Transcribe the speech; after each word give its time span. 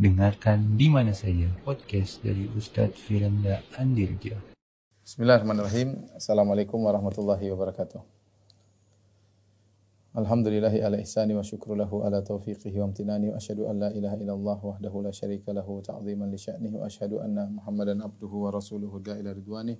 Dengarkan 0.00 0.80
di 0.80 0.88
mana 0.88 1.12
saja 1.12 1.44
podcast 1.60 2.24
dari 2.24 2.48
Ustadz 2.56 2.96
Firanda 2.96 3.60
Andirja. 3.76 4.32
Bismillahirrahmanirrahim. 5.04 6.16
Assalamualaikum 6.16 6.80
warahmatullahi 6.80 7.44
wabarakatuh. 7.52 8.00
Alhamdulillahi 10.16 10.80
ala 10.80 10.96
ihsani 11.04 11.36
wa 11.36 11.44
syukru 11.44 11.76
lahu 11.76 12.00
ala 12.00 12.24
taufiqihi 12.24 12.80
wa 12.80 12.88
amtinani 12.88 13.28
wa 13.28 13.36
asyhadu 13.36 13.68
an 13.68 13.76
la 13.76 13.92
ilaha 13.92 14.16
illallah 14.16 14.58
wahdahu 14.64 15.04
la 15.04 15.12
syarika 15.12 15.52
lahu 15.52 15.84
ta'ziman 15.84 16.32
li 16.32 16.40
sya'nihi 16.40 16.80
wa 16.80 16.88
asyhadu 16.88 17.20
anna 17.20 17.52
Muhammadan 17.52 18.00
abduhu 18.00 18.48
wa 18.48 18.56
rasuluhu 18.56 19.04
da 19.04 19.20
ila 19.20 19.36
ridwani. 19.36 19.76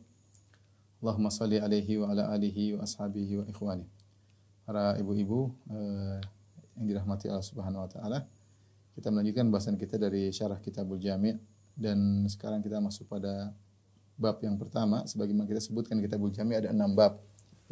Allahumma 1.01 1.33
salli 1.33 1.65
alaihi 1.65 1.97
wa 1.97 2.13
ala 2.13 2.29
alihi 2.29 2.77
wa 2.77 2.85
ashabihi 2.85 3.41
wa 3.41 3.45
ikhwani. 3.49 3.89
Para 4.69 5.01
ibu-ibu 5.01 5.49
eh, 5.73 6.21
yang 6.77 6.85
dirahmati 6.93 7.33
Allah 7.33 7.41
Subhanahu 7.41 7.89
wa 7.89 7.89
taala. 7.89 8.29
Kita 9.01 9.09
melanjutkan 9.09 9.49
bahasan 9.49 9.81
kita 9.81 9.97
dari 9.97 10.29
syarah 10.29 10.61
Kitabul 10.61 11.01
Jami' 11.01 11.33
dan 11.73 12.29
sekarang 12.29 12.61
kita 12.61 12.85
masuk 12.85 13.09
pada 13.09 13.49
bab 14.21 14.37
yang 14.45 14.61
pertama 14.61 15.09
sebagaimana 15.09 15.49
kita 15.49 15.57
sebutkan 15.57 15.97
Kitabul 16.05 16.29
Jami' 16.29 16.61
ada 16.61 16.69
enam 16.69 16.93
bab. 16.93 17.17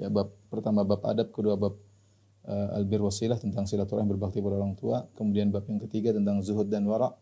Ya 0.00 0.09
bab 0.09 0.33
pertama 0.48 0.88
bab 0.88 1.05
adab, 1.05 1.28
kedua 1.28 1.60
bab 1.60 1.77
uh, 2.48 2.80
albir 2.80 3.05
wasilah 3.05 3.36
tentang 3.36 3.69
silaturahim 3.69 4.09
berbakti 4.09 4.41
pada 4.41 4.56
orang 4.56 4.72
tua, 4.72 5.05
kemudian 5.20 5.52
bab 5.52 5.69
yang 5.69 5.77
ketiga 5.84 6.16
tentang 6.16 6.41
zuhud 6.41 6.64
dan 6.72 6.88
wara, 6.88 7.12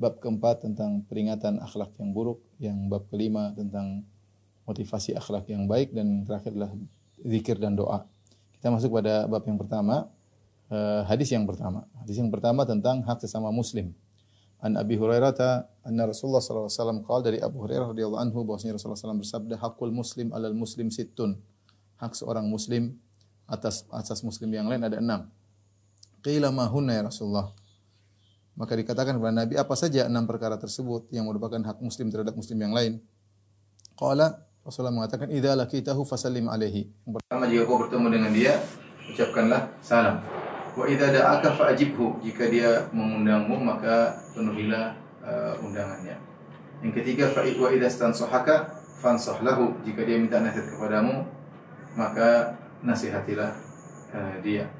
bab 0.00 0.16
keempat 0.24 0.64
tentang 0.64 1.04
peringatan 1.04 1.60
akhlak 1.60 1.92
yang 2.00 2.16
buruk, 2.16 2.40
yang 2.64 2.88
bab 2.88 3.12
kelima 3.12 3.52
tentang 3.52 4.08
motivasi 4.64 5.12
akhlak 5.20 5.44
yang 5.52 5.68
baik 5.68 5.92
dan 5.92 6.24
terakhir 6.24 6.56
adalah 6.56 6.72
zikir 7.28 7.60
dan 7.60 7.76
doa. 7.76 8.08
Kita 8.56 8.72
masuk 8.72 8.88
pada 8.88 9.28
bab 9.28 9.44
yang 9.44 9.60
pertama, 9.60 10.08
uh, 10.70 11.02
hadis 11.04 11.34
yang 11.34 11.44
pertama. 11.44 11.84
Hadis 12.00 12.16
yang 12.16 12.30
pertama 12.30 12.64
tentang 12.64 13.02
hak 13.04 13.20
sesama 13.20 13.50
muslim. 13.50 13.92
An 14.60 14.76
Abi 14.76 14.96
Hurairah 15.00 15.34
anna 15.84 16.04
Rasulullah 16.08 16.44
sallallahu 16.44 16.68
alaihi 16.68 16.78
wasallam 16.78 16.98
qala 17.04 17.20
dari 17.24 17.38
Abu 17.40 17.64
Hurairah 17.64 17.96
radhiyallahu 17.96 18.20
anhu 18.20 18.44
bahwasanya 18.44 18.76
Rasulullah 18.76 19.00
SAW 19.00 19.20
bersabda 19.24 19.54
hakul 19.56 19.88
muslim 19.88 20.36
alal 20.36 20.52
muslim 20.52 20.92
sittun. 20.92 21.40
Hak 21.96 22.12
seorang 22.16 22.44
muslim 22.44 22.96
atas 23.48 23.88
atas 23.88 24.20
muslim 24.20 24.52
yang 24.52 24.68
lain 24.68 24.84
ada 24.84 25.00
enam. 25.00 25.32
Qila 26.20 26.52
ma 26.52 26.68
hunna 26.68 26.92
ya 26.92 27.02
Rasulullah. 27.08 27.56
Maka 28.52 28.76
dikatakan 28.76 29.16
kepada 29.16 29.32
Nabi 29.32 29.56
apa 29.56 29.72
saja 29.72 30.04
enam 30.04 30.28
perkara 30.28 30.60
tersebut 30.60 31.08
yang 31.08 31.24
merupakan 31.24 31.56
hak 31.56 31.80
muslim 31.80 32.12
terhadap 32.12 32.36
muslim 32.36 32.60
yang 32.60 32.76
lain. 32.76 33.00
Qala 33.96 34.44
Rasulullah 34.60 34.92
mengatakan 34.92 35.32
idza 35.32 35.56
laqitahu 35.56 36.04
fasallim 36.04 36.52
alaihi. 36.52 36.92
Pertama 37.08 37.48
jika 37.48 37.64
kau 37.64 37.80
bertemu 37.80 38.06
dengan 38.12 38.30
dia 38.36 38.60
ucapkanlah 39.08 39.72
salam. 39.80 40.39
Wa 40.76 40.84
idza 40.86 41.10
da'aka 41.10 41.54
fa'ajibhu. 41.56 42.22
Jika 42.22 42.46
dia 42.46 42.86
mengundangmu 42.94 43.56
maka 43.60 44.18
penuhilah 44.34 44.94
uh, 45.22 45.54
undangannya. 45.64 46.16
Yang 46.80 46.92
ketiga 47.02 47.28
fa 47.30 47.42
wa 47.44 47.68
idza 47.68 47.88
stansahaka 47.90 48.80
fansah 49.02 49.42
lahu. 49.42 49.74
Jika 49.82 50.06
dia 50.06 50.16
minta 50.16 50.38
nasihat 50.40 50.72
kepadamu 50.76 51.26
maka 51.98 52.54
nasihatilah 52.86 53.50
uh, 54.14 54.34
dia. 54.40 54.70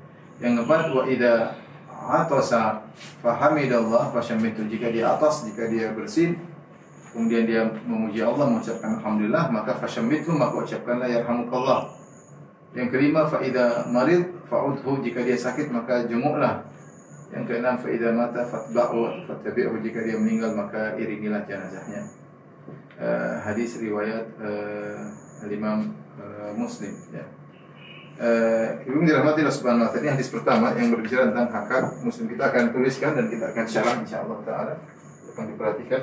Yang 0.40 0.64
keempat 0.64 0.94
wa 0.94 1.04
idza 1.04 1.52
atasa 1.90 2.80
fahamidallah 3.20 4.08
fasyammitu. 4.14 4.64
Jika 4.70 4.88
dia 4.88 5.12
atas, 5.12 5.44
jika 5.44 5.68
dia 5.68 5.92
bersin, 5.92 6.40
kemudian 7.12 7.44
dia 7.44 7.68
memuji 7.84 8.24
Allah 8.24 8.48
mengucapkan 8.48 8.96
alhamdulillah 9.02 9.52
maka 9.52 9.76
fasyammitu 9.76 10.32
maka 10.32 10.64
ucapkanlah 10.64 11.10
yarhamukallah. 11.10 11.99
Yang 12.70 12.88
kelima 12.94 13.26
faida 13.26 13.90
marid 13.90 14.46
fa'udhu 14.46 15.02
jika 15.02 15.26
dia 15.26 15.34
sakit 15.34 15.74
maka 15.74 16.06
jenguklah. 16.06 16.62
Yang 17.34 17.44
keenam 17.50 17.76
faida 17.78 18.14
mata 18.14 18.46
fatba'u 18.46 19.26
fattabi'hu 19.26 19.82
jika 19.82 20.02
dia 20.06 20.18
meninggal 20.18 20.54
maka 20.54 20.94
iringilah 20.94 21.42
jenazahnya. 21.46 22.06
Uh, 23.00 23.40
hadis 23.42 23.80
riwayat 23.80 24.28
uh, 24.38 25.48
Imam 25.48 25.96
uh, 26.20 26.52
Muslim 26.54 26.92
ya. 27.10 27.24
Uh, 28.20 28.84
Ibu 28.84 29.00
dirahmati 29.08 29.40
Allah 29.40 29.56
Subhanahu 29.56 29.88
wa 29.88 29.90
taala. 29.90 30.12
Hadis 30.12 30.28
pertama 30.28 30.76
yang 30.76 30.92
berbicara 30.92 31.32
tentang 31.32 31.48
hak 31.48 31.66
hak 31.72 31.84
muslim. 32.04 32.28
Kita 32.28 32.52
akan 32.52 32.64
tuliskan 32.76 33.16
dan 33.16 33.26
kita 33.32 33.48
akan 33.48 33.64
syarah 33.64 33.96
insyaallah 33.96 34.38
taala. 34.44 34.74
Akan 35.32 35.44
diperhatikan. 35.48 36.02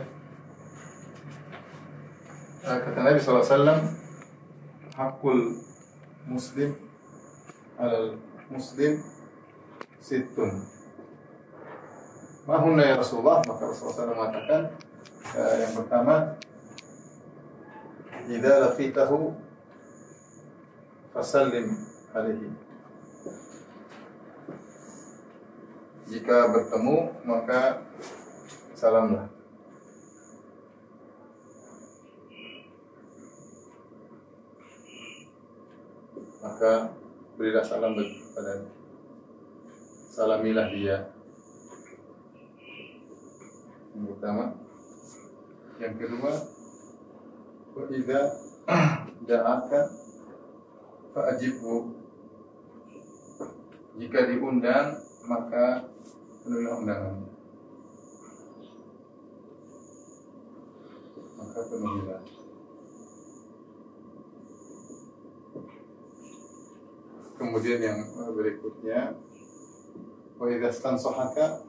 Uh, 2.65 2.77
kata 2.81 2.99
Nabi 2.99 3.17
sallallahu 3.21 3.45
alaihi 3.45 3.53
wasallam 3.53 3.79
hakul 4.97 5.39
muslim 6.27 6.75
alal 7.79 8.19
muslim 8.51 8.99
situn. 10.03 10.67
Mahunna 12.47 12.83
ya 12.83 12.95
Rasulullah 12.99 13.43
maka 13.43 13.67
Rasulullah 13.67 13.95
SAW 13.95 14.15
mengatakan 14.15 14.61
uh, 15.35 15.55
yang 15.59 15.73
pertama 15.75 16.15
Idza 18.27 18.59
laqitahu 18.59 19.31
fasallim 21.15 21.79
alaihi. 22.11 22.51
Jika 26.11 26.51
bertemu 26.51 27.23
maka 27.23 27.87
salamlah. 28.75 29.36
Maka 36.41 36.93
berilah 37.37 37.65
salam 37.65 37.97
kepada 37.97 38.65
salamilah 40.09 40.67
dia. 40.73 40.97
Yang 43.93 44.05
pertama. 44.17 44.45
Yang 45.77 45.93
kedua 46.01 46.33
wa 47.77 47.83
idza 47.93 48.21
da'aka 49.29 49.81
fa'ajibhu. 51.13 51.93
Jika 53.97 54.29
diundang 54.29 54.97
maka 55.25 55.89
penuhilah 56.45 56.79
undangannya 56.79 57.27
maka 61.37 61.59
penuhilah 61.67 62.21
Kemudian 67.37 67.79
yang 67.79 67.99
berikutnya 68.33 69.13
wa 70.37 70.45
idza 70.49 70.69
stansahaka 70.73 71.61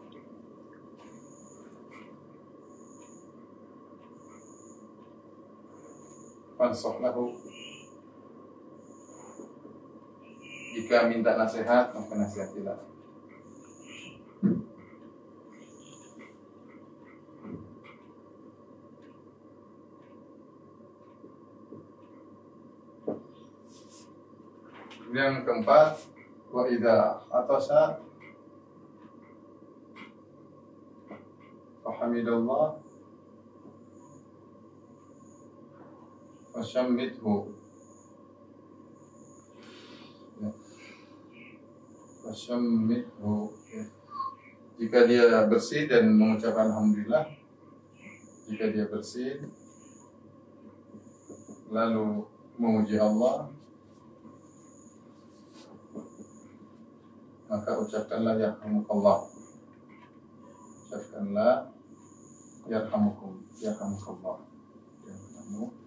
fansah 6.56 6.96
lahu. 7.04 7.36
Jika 10.74 11.06
minta 11.12 11.36
nasihat 11.36 11.92
maka 11.92 12.12
nasihatilah 12.16 12.97
yang 25.18 25.42
keempat 25.42 25.98
wa 26.54 26.62
idza 26.70 27.18
atasa 27.26 27.98
fahamidallah 31.82 32.78
fashammithu 36.54 37.50
ya. 40.38 40.50
fashammithu 42.22 43.50
ya. 43.74 43.84
jika 44.78 44.98
dia 45.10 45.50
bersih 45.50 45.90
dan 45.90 46.14
mengucapkan 46.14 46.70
alhamdulillah 46.70 47.26
jika 48.46 48.70
dia 48.70 48.86
bersih 48.86 49.50
lalu 51.74 52.22
memuji 52.54 52.94
Allah 52.94 53.57
maka 57.48 57.80
ucapkanlah 57.80 58.36
yarhamukallah. 58.36 59.26
Ucapkanlah 60.86 61.72
yarhamukum 62.68 63.42
yarhamukallah. 63.58 64.38
Yarhamukallah 65.08 65.78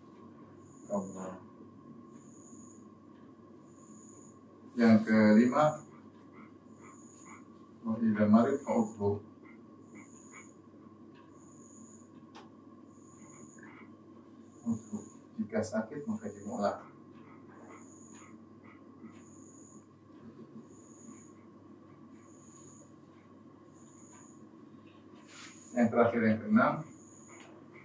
yang 4.82 5.04
kelima 5.04 5.84
wa 7.84 7.94
idza 8.00 8.26
marid 8.26 8.58
fa'udhu. 8.64 9.20
Jika 15.42 15.60
sakit 15.60 16.08
maka 16.08 16.32
jenguklah 16.32 16.91
yang 25.72 25.88
terakhir 25.88 26.22
yang 26.24 26.40
keenam 26.44 26.74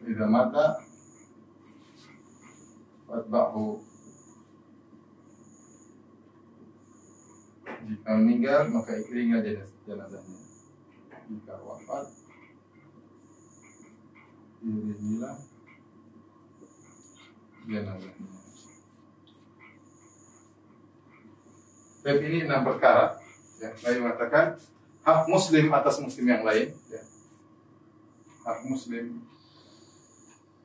Idza 0.07 0.27
mata 0.29 0.79
fatba'hu. 3.11 3.83
Jika 7.87 8.11
meninggal 8.19 8.71
maka 8.71 8.99
iringi 8.99 9.63
jenazahnya. 9.83 10.41
Jika 11.27 11.55
wafat 11.59 12.07
iringilah 14.63 15.39
jenazahnya. 17.67 18.31
Bab 22.07 22.19
ini 22.23 22.39
enam 22.47 22.63
perkara 22.63 23.19
ya, 23.59 23.75
Nabi 23.75 23.99
mengatakan 23.99 24.55
hak 25.03 25.21
muslim 25.27 25.67
atas 25.75 25.99
muslim 25.99 26.31
yang 26.31 26.47
lain 26.47 26.71
ya. 26.87 27.03
Hak 28.47 28.63
muslim 28.63 29.27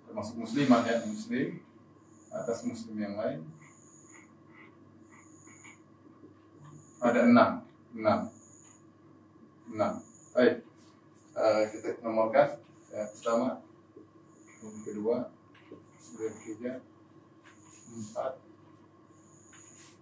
termasuk 0.06 0.38
muslimah 0.38 0.86
ya 0.86 1.02
muslim 1.10 1.58
atas 2.30 2.62
muslim 2.64 2.96
yang 2.96 3.18
lain. 3.18 3.42
Ada 7.02 7.26
enam 7.26 7.66
enam 7.98 8.20
enam. 9.74 9.94
Baik 10.38 10.62
uh, 11.34 11.64
kita 11.74 11.98
nomorkan. 12.06 12.62
Ya, 12.92 13.08
pertama 13.08 13.64
yang 14.62 14.84
kedua 14.86 15.16
yang 16.22 16.36
ketiga 16.38 16.74
empat 17.90 18.34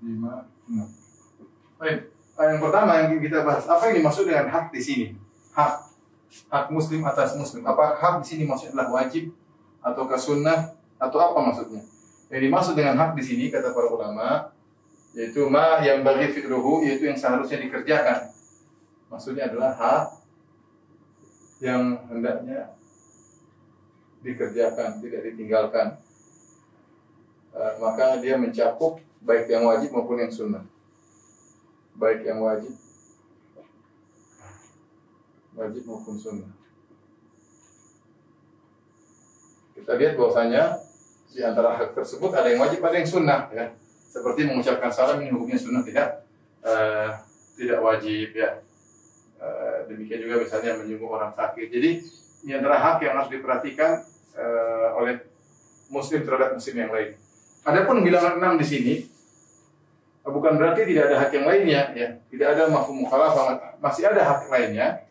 lima 0.04 0.52
enam. 0.68 0.90
Baik 1.80 2.12
yang 2.40 2.60
pertama 2.60 2.92
yang 3.00 3.24
kita 3.24 3.48
bahas 3.48 3.64
apa 3.70 3.88
yang 3.88 4.04
dimaksud 4.04 4.28
dengan 4.28 4.52
hak 4.52 4.74
di 4.76 4.82
sini? 4.84 5.08
Hak 5.56 5.89
hak 6.30 6.70
muslim 6.70 7.02
atas 7.06 7.34
muslim 7.36 7.66
apa 7.66 7.98
hak 7.98 8.22
di 8.22 8.26
sini 8.26 8.44
maksudnya 8.46 8.78
adalah 8.78 9.02
wajib 9.02 9.34
atau 9.82 10.06
sunnah 10.18 10.78
atau 11.00 11.18
apa 11.18 11.40
maksudnya 11.42 11.82
yang 12.30 12.42
dimaksud 12.46 12.78
dengan 12.78 12.96
hak 12.98 13.18
di 13.18 13.24
sini 13.26 13.50
kata 13.50 13.74
para 13.74 13.90
ulama 13.90 14.54
yaitu 15.18 15.50
ma 15.50 15.82
yang 15.82 16.06
bagi 16.06 16.30
fi'luhu 16.30 16.86
yaitu 16.86 17.10
yang 17.10 17.18
seharusnya 17.18 17.66
dikerjakan. 17.66 18.30
Maksudnya 19.10 19.50
adalah 19.50 19.74
hak 19.74 20.06
yang 21.66 21.98
hendaknya 22.08 22.78
dikerjakan, 24.22 25.02
tidak 25.02 25.22
ditinggalkan. 25.34 25.98
Uh, 27.50 27.74
maka 27.82 28.22
dia 28.22 28.38
mencakup 28.38 29.02
baik 29.26 29.50
yang 29.50 29.66
wajib 29.66 29.90
maupun 29.90 30.22
yang 30.22 30.30
sunnah. 30.30 30.62
Baik 31.98 32.30
yang 32.30 32.46
wajib 32.46 32.78
wajib 35.60 35.84
maupun 35.84 36.16
sunnah. 36.16 36.52
Kita 39.76 39.92
lihat 40.00 40.16
bahwasanya 40.16 40.80
di 41.30 41.44
antara 41.44 41.76
hak 41.76 41.92
tersebut 41.92 42.32
ada 42.32 42.48
yang 42.48 42.64
wajib, 42.64 42.80
ada 42.80 42.96
yang 42.96 43.10
sunnah 43.10 43.52
ya 43.52 43.76
seperti 44.10 44.42
mengucapkan 44.50 44.90
salam 44.90 45.22
ini 45.22 45.30
hukumnya 45.30 45.60
sunnah 45.62 45.86
tidak 45.86 46.26
uh, 46.66 47.14
tidak 47.54 47.80
wajib 47.84 48.34
ya. 48.34 48.58
Uh, 49.40 49.88
demikian 49.88 50.20
juga 50.20 50.44
misalnya 50.44 50.76
menyungguh 50.82 51.08
orang 51.08 51.32
sakit. 51.32 51.68
Jadi 51.70 51.90
ini 52.44 52.52
adalah 52.58 52.80
hak 52.82 52.98
yang 53.06 53.14
harus 53.20 53.32
diperhatikan 53.32 54.04
uh, 54.36 55.00
oleh 55.00 55.22
muslim 55.94 56.26
terhadap 56.26 56.58
muslim 56.58 56.76
yang 56.76 56.92
lain. 56.92 57.16
Adapun 57.64 58.02
bilangan 58.02 58.42
enam 58.42 58.58
di 58.58 58.66
sini 58.66 58.96
bukan 60.30 60.62
berarti 60.62 60.86
tidak 60.86 61.10
ada 61.10 61.16
hak 61.26 61.32
yang 61.34 61.46
lainnya 61.46 61.82
ya. 61.94 62.08
Tidak 62.28 62.48
ada 62.50 62.64
mafhum 62.68 63.06
mukhalafah, 63.06 63.78
masih 63.80 64.10
ada 64.10 64.22
hak 64.26 64.50
lainnya. 64.50 65.09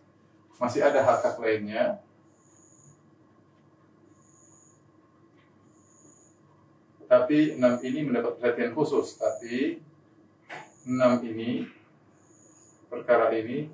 Masih 0.59 0.83
ada 0.83 1.01
hak-hak 1.07 1.39
lainnya 1.39 2.03
tapi 7.09 7.57
enam 7.57 7.81
ini 7.81 8.05
mendapat 8.05 8.37
perhatian 8.37 8.77
khusus. 8.77 9.17
Tapi 9.17 9.81
enam 10.85 11.25
ini 11.25 11.65
perkara 12.93 13.33
ini 13.33 13.73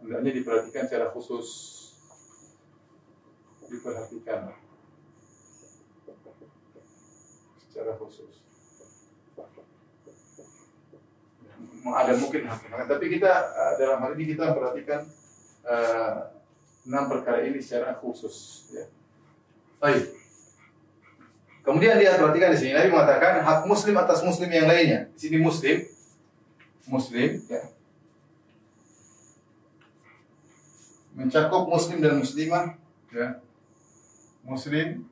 hendaknya 0.00 0.30
diperhatikan 0.38 0.86
secara 0.86 1.10
khusus. 1.10 1.48
Diperhatikan 3.66 4.54
secara 7.66 7.92
khusus. 7.98 8.46
Ada 11.86 12.18
mungkin 12.18 12.50
tapi 12.90 13.06
kita 13.06 13.30
eh, 13.46 13.72
dalam 13.78 14.02
hal 14.02 14.18
ini 14.18 14.34
kita 14.34 14.54
perhatikan 14.54 15.06
uh, 15.66 16.30
enam 16.86 17.10
perkara 17.10 17.42
ini 17.42 17.58
secara 17.58 17.98
khusus. 17.98 18.70
Ya. 18.70 18.86
Baik. 19.82 20.14
Kemudian 21.66 21.98
lihat 21.98 22.22
perhatikan 22.22 22.54
di 22.54 22.58
sini 22.62 22.72
Nabi 22.78 22.94
mengatakan 22.94 23.42
hak 23.42 23.66
muslim 23.66 23.98
atas 23.98 24.22
muslim 24.22 24.46
yang 24.46 24.70
lainnya. 24.70 25.10
Di 25.18 25.26
sini 25.26 25.42
muslim 25.42 25.82
muslim 26.86 27.42
ya. 27.50 27.62
Mencakup 31.18 31.66
muslim 31.66 31.98
dan 31.98 32.22
muslimah 32.22 32.78
ya. 33.10 33.42
Muslim 34.46 35.10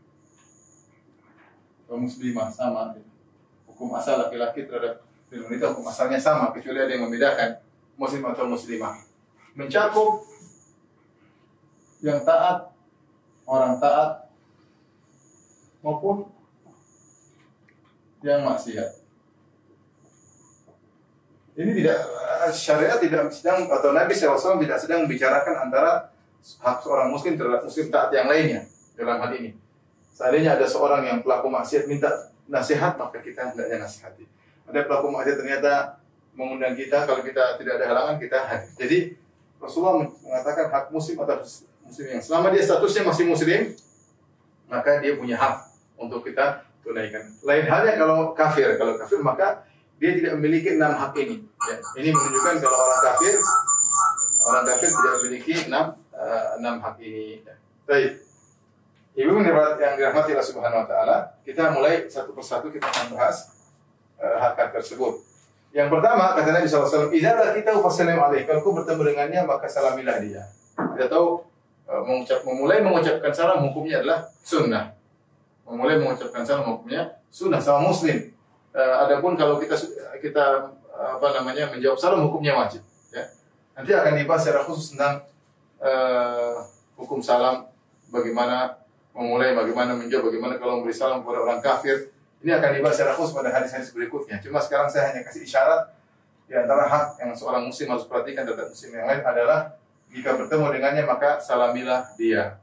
atau 1.85 1.99
muslimah 1.99 2.49
sama. 2.55 2.95
Hukum 3.67 3.91
asal 3.99 4.23
laki-laki 4.23 4.71
terhadap 4.71 5.03
wanita 5.35 5.75
hukum 5.75 5.91
asalnya 5.91 6.23
sama 6.23 6.55
kecuali 6.55 6.79
ada 6.79 6.95
yang 6.95 7.11
membedakan 7.11 7.59
muslim 7.99 8.23
atau 8.31 8.47
muslimah. 8.47 9.03
Mencakup 9.59 10.23
yang 12.05 12.21
taat, 12.21 12.69
orang 13.49 13.81
taat 13.81 14.29
maupun 15.81 16.29
yang 18.21 18.45
maksiat. 18.45 19.01
Ini 21.55 21.71
tidak 21.81 21.99
syariat 22.53 22.99
tidak 23.01 23.33
sedang 23.33 23.65
atau 23.73 23.95
Nabi 23.97 24.13
SAW 24.13 24.61
tidak 24.61 24.77
sedang 24.77 25.09
membicarakan 25.09 25.71
antara 25.71 26.13
hak 26.45 26.85
seorang 26.85 27.09
muslim 27.09 27.41
terhadap 27.41 27.65
muslim 27.65 27.89
taat 27.89 28.13
yang 28.13 28.29
lainnya 28.29 28.69
dalam 29.01 29.17
hal 29.25 29.33
ini. 29.41 29.57
Seandainya 30.13 30.61
ada 30.61 30.67
seorang 30.69 31.09
yang 31.09 31.19
pelaku 31.25 31.49
maksiat 31.49 31.89
minta 31.89 32.29
nasihat 32.45 33.01
maka 33.01 33.17
kita 33.25 33.55
hendaknya 33.55 33.81
nasihati. 33.87 34.29
Ada 34.69 34.85
pelaku 34.85 35.09
maksiat 35.09 35.37
ternyata 35.41 35.73
mengundang 36.37 36.77
kita 36.77 37.09
kalau 37.09 37.25
kita 37.25 37.57
tidak 37.57 37.81
ada 37.81 37.87
halangan 37.87 38.17
kita 38.21 38.39
hadir. 38.45 38.71
Jadi 38.77 38.99
Rasulullah 39.57 40.05
mengatakan 40.05 40.69
hak 40.69 40.85
muslim 40.93 41.23
atas 41.23 41.65
muslim 41.85 42.07
yang 42.19 42.23
selama 42.25 42.51
dia 42.51 42.63
statusnya 42.65 43.03
masih 43.05 43.25
muslim 43.29 43.61
maka 44.69 44.99
dia 44.99 45.15
punya 45.15 45.37
hak 45.39 45.71
untuk 46.01 46.25
kita 46.25 46.65
tunaikan. 46.85 47.25
Lain 47.45 47.65
halnya 47.65 47.95
kalau 47.97 48.37
kafir, 48.37 48.77
kalau 48.77 48.99
kafir 49.01 49.21
maka 49.25 49.65
dia 49.97 50.13
tidak 50.19 50.37
memiliki 50.37 50.77
enam 50.77 50.93
hak 50.99 51.17
ini. 51.17 51.41
Ya. 51.41 51.77
Ini 52.03 52.09
menunjukkan 52.13 52.55
kalau 52.61 52.77
orang 52.77 53.03
kafir, 53.13 53.35
orang 54.45 54.65
kafir 54.69 54.89
tidak 54.93 55.15
memiliki 55.23 55.53
enam 55.71 55.87
uh, 56.13 56.47
enam 56.61 56.75
hak 56.85 56.97
ini. 57.01 57.41
Ya. 57.41 57.55
Baik. 57.89 58.13
Ibu 59.15 59.31
yang 59.47 59.95
dirahmati 59.95 60.35
Allah 60.35 60.43
Subhanahu 60.43 60.83
Wa 60.85 60.89
Taala, 60.91 61.17
kita 61.47 61.71
mulai 61.71 62.11
satu 62.11 62.35
persatu 62.35 62.67
kita 62.75 62.91
akan 62.91 63.15
bahas 63.15 63.55
uh, 64.19 64.37
hak-hak 64.43 64.75
tersebut. 64.75 65.23
Yang 65.71 65.91
pertama 65.91 66.35
kata 66.39 66.51
Nabi 66.55 66.67
SAW, 66.71 67.15
Idza 67.15 67.55
kita 67.55 67.79
fasalim 67.79 68.19
alaih. 68.19 68.47
Kalau 68.47 68.63
bertemu 68.75 69.03
dengannya 69.11 69.41
maka 69.47 69.67
salamilah 69.71 70.19
dia. 70.23 70.43
Kita 70.75 71.07
tahu 71.11 71.54
mengucap, 71.85 72.41
memulai 72.49 72.81
mengucapkan 72.81 73.33
salam 73.33 73.61
hukumnya 73.69 74.01
adalah 74.01 74.25
sunnah 74.41 74.95
memulai 75.65 75.97
mengucapkan 75.97 76.45
salam 76.45 76.65
hukumnya 76.69 77.17
sunnah 77.33 77.61
sama 77.61 77.89
muslim. 77.89 78.31
Uh, 78.75 78.95
adapun 79.07 79.39
kalau 79.39 79.57
kita 79.57 79.75
kita 80.21 80.75
apa 80.95 81.27
namanya 81.41 81.71
menjawab 81.73 81.99
salam 81.99 82.27
hukumnya 82.29 82.55
wajib. 82.55 82.85
Ya. 83.11 83.25
Nanti 83.75 83.91
akan 83.91 84.13
dibahas 84.15 84.45
secara 84.45 84.63
khusus 84.67 84.95
tentang 84.95 85.25
uh, 85.81 86.63
hukum 87.01 87.19
salam, 87.19 87.67
bagaimana 88.13 88.79
memulai, 89.15 89.55
bagaimana 89.55 89.95
menjawab, 89.95 90.31
bagaimana 90.31 90.55
kalau 90.59 90.83
memberi 90.83 90.95
salam 90.95 91.23
kepada 91.25 91.39
orang 91.43 91.61
kafir. 91.65 92.13
Ini 92.45 92.61
akan 92.61 92.77
dibahas 92.77 92.95
secara 93.01 93.17
khusus 93.17 93.33
pada 93.33 93.49
hadis-hadis 93.49 93.89
berikutnya. 93.97 94.37
Cuma 94.45 94.61
sekarang 94.61 94.93
saya 94.93 95.15
hanya 95.15 95.25
kasih 95.25 95.49
isyarat 95.49 95.97
di 96.45 96.53
antara 96.53 96.85
hak 96.85 97.25
yang 97.25 97.33
seorang 97.33 97.65
muslim 97.65 97.89
harus 97.97 98.05
perhatikan 98.05 98.45
terhadap 98.45 98.69
muslim 98.69 98.93
yang 98.93 99.09
lain 99.09 99.23
adalah 99.25 99.81
jika 100.15 100.39
bertemu 100.39 100.71
dengannya 100.79 101.05
maka 101.05 101.43
salamilah 101.43 102.15
dia. 102.15 102.63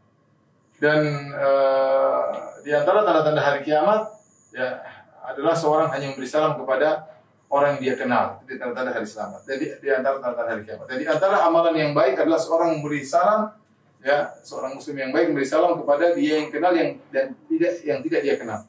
Dan 0.80 1.30
uh, 1.36 2.58
di 2.64 2.72
antara 2.74 3.04
tanda-tanda 3.06 3.44
hari 3.44 3.62
kiamat 3.62 4.18
ya 4.56 4.82
adalah 5.22 5.54
seorang 5.54 5.94
hanya 5.94 6.10
memberi 6.10 6.26
salam 6.26 6.58
kepada 6.58 7.06
orang 7.52 7.78
yang 7.78 7.82
dia 7.84 7.96
kenal. 8.00 8.42
Itu 8.48 8.56
tanda-tanda 8.58 8.96
hari 8.96 9.06
selamat. 9.06 9.46
Jadi 9.46 9.66
di 9.84 9.88
antara 9.92 10.18
tanda-tanda 10.24 10.52
hari 10.58 10.64
kiamat. 10.66 10.88
Jadi 10.90 11.04
antara 11.06 11.44
amalan 11.46 11.76
yang 11.76 11.92
baik 11.92 12.18
adalah 12.18 12.40
seorang 12.40 12.80
memberi 12.80 13.04
salam 13.04 13.54
ya 14.02 14.34
seorang 14.42 14.74
muslim 14.74 14.98
yang 14.98 15.12
baik 15.14 15.30
memberi 15.30 15.46
salam 15.46 15.78
kepada 15.78 16.18
dia 16.18 16.42
yang 16.42 16.50
kenal 16.50 16.74
yang 16.74 16.98
dan 17.14 17.38
tidak 17.46 17.74
yang 17.86 18.00
tidak 18.02 18.22
dia 18.26 18.36
kenal. 18.40 18.62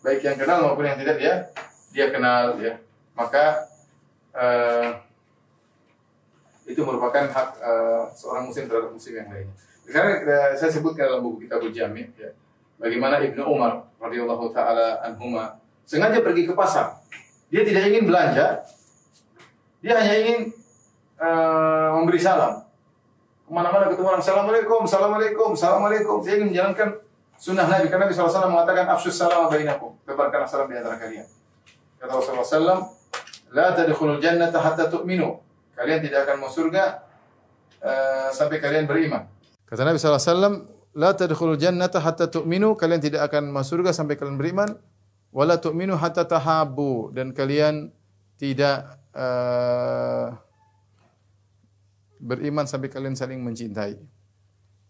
Baik 0.00 0.20
yang 0.22 0.38
kenal 0.38 0.58
maupun 0.64 0.86
yang 0.86 0.98
tidak 1.02 1.16
dia 1.20 1.34
dia 1.92 2.06
kenal 2.08 2.56
ya. 2.62 2.80
Maka 3.12 3.68
uh, 4.32 5.04
itu 6.76 6.84
merupakan 6.84 7.24
hak 7.24 7.48
uh, 7.64 8.04
seorang 8.12 8.52
muslim 8.52 8.68
terhadap 8.68 8.92
muslim 8.92 9.14
yang 9.16 9.28
lainnya. 9.32 9.56
Karena 9.88 10.12
uh, 10.20 10.50
saya 10.52 10.68
sebutkan 10.68 11.08
dalam 11.08 11.24
buku 11.24 11.48
Kitabul 11.48 11.72
Jami 11.72 12.04
ya, 12.20 12.28
bagaimana 12.76 13.24
Ibnu 13.24 13.40
Umar 13.48 13.88
radhiyallahu 13.96 14.52
taala 14.52 15.00
anhuma 15.00 15.56
sengaja 15.88 16.20
pergi 16.20 16.44
ke 16.44 16.52
pasar. 16.52 17.00
Dia 17.48 17.64
tidak 17.64 17.88
ingin 17.88 18.04
belanja, 18.04 18.60
dia 19.80 19.94
hanya 19.96 20.14
ingin 20.20 20.52
uh, 21.16 21.96
memberi 21.96 22.20
salam. 22.20 22.68
Ke 23.46 23.50
mana-mana 23.54 23.88
ketemu 23.88 24.12
orang, 24.12 24.20
Assalamualaikum, 24.20 24.80
Assalamualaikum, 24.84 25.48
Assalamualaikum. 25.56 26.16
Dia 26.26 26.42
ingin 26.42 26.50
menjalankan 26.52 26.88
sunnah 27.38 27.70
Nabi. 27.70 27.86
Karena 27.86 28.10
Nabi 28.10 28.18
SAW 28.18 28.50
mengatakan, 28.50 28.90
Afsus 28.90 29.14
salam 29.14 29.46
bainakum. 29.46 29.94
Tebarkanlah 30.02 30.50
salam 30.50 30.66
di 30.66 30.74
antara 30.74 30.98
kalian. 30.98 31.30
Kata 32.02 32.12
Rasulullah 32.18 32.42
SAW, 32.42 32.82
La 33.54 33.70
tadkhulul 33.70 34.18
jannata 34.18 34.58
hatta 34.58 34.90
tu'minu. 34.90 35.45
Kalian 35.76 36.00
tidak 36.00 36.24
akan 36.24 36.36
masuk 36.40 36.72
surga 36.72 37.04
uh, 37.84 38.28
sampai 38.32 38.58
kalian 38.58 38.88
beriman. 38.88 39.28
Kata 39.68 39.84
Nabi 39.84 40.00
SAW, 40.00 40.72
La 40.96 41.12
tadkhulul 41.12 41.60
jannata 41.60 42.00
hatta 42.00 42.24
tu'minu. 42.24 42.72
Kalian 42.72 43.04
tidak 43.04 43.28
akan 43.28 43.52
masuk 43.52 43.84
surga 43.84 43.92
sampai 43.92 44.16
kalian 44.16 44.40
beriman. 44.40 44.80
Wala 45.28 45.60
tu'minu 45.60 45.92
hatta 45.92 46.24
tahabu. 46.24 47.12
Dan 47.12 47.36
kalian 47.36 47.92
tidak 48.40 48.96
uh, 49.12 50.32
beriman 52.16 52.64
sampai 52.64 52.88
kalian 52.88 53.12
saling 53.12 53.44
mencintai. 53.44 54.00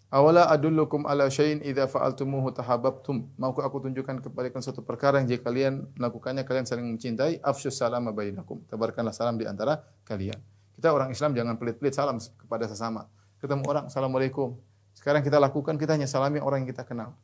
Awala 0.06 0.46
adullukum 0.46 1.02
ala 1.10 1.26
syai'in 1.26 1.58
idza 1.66 1.90
fa'altumuhu 1.90 2.54
tahabbtum. 2.54 3.26
Maukah 3.34 3.66
aku 3.66 3.90
tunjukkan 3.90 4.22
kepada 4.22 4.46
kalian 4.54 4.62
suatu 4.62 4.86
perkara 4.86 5.18
yang 5.18 5.26
jika 5.26 5.50
kalian 5.50 5.90
melakukannya 5.98 6.46
kalian 6.46 6.70
saling 6.70 6.86
mencintai? 6.86 7.42
Afsyus 7.42 7.82
salama 7.82 8.14
bainakum. 8.14 8.62
Tebarkanlah 8.70 9.10
salam 9.10 9.34
di 9.34 9.50
antara 9.50 9.82
kalian. 10.06 10.38
Kita 10.76 10.92
orang 10.92 11.08
Islam 11.08 11.32
jangan 11.32 11.56
pelit-pelit 11.56 11.96
salam 11.96 12.20
kepada 12.20 12.68
sesama. 12.68 13.08
Ketemu 13.40 13.64
orang, 13.64 13.84
Assalamualaikum. 13.88 14.60
Sekarang 14.92 15.24
kita 15.24 15.40
lakukan, 15.40 15.80
kita 15.80 15.96
hanya 15.96 16.04
salami 16.04 16.36
orang 16.36 16.64
yang 16.64 16.70
kita 16.72 16.84
kenal. 16.84 17.16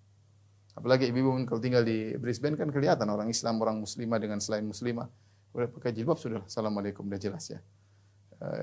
Apalagi 0.73 1.13
ibu-ibu 1.13 1.37
kalau 1.45 1.61
tinggal 1.61 1.85
di 1.85 2.17
Brisbane 2.17 2.57
kan 2.57 2.73
kelihatan 2.73 3.05
orang 3.13 3.29
Islam, 3.29 3.61
orang 3.61 3.77
muslimah 3.77 4.17
dengan 4.17 4.41
selain 4.41 4.65
muslimah. 4.65 5.05
Udah 5.53 5.69
pakai 5.69 5.93
jilbab 5.93 6.17
sudah, 6.17 6.41
Assalamualaikum, 6.49 7.05
udah 7.05 7.21
jelas 7.21 7.45
ya. 7.53 7.61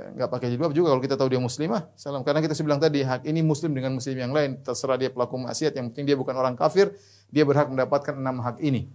Enggak 0.10 0.27
eh, 0.27 0.31
pakai 0.34 0.48
jilbab 0.51 0.74
juga 0.74 0.91
kalau 0.91 1.01
kita 1.05 1.15
tahu 1.15 1.29
dia 1.31 1.39
muslimah, 1.39 1.86
salam. 1.93 2.25
Karena 2.25 2.41
kita 2.41 2.58
bilang 2.65 2.81
tadi 2.81 3.05
hak 3.05 3.29
ini 3.29 3.46
muslim 3.46 3.72
dengan 3.77 3.93
muslim 3.93 4.17
yang 4.17 4.34
lain, 4.34 4.58
terserah 4.65 4.98
dia 4.98 5.13
pelaku 5.13 5.38
maksiat, 5.38 5.77
yang 5.77 5.93
penting 5.93 6.10
dia 6.10 6.17
bukan 6.17 6.34
orang 6.34 6.58
kafir, 6.58 6.98
dia 7.29 7.46
berhak 7.46 7.69
mendapatkan 7.69 8.17
enam 8.17 8.41
hak 8.41 8.58
ini. 8.58 8.89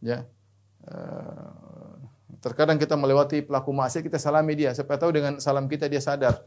Ya. 0.00 0.24
Terkadang 2.46 2.78
kita 2.78 2.94
melewati 2.94 3.42
pelaku 3.42 3.74
maksiat, 3.74 4.06
kita 4.06 4.22
salami 4.22 4.54
dia. 4.54 4.70
Siapa 4.70 4.94
tahu 4.94 5.10
dengan 5.18 5.42
salam 5.42 5.66
kita 5.66 5.90
dia 5.90 5.98
sadar. 5.98 6.46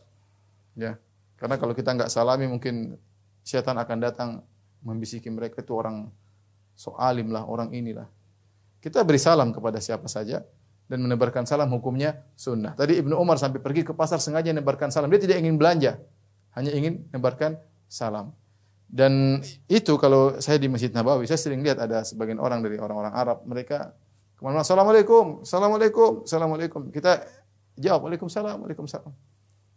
Ya. 0.80 0.96
Karena 1.36 1.60
kalau 1.60 1.76
kita 1.76 1.92
enggak 1.92 2.08
salami 2.08 2.48
mungkin 2.48 2.96
setan 3.44 3.76
akan 3.76 3.98
datang 4.00 4.30
membisiki 4.80 5.28
mereka 5.28 5.60
itu 5.60 5.76
orang 5.76 6.08
soalim 6.80 7.36
lah, 7.36 7.44
orang 7.44 7.76
inilah. 7.76 8.08
Kita 8.80 9.04
beri 9.04 9.20
salam 9.20 9.52
kepada 9.52 9.84
siapa 9.84 10.08
saja, 10.08 10.40
dan 10.88 11.04
menebarkan 11.04 11.44
salam 11.44 11.68
hukumnya 11.76 12.24
sunnah. 12.40 12.80
Tadi 12.80 12.96
Ibnu 13.04 13.20
Umar 13.20 13.36
sampai 13.36 13.60
pergi 13.60 13.84
ke 13.84 13.92
pasar 13.92 14.24
sengaja 14.24 14.56
menebarkan 14.56 14.90
salam. 14.90 15.12
Dia 15.12 15.20
tidak 15.20 15.44
ingin 15.44 15.60
belanja, 15.60 16.00
hanya 16.56 16.72
ingin 16.72 17.04
menebarkan 17.12 17.60
salam. 17.92 18.32
Dan 18.88 19.44
itu 19.70 20.00
kalau 20.02 20.40
saya 20.40 20.58
di 20.58 20.72
Masjid 20.72 20.90
Nabawi, 20.90 21.28
saya 21.28 21.38
sering 21.38 21.60
lihat 21.60 21.78
ada 21.78 22.08
sebagian 22.08 22.40
orang 22.40 22.64
dari 22.64 22.80
orang-orang 22.80 23.14
Arab, 23.14 23.44
mereka 23.44 23.94
ke 24.40 24.42
mana-mana, 24.48 24.64
Assalamualaikum, 24.64 25.44
Assalamualaikum, 25.44 26.24
Assalamualaikum. 26.24 26.82
Kita 26.96 27.28
jawab, 27.76 28.08
Waalaikumsalam, 28.08 28.64
Waalaikumsalam. 28.64 29.12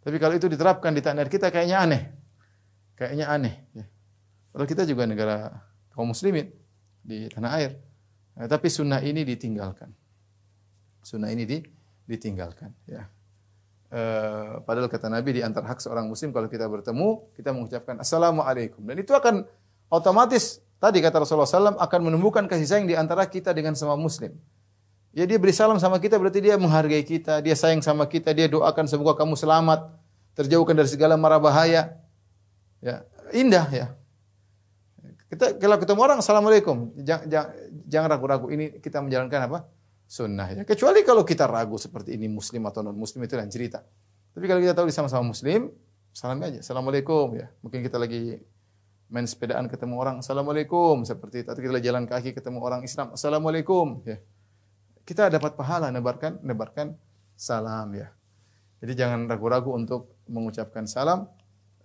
Tapi 0.07 0.15
kalau 0.23 0.39
itu 0.39 0.47
diterapkan 0.47 0.95
di 0.95 1.03
tanah 1.03 1.27
kita 1.27 1.51
kayaknya 1.51 1.83
aneh. 1.83 2.01
Kayaknya 2.95 3.25
aneh. 3.27 3.55
Ya. 3.75 3.85
Kalau 4.55 4.63
kita 4.63 4.87
juga 4.87 5.03
negara 5.03 5.51
kaum 5.91 6.15
muslimin 6.15 6.47
di 7.03 7.27
tanah 7.27 7.51
air. 7.59 7.75
Nah, 8.39 8.47
tapi 8.47 8.71
sunnah 8.71 9.03
ini 9.03 9.27
ditinggalkan. 9.27 9.91
Sunnah 11.03 11.27
ini 11.27 11.43
di, 11.43 11.59
ditinggalkan. 12.07 12.71
Ya. 12.87 13.11
E, 13.91 14.01
padahal 14.63 14.87
kata 14.87 15.11
Nabi 15.11 15.37
di 15.37 15.41
antara 15.43 15.67
hak 15.67 15.83
seorang 15.83 16.07
muslim 16.07 16.31
kalau 16.31 16.47
kita 16.47 16.71
bertemu, 16.71 17.35
kita 17.35 17.51
mengucapkan 17.51 17.99
Assalamualaikum. 17.99 18.79
Dan 18.87 19.03
itu 19.03 19.11
akan 19.11 19.43
otomatis, 19.91 20.62
tadi 20.83 20.99
kata 20.99 21.23
Rasulullah 21.23 21.47
SAW, 21.47 21.79
akan 21.79 21.99
menumbuhkan 22.11 22.43
kasih 22.43 22.67
sayang 22.67 22.85
di 22.91 22.99
antara 22.99 23.23
kita 23.23 23.55
dengan 23.55 23.71
semua 23.71 23.95
muslim. 23.95 24.35
Ya 25.15 25.23
dia 25.23 25.39
beri 25.39 25.55
salam 25.55 25.79
sama 25.79 26.03
kita 26.03 26.19
berarti 26.19 26.43
dia 26.43 26.59
menghargai 26.59 27.07
kita, 27.07 27.39
dia 27.39 27.55
sayang 27.55 27.79
sama 27.79 28.03
kita, 28.03 28.35
dia 28.35 28.51
doakan 28.51 28.83
semoga 28.91 29.15
kamu 29.15 29.39
selamat, 29.39 29.87
terjauhkan 30.35 30.75
dari 30.75 30.89
segala 30.91 31.15
mara 31.15 31.39
bahaya. 31.39 31.95
Ya, 32.83 33.07
indah 33.31 33.63
ya. 33.71 33.87
Kita 35.31 35.55
kalau 35.55 35.79
ketemu 35.79 35.99
orang 36.03 36.19
assalamualaikum, 36.19 36.91
jangan 37.87 38.09
ragu-ragu. 38.11 38.51
Ini 38.51 38.83
kita 38.83 38.99
menjalankan 38.99 39.39
apa? 39.47 39.59
sunnah 40.13 40.47
ya. 40.53 40.61
Kecuali 40.61 41.01
kalau 41.01 41.25
kita 41.25 41.49
ragu 41.49 41.73
seperti 41.81 42.13
ini 42.13 42.29
muslim 42.29 42.69
atau 42.69 42.85
non 42.85 42.93
muslim 42.93 43.25
itu 43.25 43.33
lain 43.33 43.49
cerita. 43.49 43.81
Tapi 44.33 44.45
kalau 44.45 44.61
kita 44.61 44.77
tahu 44.77 44.85
sama-sama 44.93 45.25
muslim, 45.25 45.73
salam 46.13 46.37
aja. 46.45 46.61
Assalamualaikum 46.61 47.33
ya. 47.33 47.49
Mungkin 47.65 47.81
kita 47.81 47.97
lagi 47.97 48.37
main 49.13 49.29
sepedaan 49.29 49.69
ketemu 49.69 50.01
orang, 50.01 50.25
Assalamualaikum. 50.25 51.05
Seperti 51.05 51.45
itu. 51.45 51.49
Atau 51.53 51.61
kita 51.61 51.77
jalan 51.77 52.09
kaki 52.09 52.33
ketemu 52.33 52.57
orang 52.65 52.81
Islam, 52.81 53.13
Assalamualaikum. 53.13 54.01
Ya. 54.09 54.17
Kita 55.05 55.29
dapat 55.29 55.53
pahala 55.53 55.93
nebarkan 55.93 56.41
nebarkan 56.41 56.97
salam 57.37 57.93
ya. 57.93 58.09
Jadi 58.81 58.97
jangan 58.97 59.29
ragu-ragu 59.29 59.69
untuk 59.69 60.17
mengucapkan 60.25 60.89
salam 60.89 61.29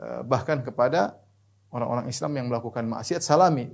eh, 0.00 0.24
bahkan 0.24 0.64
kepada 0.64 1.20
orang-orang 1.68 2.08
Islam 2.08 2.32
yang 2.40 2.46
melakukan 2.48 2.88
maksiat 2.88 3.20
salami. 3.20 3.68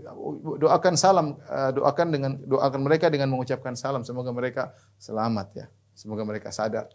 Doakan 0.58 0.98
salam 0.98 1.38
eh, 1.38 1.70
doakan 1.78 2.06
dengan 2.10 2.32
doakan 2.42 2.80
mereka 2.82 3.06
dengan 3.06 3.30
mengucapkan 3.30 3.78
salam. 3.78 4.02
Semoga 4.02 4.34
mereka 4.34 4.74
selamat 4.98 5.48
ya. 5.54 5.66
Semoga 5.94 6.26
mereka 6.26 6.50
sadar. 6.50 6.90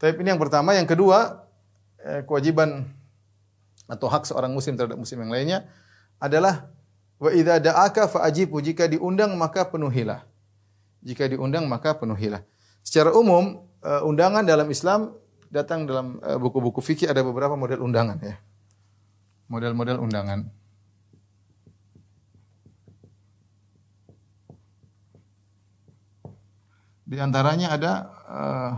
Tapi 0.00 0.16
ini 0.24 0.32
yang 0.32 0.40
pertama. 0.40 0.72
Yang 0.72 0.96
kedua 0.96 1.44
eh, 2.00 2.22
kewajiban 2.24 2.88
atau 3.84 4.06
hak 4.08 4.24
seorang 4.28 4.52
muslim 4.52 4.74
terhadap 4.78 4.96
muslim 4.96 5.24
yang 5.28 5.32
lainnya 5.32 5.58
adalah 6.16 6.68
wa 7.20 7.30
idza 7.30 7.60
da'aka 7.60 8.08
fa'ajibu 8.08 8.58
jika 8.64 8.88
diundang 8.88 9.36
maka 9.36 9.64
penuhilah 9.68 10.24
jika 11.04 11.28
diundang 11.28 11.68
maka 11.68 11.92
penuhilah 11.92 12.40
secara 12.80 13.12
umum 13.12 13.60
eh, 13.84 14.02
undangan 14.08 14.42
dalam 14.44 14.66
Islam 14.72 15.12
datang 15.52 15.86
dalam 15.86 16.18
buku-buku 16.18 16.82
fikih 16.82 17.06
ada 17.06 17.22
beberapa 17.22 17.54
model 17.54 17.84
undangan 17.84 18.18
ya 18.18 18.34
model-model 19.48 20.00
undangan. 20.00 20.48
Di 27.04 27.20
antaranya 27.20 27.76
ada 27.76 27.92
uh, 28.24 28.72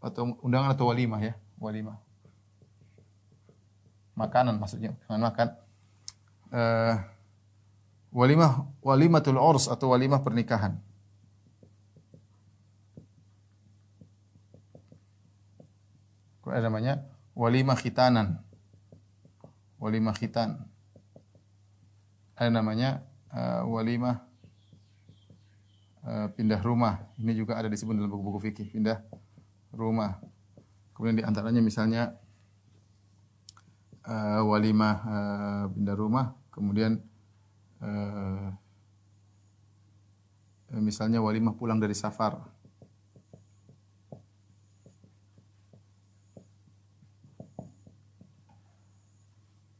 atau 0.00 0.40
undangan 0.40 0.72
atau 0.72 0.88
walimah 0.88 1.20
ya, 1.20 1.34
walimah. 1.60 2.00
Makanan 4.16 4.56
maksudnya, 4.56 4.96
dengan 5.04 5.28
makan. 5.28 5.48
Uh, 6.48 6.96
walimah 8.10 8.64
walimatul 8.80 9.36
urs 9.36 9.68
atau 9.68 9.92
walimah 9.92 10.24
pernikahan. 10.24 10.80
Ada 16.46 16.70
namanya 16.70 17.02
walimah 17.34 17.76
khitanan 17.76 18.46
walimah 19.80 20.16
khitan. 20.16 20.56
Ada 22.36 22.52
namanya 22.52 23.00
uh, 23.32 23.64
walimah 23.64 24.20
uh, 26.04 26.28
pindah 26.36 26.60
rumah. 26.60 27.00
Ini 27.16 27.32
juga 27.32 27.56
ada 27.56 27.70
disebut 27.70 27.96
dalam 27.96 28.12
buku-buku 28.12 28.50
fikih, 28.50 28.68
pindah 28.76 29.00
rumah. 29.72 30.20
Kemudian 30.92 31.16
di 31.16 31.24
antaranya 31.24 31.60
misalnya 31.64 32.16
uh, 34.06 34.40
walimah 34.46 34.96
uh, 35.04 35.64
pindah 35.74 35.96
rumah, 35.98 36.26
kemudian 36.54 37.02
uh, 37.82 38.54
misalnya 40.78 41.22
walimah 41.22 41.54
pulang 41.54 41.78
dari 41.78 41.94
safar. 41.94 42.38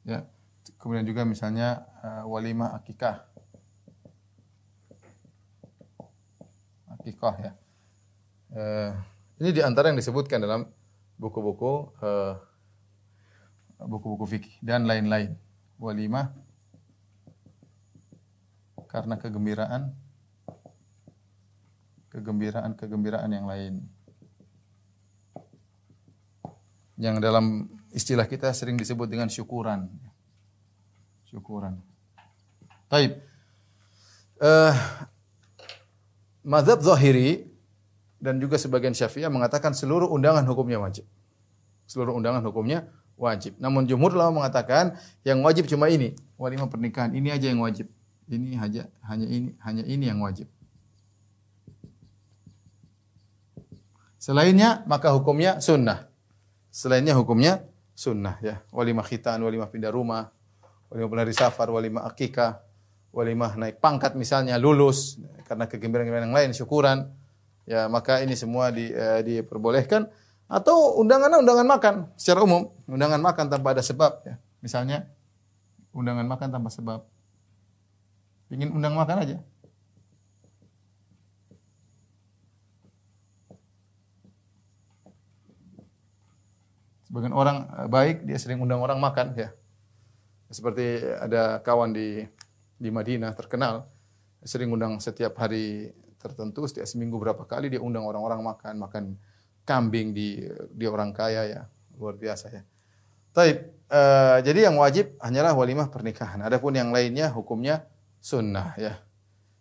Ya. 0.07 0.23
Kemudian 0.79 1.03
juga 1.03 1.27
misalnya 1.27 1.83
uh, 1.99 2.23
walimah 2.31 2.79
akikah. 2.79 3.27
Akikah 6.95 7.35
ya. 7.43 7.53
Uh, 8.55 8.95
ini 9.43 9.51
di 9.51 9.67
antara 9.67 9.91
yang 9.91 9.99
disebutkan 9.99 10.39
dalam 10.39 10.71
buku-buku 11.19 11.91
uh, 11.99 12.39
buku-buku 13.81 14.25
fikih 14.27 14.57
dan 14.65 14.89
lain-lain. 14.89 15.37
Walimah 15.77 16.33
karena 18.89 19.21
kegembiraan 19.21 19.93
kegembiraan-kegembiraan 22.09 23.29
yang 23.29 23.45
lain. 23.45 23.85
yang 26.97 27.21
dalam 27.21 27.69
istilah 27.93 28.25
kita 28.25 28.51
sering 28.57 28.81
disebut 28.81 29.07
dengan 29.07 29.29
syukuran. 29.29 29.89
Syukuran. 31.29 31.81
Taib. 32.89 33.21
Uh, 34.41 34.73
Mazhab 36.45 36.81
Zahiri 36.81 37.49
dan 38.21 38.41
juga 38.41 38.57
sebagian 38.57 38.97
Syafi'iyah 38.97 39.33
mengatakan 39.33 39.77
seluruh 39.77 40.09
undangan 40.09 40.45
hukumnya 40.49 40.81
wajib. 40.81 41.05
Seluruh 41.85 42.17
undangan 42.17 42.43
hukumnya 42.49 42.89
wajib. 43.17 43.57
Namun 43.59 43.89
jumhur 43.89 44.13
ulama 44.13 44.45
mengatakan 44.45 45.01
yang 45.25 45.41
wajib 45.43 45.67
cuma 45.67 45.89
ini, 45.89 46.13
walimah 46.37 46.69
pernikahan. 46.69 47.13
Ini 47.17 47.29
aja 47.33 47.49
yang 47.51 47.65
wajib. 47.65 47.89
Ini 48.29 48.61
hanya 48.61 48.83
hanya 49.09 49.27
ini 49.27 49.49
hanya 49.65 49.83
ini 49.89 50.05
yang 50.07 50.21
wajib. 50.23 50.47
Selainnya 54.21 54.85
maka 54.85 55.11
hukumnya 55.17 55.59
sunnah. 55.65 56.07
Selainnya 56.69 57.17
hukumnya 57.17 57.65
sunnah 57.97 58.37
ya. 58.45 58.61
Walimah 58.71 59.07
khitan, 59.07 59.41
walimah 59.41 59.71
pindah 59.73 59.95
rumah, 59.95 60.29
walimah 60.93 61.09
pelari 61.09 61.33
safar, 61.33 61.71
walimah 61.71 62.05
akikah, 62.05 62.61
walimah 63.17 63.57
naik 63.57 63.81
pangkat 63.81 64.13
misalnya 64.13 64.61
lulus 64.61 65.17
karena 65.49 65.65
kegembiraan 65.65 66.29
yang 66.29 66.37
lain 66.37 66.53
syukuran 66.53 67.09
ya 67.65 67.89
maka 67.89 68.21
ini 68.21 68.37
semua 68.37 68.69
di, 68.69 68.93
uh, 68.93 69.25
diperbolehkan 69.25 70.05
atau 70.47 71.03
undangan 71.03 71.43
undangan 71.43 71.67
makan 71.67 71.95
secara 72.15 72.47
umum 72.47 72.71
undangan 72.87 73.19
makan 73.19 73.51
tanpa 73.51 73.75
ada 73.75 73.83
sebab 73.83 74.23
ya. 74.23 74.35
Misalnya 74.63 75.07
undangan 75.91 76.27
makan 76.27 76.49
tanpa 76.53 76.71
sebab. 76.71 77.01
Ingin 78.47 78.71
undang 78.71 78.95
makan 78.95 79.27
aja. 79.27 79.37
Sebagian 87.11 87.35
orang 87.35 87.67
eh, 87.67 87.89
baik 87.91 88.17
dia 88.23 88.39
sering 88.39 88.63
undang 88.63 88.79
orang 88.85 89.03
makan 89.03 89.35
ya. 89.35 89.51
Seperti 90.47 91.03
ada 91.03 91.59
kawan 91.59 91.91
di 91.91 92.23
di 92.79 92.93
Madinah 92.93 93.35
terkenal 93.35 93.89
sering 94.47 94.71
undang 94.71 95.03
setiap 95.03 95.35
hari 95.43 95.91
tertentu 96.23 96.69
setiap 96.71 96.87
seminggu 96.87 97.19
berapa 97.19 97.43
kali 97.43 97.73
dia 97.73 97.83
undang 97.83 98.07
orang-orang 98.07 98.47
makan 98.47 98.75
makan 98.79 99.05
kambing 99.67 100.15
di 100.15 100.47
di 100.73 100.87
orang 100.87 101.11
kaya 101.11 101.43
ya 101.45 101.63
luar 101.99 102.15
biasa 102.15 102.55
ya. 102.55 102.63
Taib, 103.37 103.69
uh, 103.93 104.41
jadi 104.41 104.71
yang 104.71 104.81
wajib 104.81 105.13
hanyalah 105.21 105.53
walimah 105.53 105.93
pernikahan. 105.93 106.41
Adapun 106.41 106.73
yang 106.73 106.89
lainnya 106.95 107.29
hukumnya 107.35 107.85
sunnah 108.23 108.73
ya. 108.81 108.97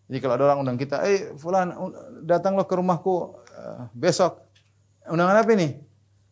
Jadi 0.05 0.17
kalau 0.21 0.33
ada 0.37 0.43
orang 0.53 0.61
undang 0.61 0.77
kita, 0.77 1.01
eh 1.09 1.33
fulan 1.35 1.73
datanglah 2.23 2.63
ke 2.63 2.77
rumahku 2.77 3.35
uh, 3.51 3.89
besok. 3.91 4.45
Undangan 5.09 5.41
apa 5.41 5.51
ini? 5.57 5.75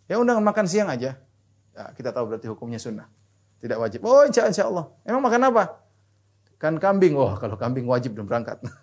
Ya 0.05 0.21
undangan 0.21 0.45
makan 0.45 0.65
siang 0.69 0.87
aja. 0.93 1.17
Ya, 1.73 1.83
kita 1.97 2.13
tahu 2.13 2.29
berarti 2.29 2.47
hukumnya 2.47 2.77
sunnah. 2.77 3.09
Tidak 3.59 3.75
wajib. 3.81 4.05
Oh 4.05 4.21
insya, 4.23 4.45
insya 4.45 4.69
Allah. 4.69 4.93
Emang 5.01 5.25
makan 5.25 5.49
apa? 5.49 5.81
Kan 6.61 6.77
kambing, 6.77 7.17
oh, 7.17 7.33
kalau 7.41 7.57
kambing 7.57 7.89
wajib 7.89 8.13
dan 8.13 8.29
berangkat. 8.29 8.61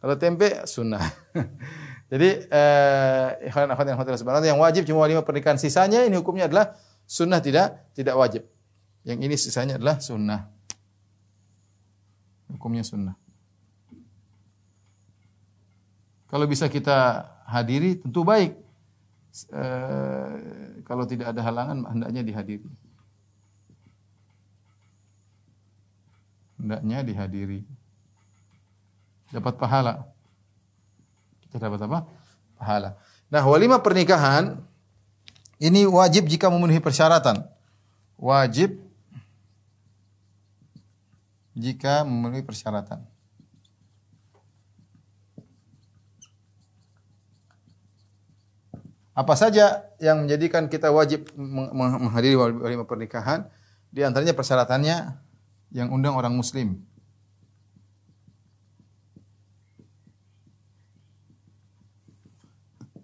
kalau 0.00 0.14
tempe 0.16 0.48
sunnah. 0.64 1.04
Jadi 2.10 2.28
eh 2.50 3.26
ikhwan 3.46 3.70
akhwat 3.70 3.86
yang 3.86 4.56
yang 4.56 4.58
wajib 4.58 4.82
cuma 4.88 5.06
lima 5.06 5.22
pernikahan 5.22 5.60
sisanya 5.60 6.02
ini 6.02 6.18
hukumnya 6.18 6.50
adalah 6.50 6.74
sunnah 7.06 7.38
tidak 7.38 7.92
tidak 7.94 8.18
wajib. 8.18 8.42
Yang 9.06 9.18
ini 9.30 9.36
sisanya 9.38 9.78
adalah 9.78 10.02
sunnah. 10.02 10.50
Hukumnya 12.50 12.82
sunnah. 12.82 13.14
Kalau 16.26 16.46
bisa 16.50 16.66
kita 16.66 17.30
hadiri 17.46 18.02
tentu 18.02 18.26
baik. 18.26 18.58
E, 19.46 19.64
kalau 20.82 21.06
tidak 21.06 21.30
ada 21.30 21.40
halangan 21.46 21.86
hendaknya 21.86 22.26
dihadiri. 22.26 22.66
hendaknya 26.60 26.98
dihadiri. 27.00 27.60
Dapat 29.30 29.54
pahala. 29.56 30.10
Kita 31.46 31.62
dapat 31.62 31.80
apa? 31.86 31.98
Pahala. 32.58 32.98
Nah, 33.30 33.42
walimah 33.46 33.78
pernikahan 33.78 34.58
ini 35.62 35.86
wajib 35.86 36.26
jika 36.26 36.50
memenuhi 36.50 36.82
persyaratan. 36.82 37.46
Wajib 38.18 38.80
jika 41.54 42.02
memenuhi 42.02 42.42
persyaratan. 42.42 43.06
Apa 49.10 49.36
saja 49.36 49.84
yang 50.00 50.24
menjadikan 50.24 50.64
kita 50.70 50.88
wajib 50.88 51.28
menghadiri 51.36 52.40
walimah 52.40 52.88
pernikahan? 52.88 53.46
Di 53.92 54.00
antaranya 54.00 54.32
persyaratannya 54.32 54.96
yang 55.76 55.92
undang 55.92 56.16
orang 56.16 56.32
muslim. 56.32 56.80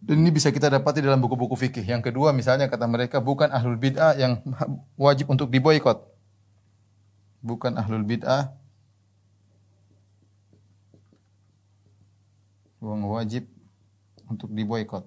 Dan 0.06 0.22
ini 0.22 0.30
bisa 0.30 0.54
kita 0.54 0.70
dapati 0.70 1.02
dalam 1.02 1.18
buku-buku 1.18 1.58
fikih. 1.58 1.82
Yang 1.82 2.14
kedua 2.14 2.30
misalnya 2.30 2.70
kata 2.70 2.86
mereka 2.86 3.18
bukan 3.18 3.50
ahlul 3.50 3.74
bid'ah 3.74 4.14
yang 4.14 4.38
wajib 4.94 5.26
untuk 5.26 5.50
diboykot. 5.50 5.98
Bukan 7.42 7.74
ahlul 7.74 8.06
bid'ah 8.06 8.54
yang 12.78 13.02
wajib 13.10 13.50
untuk 14.30 14.54
diboykot. 14.54 15.02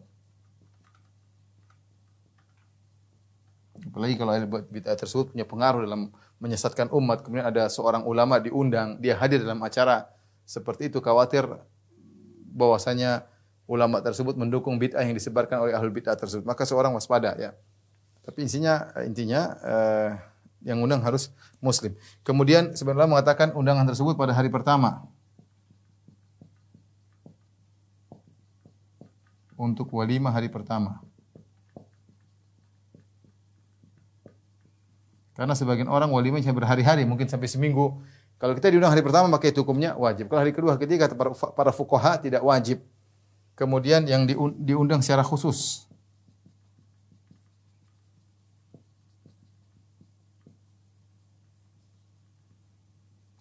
Apalagi 3.87 4.19
kalau 4.19 4.35
bid'ah 4.67 4.99
tersebut 4.99 5.31
punya 5.31 5.47
pengaruh 5.47 5.87
dalam 5.87 6.11
menyesatkan 6.43 6.91
umat, 6.91 7.23
kemudian 7.23 7.47
ada 7.47 7.71
seorang 7.71 8.03
ulama 8.03 8.35
diundang, 8.43 8.99
dia 8.99 9.15
hadir 9.15 9.47
dalam 9.47 9.63
acara 9.63 10.11
seperti 10.43 10.91
itu 10.91 10.99
khawatir 10.99 11.47
bahwasanya 12.51 13.28
ulama 13.69 14.01
tersebut 14.01 14.33
mendukung 14.33 14.81
bid'ah 14.81 15.05
yang 15.05 15.13
disebarkan 15.13 15.69
oleh 15.69 15.77
ahlul 15.77 15.93
bid'ah 15.93 16.17
tersebut. 16.17 16.41
Maka 16.41 16.65
seorang 16.65 16.89
waspada 16.97 17.37
ya. 17.37 17.53
Tapi 18.25 18.49
intinya 18.49 18.89
intinya 19.05 19.41
eh, 19.61 20.09
yang 20.65 20.81
undang 20.81 21.05
harus 21.05 21.29
muslim. 21.61 21.93
Kemudian 22.25 22.73
sebenarnya 22.73 23.05
mengatakan 23.05 23.53
undangan 23.53 23.85
tersebut 23.85 24.17
pada 24.17 24.33
hari 24.33 24.49
pertama. 24.49 25.05
Untuk 29.53 29.91
walimah 29.93 30.33
hari 30.33 30.49
pertama. 30.49 31.03
Karena 35.35 35.55
sebagian 35.55 35.87
orang 35.87 36.11
walimah 36.11 36.43
hanya 36.43 36.51
berhari-hari, 36.51 37.07
mungkin 37.07 37.31
sampai 37.31 37.47
seminggu. 37.47 37.95
Kalau 38.39 38.55
kita 38.55 38.71
diundang 38.71 38.91
hari 38.91 39.03
pertama, 39.03 39.27
maka 39.27 39.47
itu 39.47 39.63
hukumnya 39.63 39.95
wajib. 39.95 40.31
Kalau 40.31 40.43
hari 40.43 40.51
kedua, 40.55 40.75
ketiga, 40.79 41.11
para, 41.11 41.31
para 41.31 41.71
fukoha 41.75 42.19
tidak 42.19 42.43
wajib. 42.43 42.83
Kemudian 43.59 44.07
yang 44.07 44.23
diundang 44.55 45.03
secara 45.03 45.19
khusus. 45.19 45.83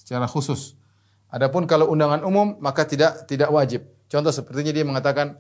Secara 0.03 0.27
khusus. 0.27 0.75
Adapun 1.31 1.71
kalau 1.71 1.95
undangan 1.95 2.27
umum, 2.27 2.59
maka 2.59 2.83
tidak 2.83 3.31
tidak 3.31 3.47
wajib. 3.55 3.87
Contoh 4.11 4.35
sepertinya 4.35 4.75
dia 4.75 4.83
mengatakan, 4.83 5.39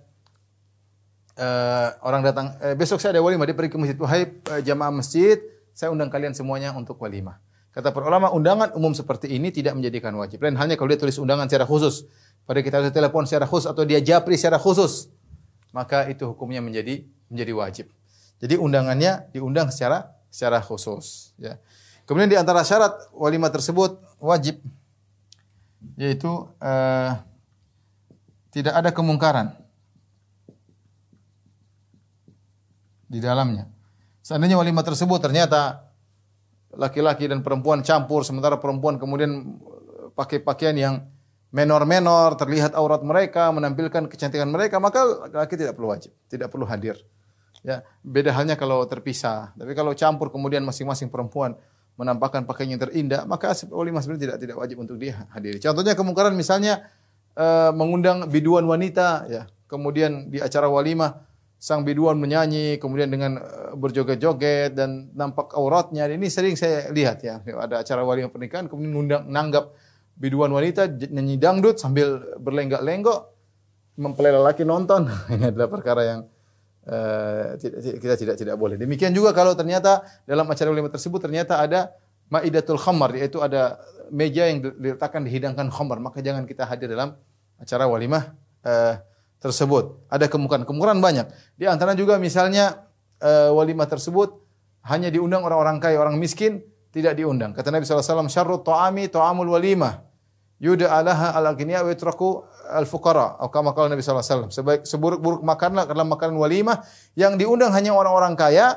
uh, 1.34 1.98
orang 2.06 2.22
datang, 2.22 2.54
eh, 2.62 2.78
besok 2.78 3.02
saya 3.02 3.18
ada 3.18 3.24
walimah, 3.24 3.50
dia 3.50 3.58
pergi 3.58 3.74
ke 3.74 3.80
masjid. 3.82 3.98
Wahai 3.98 4.30
uh, 4.30 4.62
jamaah 4.62 4.94
masjid, 4.94 5.42
saya 5.74 5.90
undang 5.90 6.06
kalian 6.06 6.38
semuanya 6.38 6.70
untuk 6.70 7.02
walimah. 7.02 7.42
Kata 7.78 7.94
para 7.94 8.10
ulama, 8.10 8.34
undangan 8.34 8.74
umum 8.74 8.90
seperti 8.90 9.30
ini 9.30 9.54
tidak 9.54 9.78
menjadikan 9.78 10.10
wajib. 10.18 10.42
Lain 10.42 10.58
halnya 10.58 10.74
kalau 10.74 10.90
dia 10.90 10.98
tulis 10.98 11.14
undangan 11.14 11.46
secara 11.46 11.62
khusus. 11.62 12.10
Pada 12.42 12.58
kita 12.58 12.90
telepon 12.90 13.22
secara 13.22 13.46
khusus 13.46 13.70
atau 13.70 13.86
dia 13.86 14.02
japri 14.02 14.34
secara 14.34 14.58
khusus. 14.58 15.06
Maka 15.70 16.10
itu 16.10 16.26
hukumnya 16.26 16.58
menjadi 16.58 17.06
menjadi 17.30 17.52
wajib. 17.54 17.86
Jadi 18.42 18.58
undangannya 18.58 19.30
diundang 19.30 19.70
secara 19.70 20.10
secara 20.26 20.58
khusus. 20.58 21.38
Ya. 21.38 21.62
Kemudian 22.02 22.26
di 22.26 22.34
antara 22.34 22.66
syarat 22.66 22.98
walimah 23.14 23.54
tersebut 23.54 24.02
wajib 24.18 24.58
yaitu 25.94 26.50
uh, 26.58 27.14
tidak 28.50 28.74
ada 28.74 28.90
kemungkaran 28.90 29.54
di 33.06 33.22
dalamnya. 33.22 33.70
Seandainya 34.26 34.58
walimah 34.58 34.82
tersebut 34.82 35.22
ternyata 35.22 35.87
laki-laki 36.78 37.26
dan 37.26 37.42
perempuan 37.42 37.82
campur, 37.82 38.22
sementara 38.22 38.54
perempuan 38.62 39.02
kemudian 39.02 39.58
pakai 40.14 40.38
pakaian 40.38 40.78
yang 40.78 40.94
menor-menor, 41.50 42.38
terlihat 42.38 42.78
aurat 42.78 43.02
mereka, 43.02 43.50
menampilkan 43.50 44.06
kecantikan 44.06 44.46
mereka, 44.46 44.78
maka 44.78 45.02
laki-laki 45.26 45.54
tidak 45.58 45.74
perlu 45.74 45.88
wajib, 45.90 46.12
tidak 46.30 46.48
perlu 46.54 46.64
hadir. 46.68 46.94
Ya, 47.66 47.82
beda 48.06 48.30
halnya 48.30 48.54
kalau 48.54 48.86
terpisah. 48.86 49.50
Tapi 49.58 49.74
kalau 49.74 49.90
campur 49.98 50.30
kemudian 50.30 50.62
masing-masing 50.62 51.10
perempuan 51.10 51.58
menampakkan 51.98 52.46
pakaian 52.46 52.78
yang 52.78 52.82
terindah, 52.86 53.26
maka 53.26 53.50
walimah 53.74 53.98
sebenarnya 53.98 54.30
tidak 54.30 54.36
tidak 54.38 54.56
wajib 54.62 54.76
untuk 54.78 54.94
dia 55.02 55.26
hadiri. 55.34 55.58
Contohnya 55.58 55.98
kemungkaran 55.98 56.30
misalnya 56.38 56.86
uh, 57.34 57.74
mengundang 57.74 58.30
biduan 58.30 58.62
wanita, 58.62 59.26
ya, 59.26 59.42
kemudian 59.66 60.30
di 60.30 60.38
acara 60.38 60.70
walimah 60.70 61.27
sang 61.58 61.82
biduan 61.82 62.14
menyanyi 62.14 62.78
kemudian 62.78 63.10
dengan 63.10 63.42
eh, 63.42 63.74
berjoget-joget 63.74 64.78
dan 64.78 65.10
nampak 65.12 65.50
auratnya. 65.58 66.06
Ini 66.06 66.26
sering 66.30 66.54
saya 66.54 66.88
lihat 66.94 67.26
ya 67.26 67.42
ada 67.42 67.82
acara 67.82 68.06
walimah 68.06 68.30
pernikahan 68.30 68.70
kemudian 68.70 68.94
ngundang 68.94 69.22
nanggap 69.26 69.74
biduan 70.14 70.50
wanita 70.54 70.86
nyanyi 71.10 71.38
dangdut 71.38 71.78
sambil 71.78 72.38
berlenggak-lenggok 72.38 73.34
mempelai 73.98 74.34
lelaki 74.34 74.62
nonton. 74.62 75.10
Ini 75.34 75.50
adalah 75.50 75.68
perkara 75.70 76.02
yang 76.06 76.20
uh, 76.86 77.58
kita 77.98 78.14
tidak 78.14 78.36
tidak 78.38 78.54
boleh. 78.54 78.78
Demikian 78.78 79.10
juga 79.10 79.34
kalau 79.34 79.54
ternyata 79.58 80.06
dalam 80.26 80.46
acara 80.46 80.70
walimah 80.70 80.94
tersebut 80.94 81.22
ternyata 81.22 81.58
ada 81.58 81.90
maidatul 82.30 82.78
khamar 82.78 83.14
yaitu 83.18 83.42
ada 83.42 83.82
meja 84.14 84.46
yang 84.46 84.62
diletakkan 84.62 85.26
dihidangkan 85.26 85.70
khamar. 85.74 85.98
Maka 85.98 86.22
jangan 86.22 86.46
kita 86.46 86.66
hadir 86.66 86.90
dalam 86.90 87.18
acara 87.58 87.90
walimah 87.90 88.34
uh, 88.62 88.94
tersebut. 89.38 90.06
Ada 90.10 90.26
kemungkaran-kemungkaran 90.26 90.98
banyak. 90.98 91.26
Di 91.54 91.66
antara 91.70 91.94
juga 91.94 92.18
misalnya 92.18 92.88
uh, 93.22 93.54
walimah 93.54 93.86
tersebut 93.86 94.34
hanya 94.86 95.10
diundang 95.10 95.42
orang-orang 95.44 95.78
kaya, 95.82 95.98
orang 95.98 96.18
miskin 96.18 96.62
tidak 96.94 97.18
diundang. 97.18 97.52
Kata 97.52 97.68
Nabi 97.68 97.84
SAW, 97.84 98.30
syarrut 98.30 98.64
ta'ami 98.64 99.06
ta'amul 99.10 99.52
walimah. 99.52 100.04
Yuda 100.58 100.90
alaha 100.90 101.38
al 101.38 101.54
agniya 101.54 101.86
wa 101.86 101.90
yutraku 101.94 102.42
al-fuqara. 102.74 103.38
Atau 103.38 103.52
kama 103.54 103.70
kala 103.76 103.94
Nabi 103.94 104.02
SAW. 104.02 104.50
Sebaik, 104.50 104.82
seburuk-buruk 104.88 105.46
makanan 105.46 105.86
adalah 105.86 106.02
makanan 106.08 106.34
walimah 106.34 106.82
yang 107.14 107.38
diundang 107.38 107.70
hanya 107.70 107.94
orang-orang 107.94 108.34
kaya, 108.34 108.74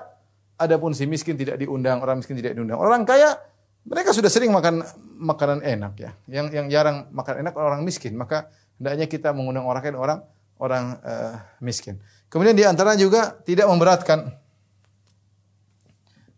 adapun 0.61 0.93
si 0.93 1.09
miskin 1.09 1.39
tidak 1.39 1.57
diundang, 1.57 2.03
orang 2.05 2.21
miskin 2.21 2.37
tidak 2.37 2.53
diundang. 2.53 2.77
Orang 2.77 3.01
kaya 3.07 3.33
mereka 3.81 4.13
sudah 4.13 4.29
sering 4.29 4.53
makan 4.53 4.85
makanan 5.17 5.65
enak 5.65 5.93
ya. 5.97 6.11
Yang 6.29 6.45
yang 6.53 6.67
jarang 6.69 7.09
makan 7.09 7.41
enak 7.41 7.53
orang 7.57 7.81
miskin. 7.81 8.13
Maka 8.13 8.51
hendaknya 8.77 9.09
kita 9.09 9.33
mengundang 9.33 9.65
orang 9.65 9.81
kaya 9.81 9.97
orang 9.97 10.19
orang 10.61 11.01
uh, 11.01 11.41
miskin. 11.57 11.97
Kemudian 12.29 12.53
di 12.53 12.61
antara 12.61 12.93
juga 12.93 13.33
tidak 13.41 13.65
memberatkan. 13.65 14.29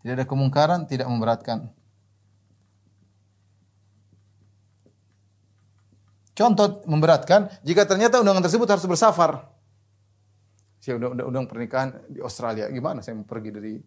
Tidak 0.00 0.14
ada 0.16 0.24
kemungkaran, 0.24 0.88
tidak 0.88 1.06
memberatkan. 1.06 1.68
Contoh 6.34 6.82
memberatkan 6.90 7.46
jika 7.62 7.86
ternyata 7.86 8.18
undangan 8.18 8.42
tersebut 8.42 8.66
harus 8.66 8.82
bersafar. 8.90 9.54
Saya 10.82 10.98
undang, 10.98 11.30
undang 11.30 11.46
pernikahan 11.46 11.94
di 12.10 12.18
Australia. 12.20 12.66
Gimana 12.68 13.00
saya 13.00 13.16
mau 13.16 13.24
pergi 13.24 13.54
dari 13.54 13.78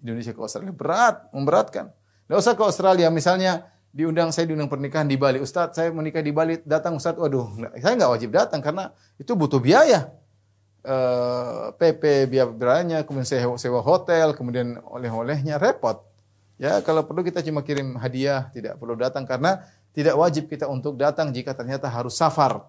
Indonesia 0.00 0.32
ke 0.32 0.40
Australia? 0.40 0.72
Berat, 0.72 1.28
memberatkan. 1.34 1.90
Tidak 2.24 2.38
usah 2.38 2.54
ke 2.54 2.62
Australia. 2.64 3.10
Misalnya 3.10 3.66
diundang 3.92 4.30
saya 4.30 4.48
diundang 4.48 4.68
pernikahan 4.68 5.08
di 5.08 5.16
Bali. 5.16 5.40
Ustadz, 5.40 5.76
saya 5.76 5.88
menikah 5.90 6.20
di 6.20 6.32
Bali, 6.32 6.60
datang 6.62 6.96
Ustadz, 7.00 7.18
waduh, 7.18 7.48
saya 7.80 7.94
nggak 7.96 8.12
wajib 8.12 8.30
datang 8.32 8.60
karena 8.60 8.92
itu 9.16 9.32
butuh 9.32 9.58
biaya. 9.58 10.12
E, 10.84 10.94
eh, 10.94 11.64
PP 11.74 12.30
biaya 12.30 12.46
beranya, 12.48 12.98
kemudian 13.02 13.28
sewa, 13.28 13.56
sewa 13.56 13.80
hotel, 13.82 14.36
kemudian 14.36 14.78
oleh-olehnya 14.84 15.58
repot. 15.58 16.04
Ya, 16.58 16.82
kalau 16.82 17.06
perlu 17.06 17.22
kita 17.22 17.38
cuma 17.46 17.62
kirim 17.62 17.94
hadiah, 17.98 18.50
tidak 18.50 18.82
perlu 18.82 18.98
datang 18.98 19.22
karena 19.22 19.62
tidak 19.94 20.18
wajib 20.18 20.50
kita 20.50 20.66
untuk 20.66 20.98
datang 20.98 21.30
jika 21.30 21.54
ternyata 21.54 21.86
harus 21.86 22.18
safar. 22.18 22.66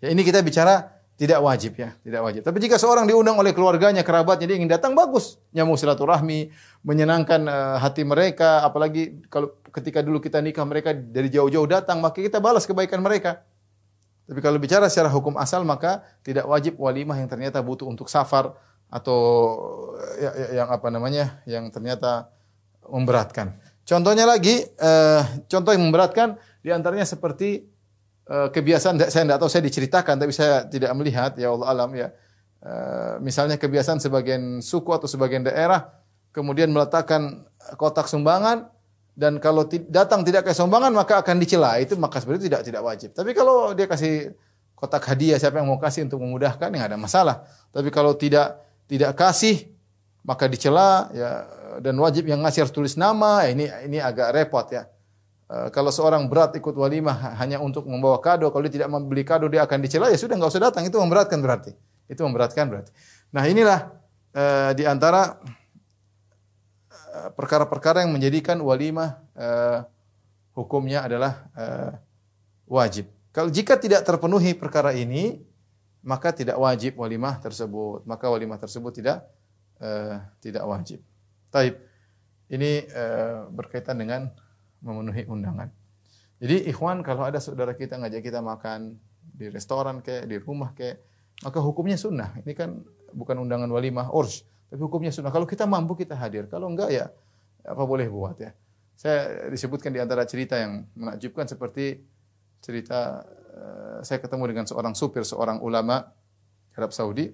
Ya, 0.00 0.12
ini 0.12 0.24
kita 0.24 0.40
bicara 0.40 0.96
tidak 1.16 1.40
wajib 1.40 1.80
ya, 1.80 1.96
tidak 2.04 2.20
wajib. 2.20 2.44
Tapi 2.44 2.60
jika 2.60 2.76
seorang 2.76 3.08
diundang 3.08 3.40
oleh 3.40 3.56
keluarganya, 3.56 4.04
kerabatnya, 4.04 4.52
dia 4.52 4.56
ingin 4.60 4.68
datang, 4.68 4.92
bagus. 4.92 5.40
Nyamuk 5.56 5.80
silaturahmi, 5.80 6.52
menyenangkan 6.84 7.40
uh, 7.48 7.76
hati 7.80 8.04
mereka. 8.04 8.60
Apalagi 8.60 9.24
kalau 9.32 9.56
ketika 9.76 10.00
dulu 10.00 10.16
kita 10.18 10.40
nikah, 10.40 10.64
mereka 10.64 10.96
dari 10.96 11.28
jauh-jauh 11.28 11.68
datang, 11.68 12.00
maka 12.00 12.16
kita 12.16 12.40
balas 12.40 12.64
kebaikan 12.64 13.04
mereka. 13.04 13.44
Tapi 14.26 14.40
kalau 14.40 14.56
bicara 14.56 14.88
secara 14.88 15.12
hukum 15.12 15.36
asal, 15.36 15.62
maka 15.62 16.02
tidak 16.24 16.48
wajib 16.48 16.80
walimah 16.80 17.20
yang 17.20 17.28
ternyata 17.28 17.60
butuh 17.60 17.84
untuk 17.84 18.08
safar 18.08 18.56
atau 18.88 19.20
ya, 20.18 20.30
ya, 20.32 20.46
yang 20.64 20.68
apa 20.72 20.88
namanya, 20.88 21.44
yang 21.44 21.68
ternyata 21.68 22.32
memberatkan. 22.88 23.54
Contohnya 23.86 24.26
lagi, 24.26 24.66
uh, 24.82 25.22
contoh 25.46 25.70
yang 25.70 25.84
memberatkan, 25.84 26.40
di 26.64 26.74
antaranya 26.74 27.06
seperti 27.06 27.76
Eh, 28.26 28.48
kebiasaan 28.50 28.98
saya 29.06 29.22
tidak 29.22 29.38
tahu 29.38 29.46
saya 29.46 29.62
diceritakan 29.62 30.18
tapi 30.18 30.34
saya 30.34 30.66
tidak 30.66 30.90
melihat 30.98 31.38
ya 31.38 31.54
Allah 31.54 31.68
alam 31.70 31.90
ya. 31.94 32.10
Uh, 32.66 33.22
misalnya 33.22 33.54
kebiasaan 33.54 34.02
sebagian 34.02 34.58
suku 34.58 34.90
atau 34.90 35.06
sebagian 35.06 35.46
daerah 35.46 35.94
kemudian 36.34 36.66
meletakkan 36.74 37.46
kotak 37.78 38.10
sumbangan 38.10 38.66
dan 39.16 39.40
kalau 39.40 39.64
datang 39.88 40.20
tidak 40.22 40.44
ke 40.44 40.52
sumbangan 40.52 40.92
maka 40.92 41.24
akan 41.24 41.40
dicela 41.40 41.80
itu 41.80 41.96
maka 41.96 42.20
sebenarnya 42.20 42.44
tidak 42.52 42.62
tidak 42.68 42.82
wajib. 42.84 43.10
Tapi 43.16 43.32
kalau 43.32 43.72
dia 43.72 43.88
kasih 43.88 44.36
kotak 44.76 45.08
hadiah 45.08 45.40
siapa 45.40 45.56
yang 45.56 45.72
mau 45.72 45.80
kasih 45.80 46.04
untuk 46.04 46.20
memudahkan 46.20 46.68
ya 46.68 46.82
ada 46.84 47.00
masalah. 47.00 47.48
Tapi 47.72 47.88
kalau 47.88 48.12
tidak 48.12 48.60
tidak 48.84 49.16
kasih 49.16 49.72
maka 50.20 50.44
dicela 50.46 51.08
ya 51.16 51.48
dan 51.80 51.96
wajib 51.96 52.28
yang 52.28 52.44
ngasih 52.44 52.68
harus 52.68 52.74
tulis 52.76 52.94
nama 53.00 53.48
ya 53.48 53.56
ini 53.56 53.64
ini 53.88 53.98
agak 54.04 54.36
repot 54.36 54.68
ya. 54.68 54.84
Eh, 55.46 55.68
kalau 55.70 55.94
seorang 55.94 56.26
berat 56.26 56.58
ikut 56.58 56.74
walimah 56.74 57.38
hanya 57.38 57.62
untuk 57.62 57.86
membawa 57.86 58.18
kado, 58.18 58.50
kalau 58.50 58.66
dia 58.66 58.82
tidak 58.82 58.90
membeli 58.90 59.22
kado 59.22 59.46
dia 59.46 59.62
akan 59.62 59.78
dicela, 59.78 60.10
ya 60.10 60.18
sudah 60.18 60.34
nggak 60.34 60.50
usah 60.50 60.62
datang. 60.70 60.82
Itu 60.82 60.98
memberatkan 60.98 61.38
berarti. 61.38 61.70
Itu 62.10 62.26
memberatkan 62.26 62.66
berarti. 62.66 62.90
Nah 63.30 63.46
inilah 63.46 63.94
uh, 64.34 64.70
di 64.74 64.82
antara 64.82 65.38
perkara-perkara 67.34 68.04
yang 68.04 68.12
menjadikan 68.12 68.58
walimah 68.60 69.20
uh, 69.36 69.84
hukumnya 70.56 71.04
adalah 71.04 71.48
uh, 71.52 71.92
wajib. 72.66 73.08
Kalau 73.30 73.52
jika 73.52 73.76
tidak 73.76 74.02
terpenuhi 74.02 74.56
perkara 74.56 74.96
ini, 74.96 75.44
maka 76.00 76.32
tidak 76.32 76.56
wajib 76.56 76.96
walimah 76.96 77.36
tersebut. 77.42 78.06
Maka 78.08 78.32
walimah 78.32 78.56
tersebut 78.56 78.92
tidak 78.96 79.28
uh, 79.82 80.22
tidak 80.40 80.64
wajib. 80.64 81.04
Taib. 81.52 81.76
Ini 82.46 82.86
uh, 82.94 83.50
berkaitan 83.50 83.98
dengan 83.98 84.30
memenuhi 84.78 85.26
undangan. 85.26 85.66
Jadi 86.38 86.68
ikhwan 86.70 87.02
kalau 87.02 87.26
ada 87.26 87.42
saudara 87.42 87.74
kita 87.74 87.98
ngajak 87.98 88.22
kita 88.22 88.38
makan 88.38 89.00
di 89.20 89.50
restoran 89.50 90.04
kayak 90.04 90.30
di 90.30 90.36
rumah 90.38 90.70
kayak 90.76 91.02
maka 91.42 91.58
hukumnya 91.60 91.98
sunnah. 91.98 92.32
Ini 92.40 92.52
kan 92.56 92.80
bukan 93.12 93.42
undangan 93.42 93.68
walimah 93.68 94.14
urs, 94.14 94.46
tapi 94.66 94.80
hukumnya 94.82 95.14
sunnah. 95.14 95.30
Kalau 95.30 95.46
kita 95.46 95.64
mampu 95.64 95.94
kita 95.94 96.18
hadir, 96.18 96.50
kalau 96.50 96.66
enggak 96.70 96.90
ya 96.90 97.06
apa 97.66 97.82
boleh 97.82 98.06
buat 98.10 98.38
ya. 98.38 98.50
Saya 98.96 99.50
disebutkan 99.52 99.92
di 99.92 100.00
antara 100.00 100.24
cerita 100.24 100.56
yang 100.56 100.88
menakjubkan 100.96 101.44
seperti 101.44 102.00
cerita 102.64 103.22
uh, 103.54 103.98
saya 104.00 104.18
ketemu 104.18 104.44
dengan 104.56 104.64
seorang 104.64 104.96
supir, 104.96 105.22
seorang 105.22 105.60
ulama 105.60 106.10
Arab 106.74 106.90
Saudi. 106.90 107.30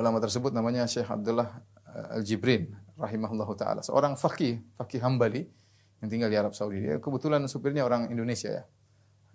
Ulama 0.00 0.16
tersebut 0.16 0.56
namanya 0.56 0.88
Syekh 0.88 1.12
Abdullah 1.12 1.60
eh, 1.84 2.16
Al-Jibrin 2.16 2.72
rahimahullahu 2.96 3.52
taala, 3.52 3.84
seorang 3.84 4.16
fakih, 4.16 4.64
fakih 4.72 4.96
Hambali 5.04 5.44
yang 6.00 6.08
tinggal 6.08 6.32
di 6.32 6.40
Arab 6.40 6.56
Saudi. 6.56 6.80
Dia 6.80 6.96
kebetulan 6.96 7.44
supirnya 7.44 7.84
orang 7.84 8.08
Indonesia 8.08 8.48
ya. 8.48 8.64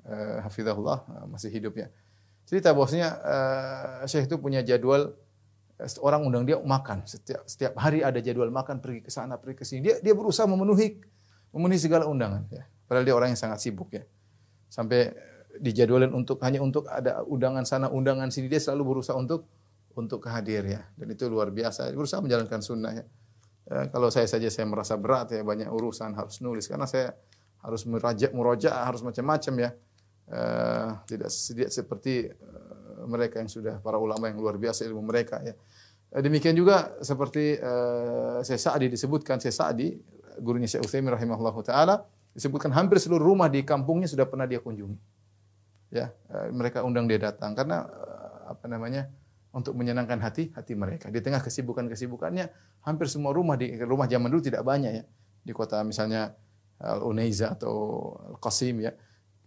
Uh, 0.06 0.38
hafizahullah 0.46 1.30
masih 1.30 1.50
hidup 1.54 1.78
ya. 1.78 1.90
Cerita 2.46 2.74
uh, 2.74 4.06
Syekh 4.06 4.30
itu 4.30 4.38
punya 4.38 4.62
jadwal 4.62 5.18
orang 6.00 6.24
undang 6.24 6.44
dia 6.48 6.58
makan. 6.60 7.04
Setiap 7.04 7.44
setiap 7.44 7.74
hari 7.76 8.00
ada 8.00 8.24
jadwal 8.24 8.48
makan 8.48 8.80
pergi 8.80 9.04
ke 9.04 9.12
sana 9.12 9.36
pergi 9.36 9.56
ke 9.60 9.66
sini. 9.68 9.80
Dia 9.84 9.96
dia 10.00 10.16
berusaha 10.16 10.48
memenuhi 10.48 10.96
memenuhi 11.52 11.80
segala 11.80 12.08
undangan 12.08 12.48
ya. 12.48 12.64
Padahal 12.88 13.04
dia 13.04 13.16
orang 13.16 13.36
yang 13.36 13.42
sangat 13.42 13.60
sibuk 13.60 13.92
ya. 13.92 14.04
Sampai 14.72 15.12
dijadwalin 15.60 16.12
untuk 16.12 16.40
hanya 16.44 16.60
untuk 16.60 16.88
ada 16.88 17.24
undangan 17.28 17.64
sana 17.64 17.88
undangan 17.92 18.28
sini 18.32 18.52
dia 18.52 18.60
selalu 18.60 18.96
berusaha 18.96 19.16
untuk 19.16 19.48
untuk 19.96 20.24
hadir 20.32 20.64
ya. 20.64 20.82
Dan 20.96 21.12
itu 21.12 21.28
luar 21.28 21.52
biasa. 21.52 21.92
Berusaha 21.92 22.24
menjalankan 22.24 22.60
sunnah 22.64 22.94
ya. 22.96 23.06
Ya, 23.66 23.90
kalau 23.90 24.14
saya 24.14 24.30
saja 24.30 24.48
saya 24.48 24.70
merasa 24.70 24.94
berat 24.96 25.34
ya 25.34 25.42
banyak 25.44 25.68
urusan 25.68 26.16
harus 26.16 26.40
nulis. 26.40 26.72
Karena 26.72 26.88
saya 26.88 27.16
harus 27.60 27.84
merajak 27.84 28.32
muroja 28.32 28.86
harus 28.86 29.04
macam-macam 29.04 29.54
ya. 29.60 29.70
Uh, 30.26 30.98
tidak 31.06 31.30
tidak 31.30 31.70
seperti 31.70 32.34
mereka 33.06 33.42
yang 33.42 33.50
sudah 33.50 33.80
para 33.80 33.98
ulama 34.02 34.28
yang 34.28 34.38
luar 34.38 34.60
biasa 34.60 34.86
ilmu 34.86 35.02
mereka 35.06 35.42
ya. 35.42 35.54
Uh, 36.12 36.22
demikian 36.22 36.54
juga 36.54 36.94
seperti 37.02 37.58
uh, 37.62 38.42
saya 38.42 38.60
Sa'di 38.60 38.92
disebutkan 38.92 39.40
saya 39.42 39.54
Sa'di 39.54 39.96
gurunya 40.42 40.68
Syekh 40.68 40.84
Utsaimin 40.84 41.16
rahimahullahu 41.16 41.64
taala 41.64 42.04
disebutkan 42.36 42.76
hampir 42.76 43.00
seluruh 43.00 43.24
rumah 43.24 43.48
di 43.48 43.64
kampungnya 43.64 44.12
sudah 44.12 44.28
pernah 44.28 44.44
dia 44.44 44.60
kunjungi. 44.60 44.98
Ya, 45.96 46.12
uh, 46.30 46.52
mereka 46.52 46.84
undang 46.84 47.08
dia 47.08 47.18
datang 47.18 47.56
karena 47.56 47.88
uh, 47.88 48.52
apa 48.52 48.68
namanya? 48.68 49.08
untuk 49.56 49.72
menyenangkan 49.72 50.20
hati 50.20 50.52
hati 50.52 50.76
mereka. 50.76 51.08
Di 51.08 51.24
tengah 51.24 51.40
kesibukan-kesibukannya, 51.40 52.52
hampir 52.84 53.08
semua 53.08 53.32
rumah 53.32 53.56
di 53.56 53.72
rumah 53.80 54.04
zaman 54.04 54.28
dulu 54.28 54.44
tidak 54.44 54.68
banyak 54.68 54.92
ya. 55.00 55.04
Di 55.48 55.56
kota 55.56 55.80
misalnya 55.88 56.36
Al 56.84 57.00
Unaiza 57.00 57.56
atau 57.56 58.12
Al 58.20 58.38
Qasim 58.44 58.84
ya. 58.84 58.92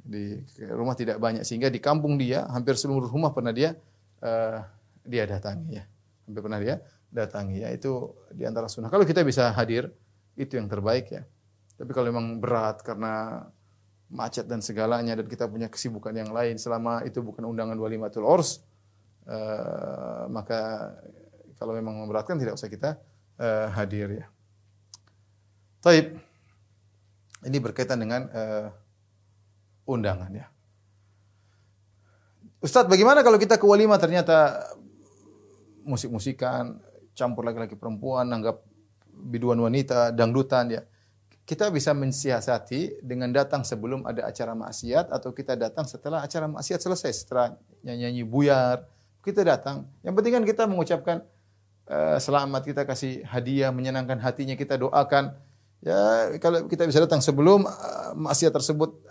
Di 0.08 0.40
rumah 0.72 0.96
tidak 0.96 1.20
banyak 1.20 1.44
sehingga 1.44 1.68
di 1.68 1.84
kampung 1.84 2.16
dia 2.16 2.48
hampir 2.48 2.80
seluruh 2.80 3.12
rumah 3.12 3.28
pernah 3.36 3.52
dia 3.52 3.76
uh, 4.24 4.64
dia 5.04 5.28
datangi 5.28 5.76
ya. 5.76 5.84
Hampir 6.24 6.40
pernah 6.40 6.60
dia 6.64 6.80
datangi 7.12 7.60
ya. 7.60 7.68
Itu 7.68 8.16
di 8.32 8.48
antara 8.48 8.72
sunnah. 8.72 8.88
Kalau 8.88 9.04
kita 9.04 9.20
bisa 9.20 9.52
hadir 9.52 9.92
itu 10.40 10.56
yang 10.56 10.64
terbaik 10.64 11.12
ya. 11.12 11.28
Tapi 11.76 11.92
kalau 11.92 12.08
memang 12.08 12.40
berat 12.40 12.80
karena 12.80 13.44
macet 14.08 14.48
dan 14.48 14.64
segalanya 14.64 15.20
dan 15.20 15.28
kita 15.28 15.44
punya 15.44 15.68
kesibukan 15.68 16.16
yang 16.16 16.32
lain 16.32 16.56
selama 16.56 17.04
itu 17.04 17.20
bukan 17.20 17.44
undangan 17.44 17.76
walimatul 17.76 18.24
urs 18.24 18.64
eh, 19.28 20.24
maka 20.32 20.90
kalau 21.60 21.76
memang 21.76 22.08
memberatkan 22.08 22.40
tidak 22.40 22.56
usah 22.56 22.72
kita 22.72 22.96
eh, 23.36 23.68
hadir 23.76 24.24
ya. 24.24 24.26
Taib. 25.84 26.18
Ini 27.38 27.58
berkaitan 27.62 28.02
dengan 28.02 28.26
eh, 28.34 28.66
undangan 29.88 30.28
ya. 30.30 30.46
Ustadz, 32.60 32.90
bagaimana 32.90 33.24
kalau 33.24 33.38
kita 33.40 33.56
ke 33.56 33.64
walimah 33.64 33.96
ternyata 34.02 34.60
musik-musikan, 35.86 36.76
campur 37.16 37.46
laki-laki 37.46 37.78
perempuan, 37.78 38.28
nanggap 38.28 38.60
biduan 39.08 39.56
wanita, 39.58 40.12
dangdutan 40.12 40.68
ya. 40.68 40.82
Kita 41.48 41.72
bisa 41.72 41.96
mensiasati 41.96 43.00
dengan 43.00 43.32
datang 43.32 43.64
sebelum 43.64 44.04
ada 44.04 44.28
acara 44.28 44.52
maksiat 44.52 45.08
atau 45.08 45.32
kita 45.32 45.56
datang 45.56 45.88
setelah 45.88 46.20
acara 46.20 46.44
maksiat 46.44 46.76
selesai, 46.76 47.24
setelah 47.24 47.56
nyanyi-nyanyi 47.80 48.20
buyar, 48.28 48.84
kita 49.24 49.40
datang. 49.48 49.88
Yang 50.04 50.14
penting 50.20 50.32
kan 50.36 50.44
kita 50.44 50.62
mengucapkan 50.68 51.16
uh, 51.88 52.20
selamat, 52.20 52.68
kita 52.68 52.84
kasih 52.84 53.24
hadiah, 53.24 53.72
menyenangkan 53.72 54.20
hatinya, 54.20 54.52
kita 54.60 54.76
doakan. 54.76 55.40
Ya, 55.80 56.36
kalau 56.42 56.68
kita 56.68 56.84
bisa 56.84 57.00
datang 57.00 57.24
sebelum 57.24 57.64
uh, 57.64 58.12
maksiat 58.12 58.52
tersebut 58.52 59.07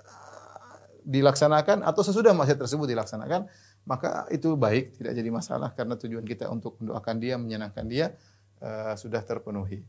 dilaksanakan 1.08 1.88
atau 1.88 2.04
sesudah 2.04 2.36
maksiat 2.36 2.60
tersebut 2.60 2.84
dilaksanakan, 2.92 3.48
maka 3.88 4.28
itu 4.28 4.60
baik, 4.60 5.00
tidak 5.00 5.16
jadi 5.16 5.30
masalah 5.32 5.72
karena 5.72 5.96
tujuan 5.96 6.28
kita 6.28 6.52
untuk 6.52 6.76
mendoakan 6.84 7.16
dia, 7.24 7.40
menyenangkan 7.40 7.88
dia 7.88 8.12
uh, 8.60 8.92
sudah 9.00 9.24
terpenuhi. 9.24 9.88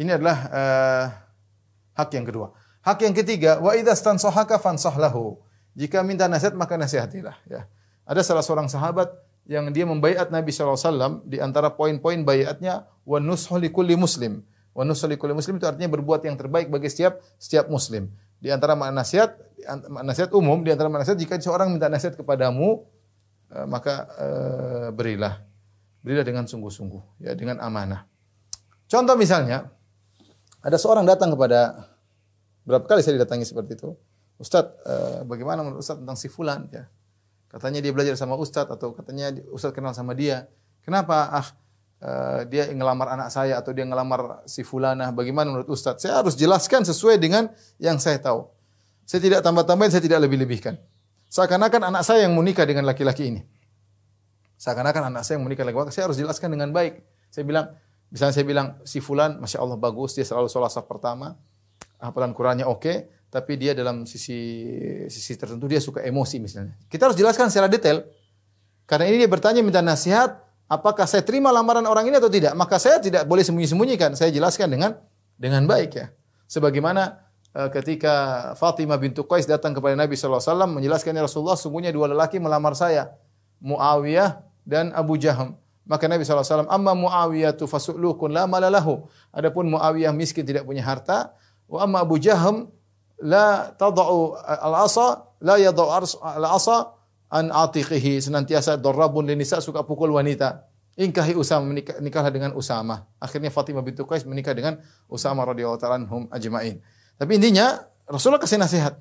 Ini 0.00 0.16
adalah 0.16 0.38
uh, 0.48 1.06
hak 2.00 2.10
yang 2.16 2.24
kedua. 2.24 2.56
Hak 2.80 3.04
yang 3.04 3.12
ketiga, 3.12 3.60
wa 3.60 3.76
idza 3.76 3.92
stansahaka 3.92 4.56
fansahlahu. 4.56 5.36
Jika 5.76 6.00
minta 6.00 6.24
nasihat 6.24 6.56
maka 6.56 6.80
nasihatilah 6.80 7.36
ya. 7.44 7.68
Ada 8.08 8.24
salah 8.24 8.40
seorang 8.40 8.70
sahabat 8.72 9.12
yang 9.44 9.68
dia 9.74 9.84
membaiat 9.84 10.32
Nabi 10.32 10.54
SAW 10.54 11.20
di 11.26 11.36
antara 11.42 11.68
poin-poin 11.74 12.22
baiatnya 12.24 12.88
wa 13.04 13.18
nushu 13.20 13.60
kulli 13.68 13.92
muslim. 13.98 14.40
Wa 14.72 14.88
nushu 14.88 15.10
kulli 15.20 15.36
muslim 15.36 15.60
itu 15.60 15.66
artinya 15.68 15.92
berbuat 15.92 16.24
yang 16.24 16.38
terbaik 16.40 16.72
bagi 16.72 16.88
setiap 16.88 17.20
setiap 17.36 17.68
muslim. 17.68 18.08
Di 18.36 18.52
antara 18.52 18.76
makna 18.76 19.02
nasihat, 19.02 19.32
nasihat 20.04 20.30
umum, 20.36 20.60
di 20.60 20.70
antara 20.70 20.92
makna 20.92 21.04
nasihat 21.04 21.18
jika 21.18 21.34
seorang 21.40 21.72
minta 21.72 21.88
nasihat 21.88 22.14
kepadamu, 22.14 22.84
eh, 23.52 23.66
maka 23.66 24.06
uh, 24.16 24.88
berilah. 24.92 25.40
Berilah 26.04 26.22
dengan 26.22 26.44
sungguh-sungguh, 26.46 27.26
ya 27.26 27.34
dengan 27.34 27.58
amanah. 27.58 28.06
Contoh 28.86 29.18
misalnya, 29.18 29.66
ada 30.62 30.78
seorang 30.78 31.02
datang 31.02 31.34
kepada 31.34 31.90
berapa 32.62 32.86
kali 32.86 33.02
saya 33.02 33.18
didatangi 33.18 33.46
seperti 33.46 33.74
itu. 33.74 33.90
Ustadz, 34.36 34.76
uh, 34.84 35.20
bagaimana 35.24 35.64
menurut 35.64 35.82
Ustadz 35.82 36.04
tentang 36.04 36.18
si 36.20 36.28
fulan? 36.28 36.68
Ya. 36.70 36.86
Katanya 37.48 37.80
dia 37.80 37.90
belajar 37.90 38.14
sama 38.20 38.36
Ustadz 38.36 38.68
atau 38.68 38.92
katanya 38.92 39.32
Ustadz 39.50 39.74
kenal 39.74 39.96
sama 39.96 40.12
dia. 40.12 40.46
Kenapa? 40.84 41.32
Ah, 41.32 41.48
uh, 42.06 42.46
dia 42.46 42.70
ngelamar 42.70 43.18
anak 43.18 43.34
saya 43.34 43.58
atau 43.58 43.74
dia 43.74 43.82
ngelamar 43.82 44.46
si 44.46 44.62
fulanah, 44.62 45.10
bagaimana 45.10 45.50
menurut 45.50 45.66
Ustadz? 45.66 46.06
Saya 46.06 46.22
harus 46.22 46.38
jelaskan 46.38 46.86
sesuai 46.86 47.18
dengan 47.18 47.50
yang 47.82 47.98
saya 47.98 48.22
tahu. 48.22 48.46
Saya 49.02 49.18
tidak 49.22 49.42
tambah-tambahin, 49.42 49.90
saya 49.90 50.02
tidak 50.02 50.22
lebih-lebihkan. 50.22 50.78
Seakan-akan 51.26 51.90
anak 51.90 52.02
saya 52.06 52.26
yang 52.26 52.34
menikah 52.38 52.62
dengan 52.62 52.86
laki-laki 52.86 53.34
ini. 53.34 53.42
Seakan-akan 54.56 55.10
anak 55.12 55.22
saya 55.26 55.36
yang 55.36 55.44
menikah 55.44 55.66
laki-laki, 55.66 55.90
saya 55.90 56.06
harus 56.06 56.18
jelaskan 56.18 56.54
dengan 56.54 56.70
baik. 56.70 57.02
Saya 57.28 57.42
bilang, 57.42 57.74
misalnya 58.08 58.34
saya 58.34 58.46
bilang, 58.46 58.78
si 58.86 59.02
fulan, 59.02 59.42
Masya 59.42 59.58
Allah 59.58 59.76
bagus, 59.76 60.14
dia 60.14 60.24
selalu 60.24 60.46
sholat 60.46 60.70
saf 60.70 60.86
pertama, 60.86 61.34
hafalan 62.00 62.32
Qurannya 62.32 62.64
oke, 62.64 62.80
okay, 62.80 62.96
tapi 63.28 63.58
dia 63.58 63.74
dalam 63.74 64.06
sisi 64.06 64.38
sisi 65.10 65.32
tertentu 65.36 65.66
dia 65.68 65.82
suka 65.82 66.00
emosi 66.00 66.40
misalnya. 66.40 66.78
Kita 66.86 67.10
harus 67.10 67.18
jelaskan 67.18 67.50
secara 67.52 67.66
detail. 67.68 68.06
Karena 68.86 69.10
ini 69.10 69.26
dia 69.26 69.30
bertanya 69.30 69.60
minta 69.66 69.82
nasihat, 69.82 70.45
apakah 70.66 71.06
saya 71.06 71.22
terima 71.22 71.54
lamaran 71.54 71.86
orang 71.86 72.10
ini 72.10 72.16
atau 72.18 72.30
tidak? 72.30 72.52
Maka 72.58 72.76
saya 72.78 72.98
tidak 72.98 73.26
boleh 73.26 73.42
sembunyi-sembunyikan. 73.42 74.14
Saya 74.18 74.30
jelaskan 74.34 74.70
dengan 74.70 74.98
dengan 75.38 75.64
baik 75.66 75.90
ya. 75.94 76.06
Sebagaimana 76.46 77.26
uh, 77.54 77.68
ketika 77.70 78.14
Fatimah 78.58 78.98
bintu 78.98 79.26
Qais 79.26 79.46
datang 79.46 79.74
kepada 79.74 79.98
Nabi 79.98 80.14
sallallahu 80.14 80.42
alaihi 80.42 80.52
wasallam 80.54 80.70
menjelaskan 80.78 81.12
ya 81.18 81.22
Rasulullah 81.26 81.58
sungguhnya 81.58 81.90
dua 81.90 82.10
lelaki 82.10 82.38
melamar 82.38 82.74
saya, 82.78 83.14
Muawiyah 83.62 84.42
dan 84.66 84.94
Abu 84.94 85.18
Jaham. 85.18 85.58
Maka 85.86 86.10
Nabi 86.10 86.26
SAW, 86.26 86.66
Amma 86.66 86.98
Muawiyah 86.98 87.54
tu 87.54 87.70
fasu'lukun 87.70 88.34
la 88.34 88.50
malalahu. 88.50 89.06
Adapun 89.30 89.70
Muawiyah 89.70 90.10
miskin 90.10 90.42
tidak 90.42 90.66
punya 90.66 90.82
harta. 90.82 91.30
Wa 91.70 91.86
amma 91.86 92.02
Abu 92.02 92.18
Jaham 92.18 92.74
la 93.22 93.70
tadau 93.78 94.34
al-asa, 94.42 95.30
la 95.38 95.62
yadau 95.62 95.86
al-asa 96.26 96.95
an 97.30 97.50
atiqihi 97.50 98.22
senantiasa 98.22 98.78
darrabun 98.78 99.26
linisa 99.26 99.58
suka 99.58 99.82
pukul 99.82 100.14
wanita. 100.14 100.66
Ingkahi 100.96 101.36
Usama 101.36 101.68
menikah, 101.68 102.00
nikahlah 102.00 102.32
dengan 102.32 102.56
Usama. 102.56 103.04
Akhirnya 103.20 103.52
Fatimah 103.52 103.84
bintu 103.84 104.08
Qais 104.08 104.24
menikah 104.24 104.56
dengan 104.56 104.80
Usama 105.12 105.44
radhiyallahu 105.44 105.76
taala 105.76 106.00
anhum 106.00 106.24
ajmain. 106.32 106.80
Tapi 107.20 107.36
intinya 107.36 107.84
Rasulullah 108.08 108.40
kasih 108.40 108.56
nasihat. 108.56 108.96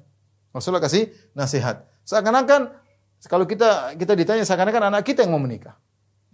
Rasulullah 0.51 0.83
kasih 0.83 1.15
nasihat. 1.31 1.87
Seakan-akan 2.03 2.75
kalau 3.31 3.47
kita 3.47 3.95
kita 3.95 4.11
ditanya 4.11 4.43
seakan-akan 4.43 4.91
anak 4.91 5.07
kita 5.07 5.23
yang 5.23 5.39
mau 5.39 5.39
menikah. 5.39 5.79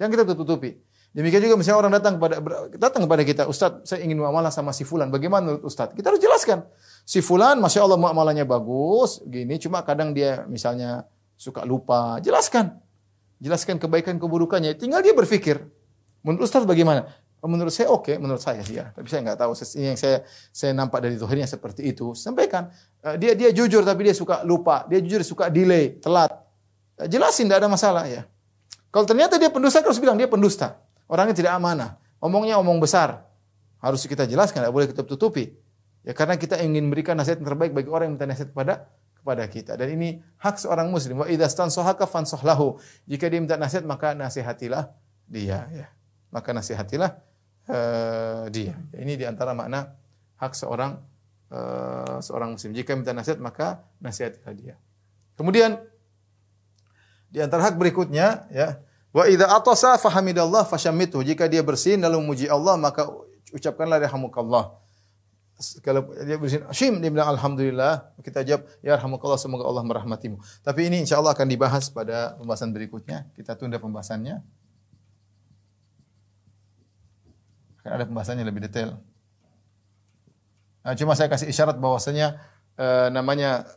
Yang 0.01 0.17
kita 0.17 0.23
tutupi. 0.33 0.81
Demikian 1.11 1.43
juga 1.43 1.59
misalnya 1.59 1.79
orang 1.83 1.93
datang 1.99 2.13
kepada 2.15 2.35
datang 2.79 3.01
kepada 3.03 3.23
kita, 3.27 3.43
Ustaz, 3.43 3.83
saya 3.83 3.99
ingin 3.99 4.15
muamalah 4.15 4.47
sama 4.47 4.71
si 4.71 4.87
fulan. 4.87 5.11
Bagaimana 5.11 5.43
menurut 5.43 5.67
Ustaz? 5.67 5.91
Kita 5.91 6.07
harus 6.07 6.23
jelaskan. 6.23 6.63
Si 7.03 7.19
fulan, 7.19 7.59
masya 7.59 7.83
Allah 7.83 7.99
muamalahnya 7.99 8.47
bagus, 8.47 9.19
gini. 9.27 9.59
Cuma 9.59 9.83
kadang 9.83 10.15
dia 10.15 10.47
misalnya 10.47 11.03
suka 11.41 11.65
lupa. 11.65 12.21
Jelaskan. 12.21 12.77
Jelaskan 13.41 13.81
kebaikan 13.81 14.21
keburukannya. 14.21 14.77
Tinggal 14.77 15.01
dia 15.01 15.17
berpikir. 15.17 15.65
Menurut 16.21 16.45
Ustaz 16.45 16.61
bagaimana? 16.69 17.09
Menurut 17.41 17.73
saya 17.73 17.89
oke, 17.89 18.05
okay. 18.05 18.15
menurut 18.21 18.37
saya 18.37 18.61
ya. 18.61 18.93
Tapi 18.93 19.09
saya 19.09 19.25
nggak 19.25 19.37
tahu 19.41 19.57
yang 19.81 19.97
saya 19.97 20.21
saya 20.53 20.77
nampak 20.77 21.01
dari 21.01 21.17
Tuhannya 21.17 21.49
seperti 21.49 21.89
itu. 21.89 22.13
Sampaikan. 22.13 22.69
Eh, 23.01 23.17
dia 23.17 23.33
dia 23.33 23.49
jujur 23.49 23.81
tapi 23.81 24.05
dia 24.05 24.13
suka 24.13 24.45
lupa. 24.45 24.85
Dia 24.85 25.01
jujur 25.01 25.25
suka 25.25 25.49
delay, 25.49 25.97
telat. 25.97 26.29
Eh, 27.01 27.09
jelasin 27.09 27.49
tidak 27.49 27.65
ada 27.65 27.69
masalah 27.73 28.05
ya. 28.05 28.29
Kalau 28.93 29.09
ternyata 29.09 29.41
dia 29.41 29.49
pendusta 29.49 29.81
harus 29.81 29.97
bilang 29.97 30.21
dia 30.21 30.29
pendusta. 30.29 30.77
Orangnya 31.09 31.33
tidak 31.33 31.57
amanah. 31.57 31.97
Omongnya 32.21 32.61
omong 32.61 32.77
besar. 32.77 33.25
Harus 33.81 34.05
kita 34.05 34.29
jelaskan, 34.29 34.61
tidak 34.61 34.73
boleh 34.77 34.85
kita 34.93 35.01
tutupi. 35.01 35.57
Ya 36.05 36.13
karena 36.13 36.37
kita 36.37 36.61
ingin 36.61 36.85
memberikan 36.85 37.17
nasihat 37.17 37.41
yang 37.41 37.49
terbaik 37.57 37.73
bagi 37.73 37.89
orang 37.89 38.13
yang 38.13 38.21
minta 38.21 38.29
nasihat 38.29 38.53
kepada 38.53 38.85
kepada 39.21 39.45
kita. 39.45 39.77
Dan 39.77 39.93
ini 39.93 40.17
hak 40.41 40.57
seorang 40.57 40.89
muslim. 40.89 41.21
Wa 41.21 41.29
idza 41.29 41.45
stansohaka 41.45 42.09
fansahlahu. 42.09 42.81
Jika 43.05 43.29
dia 43.29 43.37
minta 43.37 43.55
nasihat 43.55 43.85
maka 43.85 44.17
nasihatilah 44.17 44.89
dia 45.29 45.69
ya. 45.69 45.87
Maka 46.33 46.49
nasihatilah 46.57 47.21
uh, 47.69 48.49
dia. 48.49 48.73
Ini 48.97 49.13
di 49.13 49.25
antara 49.29 49.53
makna 49.53 49.93
hak 50.41 50.57
seorang 50.57 50.97
uh, 51.53 52.17
seorang 52.17 52.57
muslim. 52.57 52.73
Jika 52.73 52.97
minta 52.97 53.13
nasihat 53.13 53.37
maka 53.37 53.85
nasihatilah 54.01 54.53
dia. 54.57 54.75
Kemudian 55.37 55.77
di 57.29 57.39
antara 57.39 57.69
hak 57.69 57.77
berikutnya 57.77 58.49
ya, 58.51 58.81
wa 59.13 59.23
idza 59.29 59.47
atasa 59.47 60.01
fahamidallah 60.01 60.65
fashammithu. 60.65 61.21
Jika 61.21 61.45
dia 61.45 61.61
bersin 61.61 62.01
lalu 62.01 62.25
memuji 62.25 62.49
Allah 62.49 62.73
maka 62.75 63.05
ucapkanlah 63.53 64.01
rahmukallah 64.01 64.81
kalau 65.85 66.09
dia 66.25 66.37
bersin 66.41 66.65
Shim 66.73 66.97
dia 66.99 67.09
bilang 67.13 67.31
alhamdulillah. 67.33 68.17
Kita 68.21 68.41
jawab 68.41 68.67
ya 68.81 68.97
rahmukallah 68.97 69.39
semoga 69.39 69.63
Allah 69.65 69.85
merahmatimu. 69.85 70.41
Tapi 70.65 70.89
ini 70.89 71.05
insya 71.05 71.21
Allah 71.21 71.33
akan 71.37 71.47
dibahas 71.47 71.89
pada 71.93 72.35
pembahasan 72.37 72.73
berikutnya. 72.73 73.29
Kita 73.37 73.55
tunda 73.55 73.77
pembahasannya. 73.77 74.41
Akan 77.81 77.91
ada 77.97 78.05
pembahasannya 78.05 78.45
lebih 78.45 78.65
detail. 78.69 79.01
Nah, 80.81 80.93
cuma 80.97 81.13
saya 81.13 81.29
kasih 81.29 81.49
isyarat 81.49 81.77
bahwasanya 81.77 82.41
uh, 82.77 83.13
namanya 83.13 83.69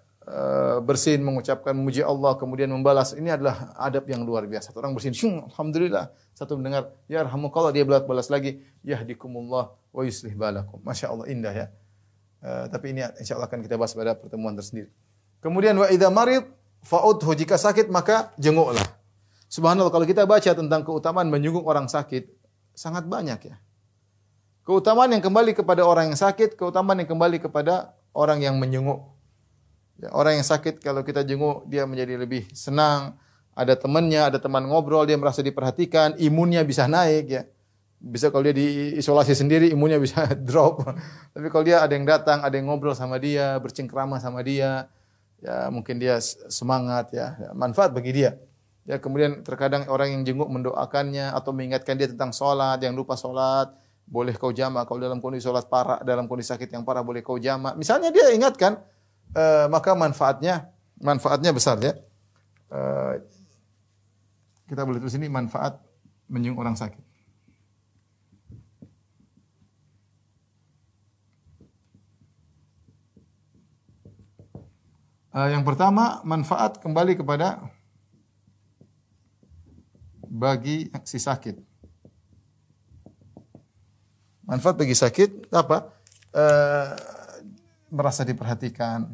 bersin 0.84 1.20
mengucapkan 1.20 1.76
memuji 1.76 2.00
Allah 2.00 2.32
kemudian 2.40 2.72
membalas 2.72 3.12
ini 3.12 3.28
adalah 3.28 3.76
adab 3.76 4.08
yang 4.08 4.24
luar 4.24 4.48
biasa 4.48 4.72
orang 4.72 4.96
bersin 4.96 5.12
alhamdulillah 5.52 6.08
satu 6.34 6.58
mendengar 6.58 6.90
ya 7.06 7.22
rahmukallah 7.22 7.70
dia 7.70 7.86
balas 7.86 8.26
lagi 8.26 8.58
yahdikumullah 8.82 9.70
wa 9.94 10.02
yuslih 10.02 10.34
balakum. 10.34 10.82
Masya 10.82 11.14
Allah 11.14 11.30
indah 11.30 11.54
ya. 11.54 11.66
Uh, 12.42 12.66
tapi 12.68 12.90
ini 12.90 13.06
insya 13.22 13.38
Allah 13.38 13.46
akan 13.46 13.62
kita 13.62 13.78
bahas 13.78 13.94
pada 13.94 14.18
pertemuan 14.18 14.52
tersendiri. 14.58 14.90
Kemudian 15.38 15.78
wa 15.78 15.86
idza 15.86 16.10
marid 16.10 16.44
fa'udhu 16.82 17.38
jika 17.38 17.54
sakit 17.54 17.86
maka 17.88 18.34
jenguklah. 18.34 18.84
Subhanallah 19.46 19.94
kalau 19.94 20.04
kita 20.04 20.26
baca 20.26 20.50
tentang 20.50 20.82
keutamaan 20.82 21.30
menjenguk 21.30 21.62
orang 21.62 21.86
sakit 21.86 22.26
sangat 22.74 23.06
banyak 23.06 23.54
ya. 23.54 23.56
Keutamaan 24.66 25.14
yang 25.14 25.22
kembali 25.22 25.54
kepada 25.54 25.86
orang 25.86 26.10
yang 26.10 26.18
sakit, 26.18 26.58
keutamaan 26.58 26.98
yang 27.04 27.08
kembali 27.08 27.38
kepada 27.38 27.94
orang 28.10 28.42
yang 28.42 28.58
menjenguk. 28.58 29.13
Ya, 30.00 30.10
orang 30.10 30.42
yang 30.42 30.46
sakit 30.46 30.82
kalau 30.82 31.06
kita 31.06 31.22
jenguk 31.22 31.66
dia 31.70 31.86
menjadi 31.86 32.18
lebih 32.18 32.50
senang, 32.50 33.14
ada 33.54 33.78
temannya, 33.78 34.34
ada 34.34 34.38
teman 34.42 34.66
ngobrol, 34.66 35.06
dia 35.06 35.14
merasa 35.14 35.38
diperhatikan, 35.38 36.18
imunnya 36.18 36.66
bisa 36.66 36.90
naik 36.90 37.26
ya. 37.30 37.42
Bisa 38.04 38.28
kalau 38.28 38.44
dia 38.44 38.52
diisolasi 38.52 39.32
sendiri 39.32 39.70
imunnya 39.70 39.96
bisa 40.02 40.26
drop. 40.48 40.82
Tapi 41.32 41.46
kalau 41.48 41.64
dia 41.64 41.80
ada 41.80 41.94
yang 41.94 42.04
datang, 42.04 42.42
ada 42.42 42.52
yang 42.52 42.66
ngobrol 42.66 42.92
sama 42.92 43.16
dia, 43.22 43.56
bercengkrama 43.62 44.18
sama 44.18 44.42
dia, 44.42 44.90
ya 45.38 45.70
mungkin 45.70 46.02
dia 46.02 46.18
semangat 46.50 47.14
ya, 47.14 47.38
manfaat 47.54 47.94
bagi 47.94 48.12
dia. 48.12 48.36
Ya, 48.84 49.00
kemudian 49.00 49.40
terkadang 49.40 49.88
orang 49.88 50.12
yang 50.12 50.22
jenguk 50.28 50.50
mendoakannya 50.50 51.32
atau 51.32 51.56
mengingatkan 51.56 51.96
dia 51.96 52.04
tentang 52.04 52.36
sholat, 52.36 52.76
yang 52.84 52.92
lupa 52.92 53.16
sholat, 53.16 53.72
boleh 54.04 54.36
kau 54.36 54.52
jama 54.52 54.84
kalau 54.84 55.00
dalam 55.00 55.24
kondisi 55.24 55.48
sholat 55.48 55.72
parah, 55.72 56.04
dalam 56.04 56.28
kondisi 56.28 56.52
sakit 56.52 56.68
yang 56.68 56.84
parah 56.84 57.00
boleh 57.00 57.24
kau 57.24 57.40
jama. 57.40 57.72
Misalnya 57.80 58.12
dia 58.12 58.28
ingatkan, 58.36 58.76
uh, 59.32 59.66
maka 59.72 59.96
manfaatnya 59.96 60.68
manfaatnya 61.00 61.50
besar 61.56 61.80
ya. 61.80 61.96
Uh, 62.68 63.16
kita 64.68 64.84
boleh 64.84 65.00
tulis 65.00 65.16
ini 65.16 65.32
manfaat 65.32 65.80
menjenguk 66.28 66.60
orang 66.60 66.76
sakit. 66.76 67.00
Uh, 75.34 75.50
yang 75.50 75.66
pertama 75.66 76.22
manfaat 76.22 76.78
kembali 76.78 77.18
kepada 77.18 77.58
bagi 80.34 80.90
si 81.06 81.22
sakit. 81.22 81.58
Manfaat 84.44 84.76
bagi 84.76 84.92
sakit 84.92 85.48
apa? 85.54 85.94
E, 86.34 86.44
merasa 87.94 88.26
diperhatikan. 88.26 89.06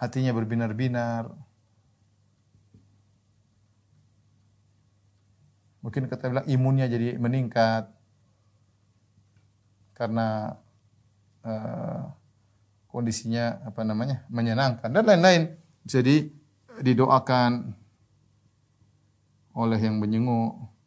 Hatinya 0.00 0.32
berbinar-binar. 0.32 1.28
Mungkin 5.84 6.08
kata 6.08 6.32
bilang 6.32 6.48
imunnya 6.48 6.88
jadi 6.88 7.20
meningkat. 7.20 7.92
Karena 9.92 10.56
e, 11.44 11.52
kondisinya 12.88 13.60
apa 13.66 13.84
namanya? 13.84 14.24
menyenangkan 14.32 14.88
dan 14.88 15.04
lain-lain. 15.04 15.52
Jadi 15.84 16.30
didoakan 16.80 17.74
oleh 19.58 19.80
yang 19.82 19.98
menyenguk 19.98 20.77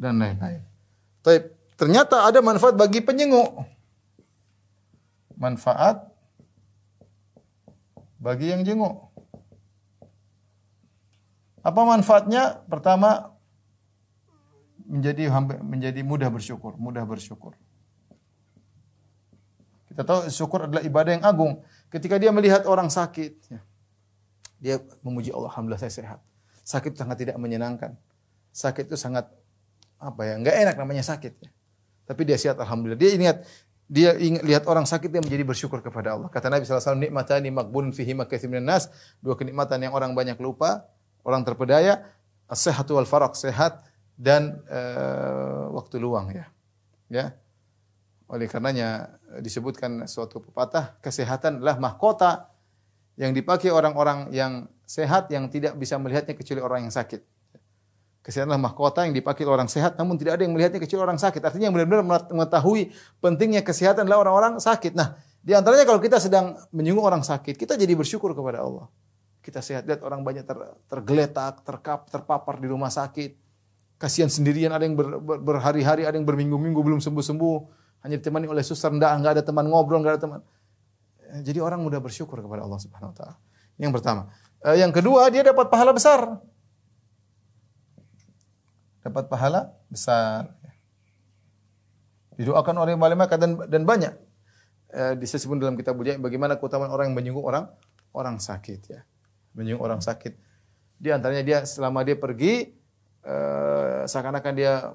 dan 0.00 0.16
lain-lain. 0.16 0.64
Tapi 1.20 1.52
ternyata 1.76 2.24
ada 2.24 2.40
manfaat 2.40 2.72
bagi 2.72 3.04
penyenguk. 3.04 3.60
Manfaat 5.36 6.08
bagi 8.16 8.48
yang 8.48 8.64
jenguk. 8.64 9.12
Apa 11.60 11.80
manfaatnya? 11.84 12.64
Pertama 12.64 13.36
menjadi 14.88 15.28
menjadi 15.60 16.00
mudah 16.00 16.32
bersyukur, 16.32 16.80
mudah 16.80 17.04
bersyukur. 17.04 17.52
Kita 19.92 20.02
tahu 20.06 20.32
syukur 20.32 20.64
adalah 20.64 20.80
ibadah 20.80 21.12
yang 21.20 21.24
agung. 21.28 21.60
Ketika 21.92 22.16
dia 22.16 22.32
melihat 22.32 22.64
orang 22.64 22.88
sakit, 22.88 23.32
ya, 23.52 23.60
dia 24.56 24.76
memuji 25.04 25.34
Allah, 25.34 25.52
alhamdulillah 25.52 25.82
saya 25.82 25.92
sehat. 25.92 26.20
Sakit 26.64 26.96
sangat 26.96 27.16
tidak 27.20 27.36
menyenangkan. 27.36 27.98
Sakit 28.54 28.86
itu 28.88 28.96
sangat 28.96 29.28
apa 30.00 30.22
ya, 30.24 30.34
nggak 30.40 30.56
enak 30.64 30.76
namanya 30.80 31.04
sakit. 31.04 31.32
Ya. 31.44 31.50
Tapi 32.08 32.26
dia 32.26 32.40
sehat, 32.40 32.56
alhamdulillah. 32.58 32.98
Dia 32.98 33.12
ingat 33.14 33.36
dia 33.90 34.14
ingat 34.16 34.42
lihat 34.46 34.64
orang 34.70 34.86
sakit 34.86 35.10
dia 35.10 35.22
menjadi 35.22 35.44
bersyukur 35.44 35.82
kepada 35.84 36.14
Allah. 36.14 36.30
Kata 36.32 36.48
Nabi 36.48 36.62
SAW, 36.64 36.96
nikmatani 36.96 37.52
makbun 37.52 37.92
fihi 37.92 38.14
nas. 38.62 38.88
Dua 39.18 39.34
kenikmatan 39.36 39.82
yang 39.82 39.92
orang 39.92 40.16
banyak 40.16 40.38
lupa, 40.38 40.88
orang 41.26 41.44
terpedaya, 41.44 42.06
as-sehatu 42.46 42.96
wal 42.96 43.06
farak, 43.06 43.34
sehat 43.34 43.82
dan 44.14 44.62
uh, 44.70 45.74
waktu 45.74 45.98
luang 45.98 46.30
ya. 46.30 46.46
Ya. 47.10 47.26
Oleh 48.30 48.46
karenanya 48.46 49.18
disebutkan 49.42 50.06
suatu 50.06 50.38
pepatah, 50.38 50.94
kesehatan 51.02 51.58
adalah 51.58 51.82
mahkota 51.82 52.46
yang 53.18 53.34
dipakai 53.34 53.74
orang-orang 53.74 54.30
yang 54.30 54.70
sehat 54.86 55.26
yang 55.34 55.50
tidak 55.50 55.74
bisa 55.74 55.98
melihatnya 55.98 56.38
kecuali 56.38 56.62
orang 56.62 56.86
yang 56.86 56.94
sakit. 56.94 57.26
Kesehatan 58.20 58.60
mahkota 58.60 59.08
yang 59.08 59.16
dipakai 59.16 59.48
orang 59.48 59.64
sehat 59.64 59.96
namun 59.96 60.20
tidak 60.20 60.36
ada 60.36 60.44
yang 60.44 60.52
melihatnya 60.52 60.76
kecuali 60.76 61.08
orang 61.08 61.16
sakit. 61.16 61.40
Artinya 61.40 61.72
yang 61.72 61.74
benar-benar 61.74 62.28
mengetahui 62.28 62.92
pentingnya 63.16 63.64
kesehatan 63.64 64.04
adalah 64.04 64.28
orang-orang 64.28 64.60
sakit. 64.60 64.92
Nah, 64.92 65.16
di 65.40 65.56
antaranya 65.56 65.88
kalau 65.88 66.04
kita 66.04 66.20
sedang 66.20 66.52
menyinggung 66.68 67.00
orang 67.00 67.24
sakit, 67.24 67.56
kita 67.56 67.80
jadi 67.80 67.96
bersyukur 67.96 68.36
kepada 68.36 68.60
Allah. 68.60 68.92
Kita 69.40 69.64
sehat, 69.64 69.88
lihat 69.88 70.04
orang 70.04 70.20
banyak 70.20 70.44
ter, 70.44 70.56
tergeletak, 70.84 71.64
terkap, 71.64 72.12
terpapar 72.12 72.60
di 72.60 72.68
rumah 72.68 72.92
sakit. 72.92 73.40
Kasihan 73.96 74.28
sendirian, 74.28 74.68
ada 74.68 74.84
yang 74.84 75.00
ber, 75.00 75.16
ber, 75.16 75.40
berhari-hari, 75.40 76.04
ada 76.04 76.12
yang 76.12 76.28
berminggu-minggu 76.28 76.76
belum 76.76 77.00
sembuh-sembuh 77.00 77.56
hanya 78.04 78.16
ditemani 78.20 78.48
oleh 78.48 78.64
suster, 78.64 78.92
enggak, 78.92 79.12
enggak 79.16 79.32
ada 79.40 79.44
teman 79.44 79.64
ngobrol, 79.68 80.00
enggak 80.00 80.20
ada 80.20 80.22
teman. 80.24 80.40
Eh, 81.36 81.40
jadi 81.44 81.60
orang 81.60 81.80
mudah 81.80 82.00
bersyukur 82.00 82.40
kepada 82.40 82.64
Allah 82.64 82.80
Subhanahu 82.80 83.12
wa 83.12 83.16
taala. 83.16 83.34
Yang 83.80 83.92
pertama. 84.00 84.22
Eh, 84.60 84.76
yang 84.80 84.92
kedua, 84.92 85.28
dia 85.32 85.44
dapat 85.44 85.68
pahala 85.68 85.92
besar. 85.96 86.40
Dapat 89.00 89.32
pahala 89.32 89.72
besar. 89.88 90.52
Didoakan 92.36 92.76
oleh 92.84 92.96
malaikat 92.96 93.36
dan 93.40 93.56
dan 93.68 93.82
banyak. 93.84 94.14
Eh, 94.90 95.14
disebut 95.14 95.54
dalam 95.60 95.78
kitab 95.78 95.94
Bujai 95.94 96.18
bagaimana 96.18 96.58
keutamaan 96.58 96.90
orang 96.90 97.12
yang 97.12 97.16
menyinggung 97.16 97.46
orang 97.46 97.70
orang 98.10 98.42
sakit 98.42 98.80
ya. 98.90 99.00
Menyinggung 99.54 99.86
orang 99.86 100.02
sakit. 100.02 100.34
Di 101.00 101.14
antaranya 101.14 101.46
dia 101.46 101.58
selama 101.62 102.02
dia 102.02 102.18
pergi 102.18 102.74
eh, 103.22 104.00
seakan-akan 104.04 104.52
dia 104.56 104.90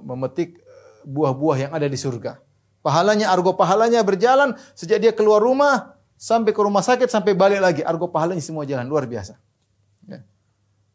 memetik 0.00 0.64
buah-buah 1.04 1.68
yang 1.68 1.72
ada 1.76 1.84
di 1.84 1.98
surga. 2.00 2.40
Pahalanya, 2.80 3.32
argo 3.32 3.56
pahalanya 3.56 4.00
berjalan 4.04 4.56
sejak 4.76 5.00
dia 5.00 5.12
keluar 5.12 5.40
rumah 5.40 5.96
sampai 6.16 6.52
ke 6.52 6.60
rumah 6.60 6.84
sakit 6.84 7.08
sampai 7.08 7.36
balik 7.36 7.60
lagi. 7.60 7.80
Argo 7.84 8.08
pahalanya 8.08 8.40
semua 8.40 8.64
jalan 8.64 8.88
luar 8.88 9.04
biasa. 9.04 9.36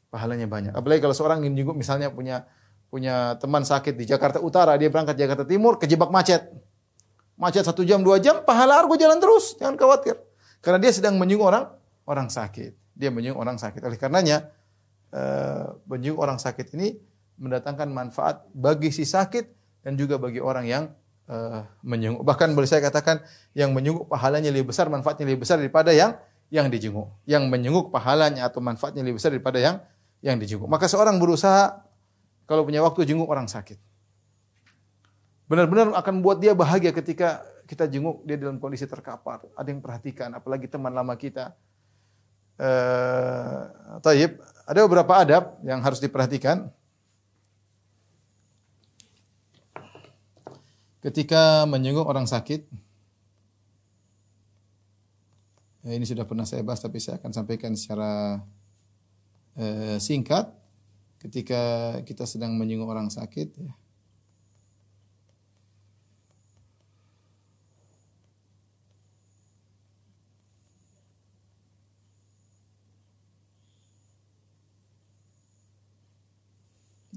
Ya. 0.10 0.18
Pahalanya 0.18 0.50
banyak. 0.50 0.74
Apalagi 0.74 1.06
kalau 1.06 1.14
seorang 1.14 1.46
ingin 1.46 1.62
jenguk 1.62 1.78
misalnya 1.78 2.10
punya 2.10 2.50
punya 2.90 3.38
teman 3.38 3.62
sakit 3.62 3.94
di 3.94 4.10
Jakarta 4.10 4.42
Utara, 4.42 4.74
dia 4.74 4.90
berangkat 4.90 5.14
Jakarta 5.14 5.46
Timur, 5.46 5.78
kejebak 5.78 6.10
macet. 6.10 6.50
Macet 7.38 7.62
satu 7.62 7.86
jam, 7.86 8.02
dua 8.02 8.18
jam, 8.18 8.42
pahala 8.42 8.82
argo 8.82 8.98
jalan 8.98 9.22
terus. 9.22 9.54
Jangan 9.62 9.78
khawatir. 9.78 10.18
Karena 10.60 10.82
dia 10.82 10.92
sedang 10.92 11.16
menyinggung 11.16 11.46
orang 11.46 11.70
orang 12.10 12.28
sakit. 12.28 12.74
Dia 12.98 13.14
menyinggung 13.14 13.38
orang 13.38 13.62
sakit. 13.62 13.80
Oleh 13.86 13.96
karenanya, 13.96 14.50
uh, 15.14 15.78
menyinggung 15.86 16.20
orang 16.20 16.42
sakit 16.42 16.74
ini 16.74 16.98
mendatangkan 17.40 17.88
manfaat 17.88 18.44
bagi 18.52 18.92
si 18.92 19.08
sakit 19.08 19.46
dan 19.86 19.96
juga 19.96 20.20
bagi 20.20 20.42
orang 20.44 20.66
yang 20.68 20.84
uh, 21.30 21.64
menyenguk. 21.86 22.26
Bahkan 22.26 22.52
boleh 22.58 22.68
saya 22.68 22.84
katakan 22.84 23.22
yang 23.56 23.72
menyenguk 23.72 24.10
pahalanya 24.10 24.50
lebih 24.52 24.74
besar, 24.74 24.90
manfaatnya 24.92 25.30
lebih 25.30 25.46
besar 25.46 25.62
daripada 25.62 25.94
yang 25.94 26.18
yang 26.50 26.68
dijenguk. 26.68 27.08
Yang 27.30 27.46
menyenguk 27.48 27.94
pahalanya 27.94 28.50
atau 28.50 28.60
manfaatnya 28.60 29.06
lebih 29.06 29.22
besar 29.22 29.32
daripada 29.32 29.62
yang 29.62 29.80
yang 30.20 30.38
dijenguk. 30.40 30.68
Maka 30.68 30.90
seorang 30.90 31.18
berusaha 31.18 31.84
kalau 32.50 32.66
punya 32.66 32.82
waktu 32.84 33.06
jenguk 33.06 33.30
orang 33.30 33.48
sakit. 33.48 33.78
Benar-benar 35.50 35.96
akan 35.98 36.14
membuat 36.22 36.42
dia 36.44 36.54
bahagia 36.54 36.94
ketika 36.94 37.42
kita 37.66 37.90
jenguk 37.90 38.22
dia 38.26 38.38
dalam 38.38 38.62
kondisi 38.62 38.86
terkapar. 38.86 39.46
Ada 39.58 39.70
yang 39.70 39.82
perhatikan, 39.82 40.34
apalagi 40.34 40.70
teman 40.70 40.94
lama 40.94 41.14
kita. 41.18 41.54
Uh, 42.60 44.00
taib, 44.04 44.42
ada 44.68 44.80
beberapa 44.84 45.16
adab 45.16 45.56
yang 45.64 45.80
harus 45.80 46.04
diperhatikan. 46.04 46.68
ketika 51.00 51.64
menyenguk 51.64 52.04
orang 52.04 52.28
sakit. 52.28 52.68
Ya, 55.88 55.96
ini 55.96 56.04
sudah 56.04 56.28
pernah 56.28 56.44
saya 56.44 56.60
bahas 56.60 56.84
tapi 56.84 57.00
saya 57.00 57.18
akan 57.24 57.32
sampaikan 57.32 57.72
secara 57.72 58.44
eh, 59.60 59.98
singkat. 60.00 60.56
Ketika 61.20 62.00
kita 62.08 62.24
sedang 62.24 62.56
menyenguk 62.56 62.88
orang 62.88 63.12
sakit, 63.12 63.48
ya, 63.60 63.76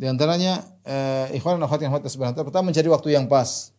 Di 0.03 0.11
antaranya 0.11 0.59
eh, 0.83 1.39
ikhwan 1.39 1.63
dan 1.63 1.71
akhwat 1.71 1.87
yang 1.87 1.95
subhanahu 1.95 2.43
pertama 2.43 2.75
mencari 2.75 2.91
waktu 2.91 3.15
yang 3.15 3.31
pas. 3.31 3.71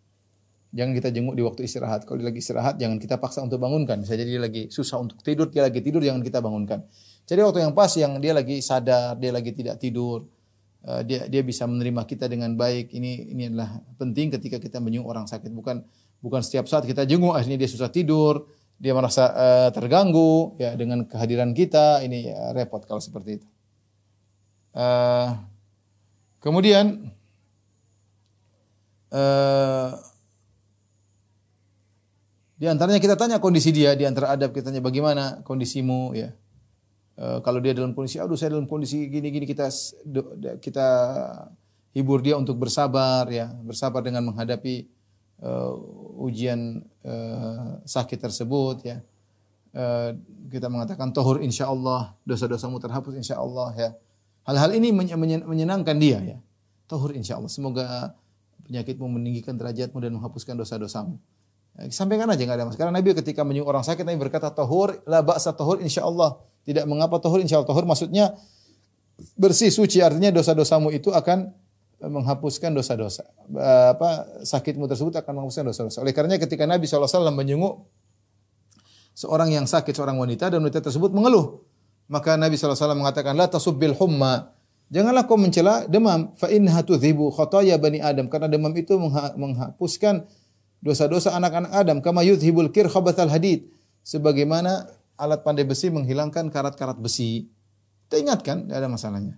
Jangan 0.72 0.96
kita 0.96 1.12
jenguk 1.12 1.36
di 1.36 1.44
waktu 1.44 1.68
istirahat. 1.68 2.08
Kalau 2.08 2.16
dia 2.16 2.32
lagi 2.32 2.40
istirahat, 2.40 2.80
jangan 2.80 2.96
kita 2.96 3.20
paksa 3.20 3.44
untuk 3.44 3.60
bangunkan. 3.60 4.00
Bisa 4.00 4.16
jadi 4.16 4.40
dia 4.40 4.42
lagi 4.48 4.72
susah 4.72 5.04
untuk 5.04 5.20
tidur, 5.20 5.52
dia 5.52 5.68
lagi 5.68 5.84
tidur, 5.84 6.00
jangan 6.00 6.24
kita 6.24 6.40
bangunkan. 6.40 6.80
Jadi 7.24 7.40
waktu 7.40 7.60
yang 7.64 7.74
pas 7.74 7.92
yang 7.96 8.20
dia 8.20 8.36
lagi 8.36 8.60
sadar, 8.60 9.16
dia 9.16 9.32
lagi 9.32 9.56
tidak 9.56 9.80
tidur, 9.80 10.28
uh, 10.84 11.02
dia 11.08 11.26
dia 11.32 11.40
bisa 11.40 11.64
menerima 11.64 12.04
kita 12.04 12.28
dengan 12.28 12.52
baik. 12.60 12.92
Ini 12.92 13.12
ini 13.32 13.44
adalah 13.48 13.80
penting 13.96 14.36
ketika 14.36 14.60
kita 14.60 14.84
menjenguk 14.84 15.08
orang 15.08 15.26
sakit. 15.26 15.52
Bukan 15.52 15.84
bukan 16.20 16.42
setiap 16.44 16.68
saat 16.68 16.84
kita 16.84 17.08
jenguk 17.08 17.32
akhirnya 17.32 17.56
dia 17.56 17.70
susah 17.72 17.88
tidur, 17.88 18.52
dia 18.76 18.92
merasa 18.92 19.32
uh, 19.32 19.70
terganggu 19.72 20.60
ya 20.60 20.76
dengan 20.76 21.08
kehadiran 21.08 21.56
kita. 21.56 22.04
Ini 22.04 22.20
ya, 22.28 22.40
repot 22.52 22.84
kalau 22.84 23.00
seperti 23.00 23.40
itu. 23.40 23.48
Uh, 24.76 25.54
Kemudian 26.44 27.08
uh, 29.16 29.96
Di 32.64 32.72
antaranya 32.72 33.00
kita 33.04 33.20
tanya 33.20 33.44
kondisi 33.44 33.76
dia, 33.76 33.92
di 33.92 34.08
antara 34.08 34.32
adab 34.32 34.56
kita 34.56 34.72
tanya 34.72 34.80
bagaimana 34.80 35.44
kondisimu 35.44 36.16
ya. 36.16 36.32
E, 37.14 37.26
kalau 37.46 37.62
dia 37.62 37.78
dalam 37.78 37.94
kondisi, 37.94 38.18
aduh 38.18 38.38
saya 38.38 38.58
dalam 38.58 38.66
kondisi 38.66 39.06
gini-gini 39.10 39.46
kita 39.46 39.70
kita 40.58 40.88
hibur 41.94 42.20
dia 42.26 42.36
untuk 42.36 42.58
bersabar 42.58 43.30
ya, 43.30 43.54
bersabar 43.62 44.02
dengan 44.02 44.26
menghadapi 44.34 44.90
uh, 45.46 45.72
ujian 46.20 46.82
uh, 47.06 47.80
sakit 47.86 48.20
tersebut 48.20 48.78
ya. 48.84 48.98
Uh, 49.74 50.14
kita 50.54 50.70
mengatakan 50.70 51.10
tohur 51.10 51.42
insya 51.42 51.66
Allah 51.70 52.14
dosa-dosamu 52.26 52.78
terhapus 52.78 53.18
insya 53.18 53.42
Allah 53.42 53.70
ya. 53.74 53.90
Hal-hal 54.44 54.76
ini 54.76 54.92
menyenangkan 55.46 55.96
dia 55.98 56.20
ya. 56.20 56.38
Tohur 56.86 57.16
insya 57.16 57.40
Allah. 57.40 57.50
Semoga 57.50 58.12
penyakitmu 58.68 59.08
meninggikan 59.08 59.56
derajatmu 59.56 59.98
dan 60.04 60.12
menghapuskan 60.20 60.60
dosa-dosamu. 60.60 61.16
Sampaikan 61.90 62.30
aja 62.30 62.44
nggak 62.44 62.58
ada 62.60 62.66
masalah. 62.68 62.82
Karena 62.86 62.94
Nabi 63.00 63.18
ketika 63.18 63.42
menyuruh 63.42 63.72
orang 63.72 63.82
sakit 63.88 64.04
Nabi 64.04 64.20
berkata 64.20 64.52
tohur 64.54 65.00
la 65.08 65.24
ba'sa 65.24 65.56
tohur 65.56 65.80
insya 65.80 66.06
Allah. 66.06 66.38
Tidak 66.64 66.86
mengapa 66.88 67.20
tohur 67.20 67.44
insya 67.44 67.60
Allah. 67.60 67.70
Tohur 67.70 67.84
maksudnya 67.84 68.36
bersih 69.38 69.70
suci 69.70 70.02
artinya 70.02 70.34
dosa-dosamu 70.34 70.90
itu 70.90 71.12
akan 71.12 71.52
menghapuskan 72.04 72.76
dosa-dosa. 72.76 73.24
Apa 73.96 74.44
sakitmu 74.44 74.88
tersebut 74.92 75.16
akan 75.16 75.40
menghapuskan 75.40 75.72
dosa-dosa. 75.72 76.04
Oleh 76.04 76.12
karenanya 76.12 76.44
ketika 76.44 76.68
Nabi 76.68 76.84
SAW 76.84 77.32
menyenguk 77.32 77.88
seorang 79.16 79.54
yang 79.54 79.64
sakit, 79.70 79.96
seorang 79.96 80.20
wanita 80.20 80.52
dan 80.52 80.60
wanita 80.60 80.84
tersebut 80.84 81.14
mengeluh. 81.16 81.64
Maka 82.12 82.36
Nabi 82.36 82.60
SAW 82.60 83.00
mengatakan, 83.00 83.34
La 83.40 83.48
tasubbil 83.48 83.96
humma. 83.96 84.52
Janganlah 84.92 85.26
kau 85.26 85.40
mencela 85.40 85.88
demam. 85.88 86.36
Fa 86.36 86.52
innaha 86.52 86.84
tudhibu 86.84 87.32
khotoya 87.32 87.80
bani 87.80 88.04
Adam. 88.04 88.28
Karena 88.28 88.52
demam 88.52 88.76
itu 88.76 89.00
menghapuskan 89.40 90.28
dosa-dosa 90.84 91.34
anak-anak 91.34 91.72
Adam. 91.72 91.98
Kama 92.04 92.22
yudhibul 92.28 92.70
kir 92.70 92.92
khabathal 92.92 93.32
hadid. 93.32 93.72
Sebagaimana 94.04 94.92
alat 95.18 95.46
pandai 95.46 95.66
besi 95.68 95.94
menghilangkan 95.94 96.50
karat-karat 96.50 96.98
besi. 96.98 97.50
Kita 98.08 98.22
ingatkan, 98.22 98.68
tidak 98.68 98.78
ada 98.78 98.90
masalahnya. 98.90 99.36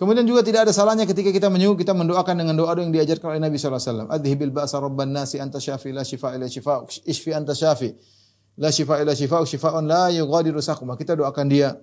Kemudian 0.00 0.24
juga 0.24 0.40
tidak 0.40 0.64
ada 0.64 0.72
salahnya 0.72 1.04
ketika 1.04 1.28
kita 1.28 1.52
menyuruh 1.52 1.76
kita 1.76 1.92
mendoakan 1.92 2.32
dengan 2.32 2.56
doa-doa 2.56 2.88
yang 2.88 2.94
diajarkan 2.96 3.36
oleh 3.36 3.42
Nabi 3.44 3.60
sallallahu 3.60 3.84
alaihi 3.84 3.92
wasallam. 3.92 4.08
Adhibil 4.08 4.48
ba'sa 4.48 4.80
rabban 4.80 5.12
nasi 5.12 5.36
anta 5.36 5.60
syafi 5.60 5.92
la 5.92 6.00
shifa 6.00 6.32
illa 6.32 6.48
shifa 6.48 6.88
ishfi 7.04 7.36
anta 7.36 7.52
syafi 7.52 7.92
la 8.56 8.72
shifa 8.72 8.96
illa 9.04 9.12
shifa 9.12 9.44
shifaan 9.44 9.84
la 9.84 10.08
yughadiru. 10.08 10.56
Kita 10.96 11.20
doakan 11.20 11.46
dia 11.52 11.76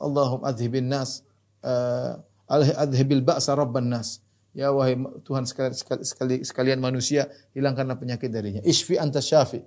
Allahum 0.00 0.40
adhibin 0.40 0.88
nas 0.88 1.20
uh, 1.60 2.16
adhibil 2.48 3.20
ba'sa 3.20 3.52
rabban 3.52 3.92
nas. 3.92 4.24
Ya 4.56 4.72
wahai 4.72 4.96
Tuhan 5.28 5.44
sekali, 5.44 5.76
sekali, 6.00 6.36
sekalian 6.48 6.80
manusia, 6.80 7.28
hilangkanlah 7.52 8.00
penyakit 8.00 8.32
darinya. 8.32 8.64
Ishfi 8.64 8.96
anta 8.96 9.20
syafi. 9.20 9.60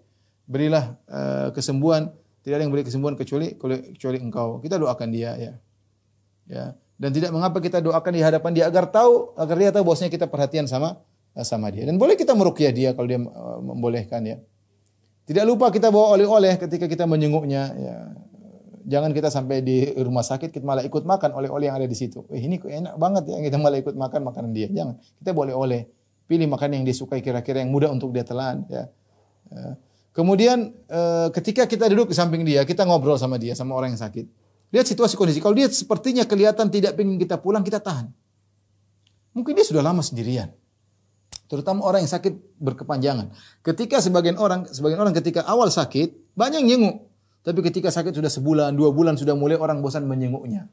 Berilah 0.49 0.97
uh, 1.05 1.53
kesembuhan, 1.53 2.09
tidak 2.47 2.55
ada 2.55 2.63
yang 2.63 2.71
beri 2.71 2.87
kesembuhan 2.87 3.19
kecuali 3.19 3.59
kecuali 3.59 4.23
engkau. 4.23 4.63
Kita 4.63 4.79
doakan 4.79 5.11
dia 5.11 5.35
ya. 5.35 5.53
Ya. 6.47 6.65
Dan 6.95 7.11
tidak 7.11 7.35
mengapa 7.35 7.59
kita 7.59 7.83
doakan 7.83 8.11
di 8.15 8.23
hadapan 8.23 8.55
dia 8.55 8.71
agar 8.71 8.87
tahu, 8.87 9.35
agar 9.35 9.55
dia 9.59 9.69
tahu 9.75 9.83
bahwasanya 9.83 10.15
kita 10.15 10.31
perhatian 10.31 10.63
sama 10.63 10.95
sama 11.43 11.67
dia. 11.75 11.83
Dan 11.83 11.99
boleh 11.99 12.15
kita 12.15 12.31
merukyah 12.31 12.71
dia 12.71 12.89
kalau 12.95 13.03
dia 13.03 13.19
uh, 13.19 13.59
membolehkan 13.59 14.23
ya. 14.23 14.39
Tidak 15.27 15.43
lupa 15.43 15.67
kita 15.75 15.91
bawa 15.91 16.15
oleh-oleh 16.15 16.55
ketika 16.55 16.87
kita 16.87 17.03
menjenguknya 17.03 17.75
ya. 17.75 17.95
Jangan 18.87 19.11
kita 19.11 19.27
sampai 19.27 19.59
di 19.59 19.91
rumah 19.99 20.23
sakit 20.23 20.47
kita 20.47 20.63
malah 20.63 20.87
ikut 20.87 21.03
makan 21.03 21.35
oleh-oleh 21.35 21.67
yang 21.67 21.75
ada 21.75 21.83
di 21.83 21.99
situ. 21.99 22.23
Eh, 22.31 22.39
ini 22.39 22.63
enak 22.63 22.95
banget 22.95 23.27
ya 23.27 23.43
kita 23.43 23.59
malah 23.59 23.75
ikut 23.75 23.91
makan 23.91 24.23
makanan 24.23 24.55
dia. 24.55 24.71
Jangan. 24.71 24.95
Kita 25.19 25.35
boleh 25.35 25.51
oleh 25.51 25.83
pilih 26.31 26.47
makanan 26.47 26.79
yang 26.79 26.87
disukai 26.87 27.19
kira-kira 27.19 27.59
yang 27.59 27.75
mudah 27.75 27.91
untuk 27.91 28.15
dia 28.15 28.23
telan 28.23 28.63
ya. 28.71 28.87
ya. 29.51 29.75
Kemudian 30.17 30.73
uh, 30.89 31.29
ketika 31.29 31.69
kita 31.69 31.85
duduk 31.93 32.09
di 32.09 32.17
samping 32.17 32.41
dia, 32.41 32.65
kita 32.65 32.89
ngobrol 32.89 33.21
sama 33.21 33.37
dia 33.37 33.53
sama 33.53 33.77
orang 33.77 33.93
yang 33.93 34.01
sakit. 34.01 34.25
Lihat 34.73 34.89
situasi 34.89 35.13
kondisi. 35.13 35.37
Kalau 35.37 35.53
dia 35.53 35.69
sepertinya 35.69 36.25
kelihatan 36.25 36.73
tidak 36.73 36.97
ingin 36.97 37.21
kita 37.21 37.37
pulang, 37.37 37.61
kita 37.61 37.77
tahan. 37.77 38.09
Mungkin 39.37 39.53
dia 39.53 39.61
sudah 39.61 39.85
lama 39.85 40.01
sendirian. 40.01 40.49
Terutama 41.45 41.85
orang 41.85 42.01
yang 42.01 42.09
sakit 42.09 42.33
berkepanjangan. 42.57 43.29
Ketika 43.61 44.01
sebagian 44.01 44.41
orang, 44.41 44.65
sebagian 44.65 44.97
orang 44.97 45.13
ketika 45.13 45.45
awal 45.45 45.69
sakit, 45.69 46.33
banyak 46.33 46.65
yang 46.65 46.69
jenguk. 46.81 46.97
Tapi 47.45 47.59
ketika 47.69 47.93
sakit 47.93 48.17
sudah 48.17 48.33
sebulan, 48.33 48.73
dua 48.73 48.89
bulan, 48.89 49.21
sudah 49.21 49.37
mulai 49.37 49.53
orang 49.53 49.85
bosan 49.85 50.09
menjenguknya. 50.09 50.65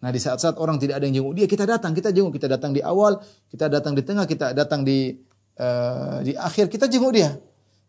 Nah 0.00 0.08
di 0.08 0.16
saat-saat 0.16 0.56
orang 0.56 0.80
tidak 0.80 0.98
ada 0.98 1.04
yang 1.04 1.20
jenguk 1.20 1.36
dia, 1.36 1.44
kita 1.44 1.68
datang, 1.68 1.92
kita 1.92 2.16
jenguk. 2.16 2.32
Kita 2.32 2.48
datang 2.48 2.72
di 2.72 2.80
awal, 2.80 3.20
kita 3.52 3.68
datang 3.68 3.92
di 3.92 4.00
tengah, 4.00 4.24
kita 4.24 4.56
datang 4.56 4.88
di 4.88 5.20
uh, 5.60 6.24
di 6.24 6.32
akhir, 6.32 6.72
kita 6.72 6.88
jenguk 6.88 7.12
dia. 7.12 7.36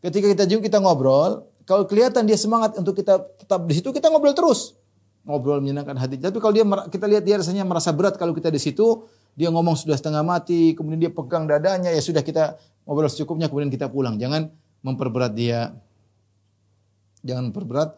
Ketika 0.02 0.26
kita 0.34 0.44
jenguk, 0.50 0.66
kita 0.66 0.82
ngobrol. 0.82 1.46
Kalau 1.70 1.86
kelihatan 1.86 2.26
dia 2.26 2.36
semangat 2.36 2.74
untuk 2.76 2.98
kita 2.98 3.22
tetap 3.38 3.62
di 3.70 3.74
situ, 3.78 3.94
kita 3.94 4.10
ngobrol 4.10 4.34
terus 4.34 4.76
ngobrol 5.22 5.62
menyenangkan 5.62 5.98
hati. 5.98 6.18
Tapi 6.18 6.38
kalau 6.42 6.54
dia 6.54 6.66
kita 6.90 7.06
lihat 7.06 7.24
dia 7.24 7.36
rasanya 7.38 7.64
merasa 7.66 7.94
berat 7.94 8.18
kalau 8.18 8.34
kita 8.34 8.50
di 8.50 8.58
situ, 8.58 9.06
dia 9.38 9.54
ngomong 9.54 9.78
sudah 9.78 9.96
setengah 9.96 10.26
mati, 10.26 10.74
kemudian 10.74 11.08
dia 11.08 11.12
pegang 11.14 11.46
dadanya, 11.46 11.94
ya 11.94 12.02
sudah 12.02 12.26
kita 12.26 12.58
ngobrol 12.86 13.08
secukupnya 13.08 13.48
kemudian 13.48 13.70
kita 13.70 13.88
pulang. 13.88 14.18
Jangan 14.18 14.50
memperberat 14.82 15.34
dia. 15.38 15.78
Jangan 17.22 17.54
memperberat 17.54 17.90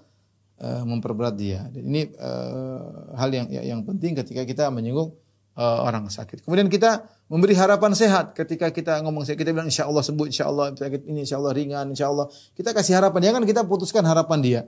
uh, 0.60 0.84
memperberat 0.84 1.36
dia. 1.40 1.72
Ini 1.72 2.12
uh, 2.20 3.16
hal 3.16 3.32
yang 3.32 3.48
yang 3.50 3.82
penting 3.88 4.20
ketika 4.20 4.44
kita 4.44 4.68
menyinggung 4.68 5.16
uh, 5.58 5.86
orang 5.86 6.10
sakit. 6.10 6.46
Kemudian 6.46 6.70
kita 6.70 7.06
memberi 7.30 7.54
harapan 7.58 7.94
sehat 7.94 8.34
ketika 8.38 8.70
kita 8.70 9.02
ngomong 9.06 9.26
sehat. 9.26 9.38
Kita 9.40 9.54
bilang 9.54 9.70
insya 9.70 9.90
Allah 9.90 10.04
sembuh, 10.06 10.28
insya 10.30 10.50
Allah 10.50 10.74
sakit 10.74 11.06
ini 11.10 11.26
insya 11.26 11.38
Allah 11.42 11.54
ringan, 11.54 11.86
insya 11.94 12.10
Allah. 12.10 12.30
Kita 12.54 12.74
kasih 12.74 12.98
harapan. 12.98 13.34
Jangan 13.34 13.42
kita 13.46 13.62
putuskan 13.66 14.04
harapan 14.06 14.40
dia. 14.42 14.62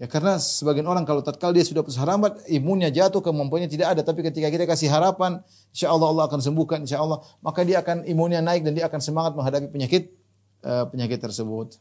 Ya 0.00 0.08
karena 0.08 0.40
sebagian 0.40 0.88
orang 0.88 1.04
kalau 1.04 1.20
tatkala 1.20 1.52
dia 1.52 1.60
sudah 1.60 1.84
putus 1.84 2.00
harapan, 2.00 2.32
imunnya 2.48 2.88
jatuh, 2.88 3.20
kemampuannya 3.20 3.68
tidak 3.68 3.92
ada. 3.92 4.00
Tapi 4.00 4.24
ketika 4.24 4.48
kita 4.48 4.64
kasih 4.64 4.88
harapan, 4.88 5.44
insya 5.76 5.92
Allah 5.92 6.08
Allah 6.08 6.24
akan 6.24 6.40
sembuhkan, 6.40 6.88
insya 6.88 7.04
Allah. 7.04 7.20
Maka 7.44 7.68
dia 7.68 7.84
akan 7.84 8.08
imunnya 8.08 8.40
naik 8.40 8.64
dan 8.64 8.72
dia 8.72 8.88
akan 8.88 8.96
semangat 8.96 9.36
menghadapi 9.36 9.68
penyakit 9.68 10.08
uh, 10.64 10.88
penyakit 10.88 11.20
tersebut. 11.20 11.76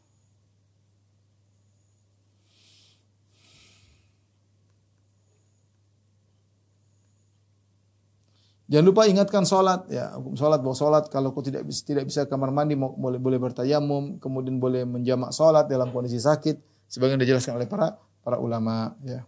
Jangan 8.69 8.85
lupa 8.85 9.09
ingatkan 9.09 9.49
sholat, 9.49 9.89
ya 9.89 10.13
hukum 10.13 10.37
sholat 10.37 10.61
bahwa 10.61 10.77
sholat 10.77 11.09
kalau 11.09 11.33
kau 11.33 11.41
tidak 11.41 11.65
bisa 11.65 11.81
tidak 11.81 12.05
bisa 12.05 12.29
kamar 12.29 12.53
mandi 12.53 12.77
boleh 12.77 13.17
boleh 13.17 13.41
bertayamum, 13.41 14.21
kemudian 14.21 14.61
boleh 14.61 14.85
menjamak 14.85 15.33
sholat 15.33 15.65
dalam 15.65 15.89
kondisi 15.89 16.21
sakit, 16.21 16.85
sebagian 16.85 17.17
dijelaskan 17.17 17.57
oleh 17.57 17.65
para 17.65 17.97
para 18.21 18.37
ulama 18.37 18.93
ya. 19.01 19.25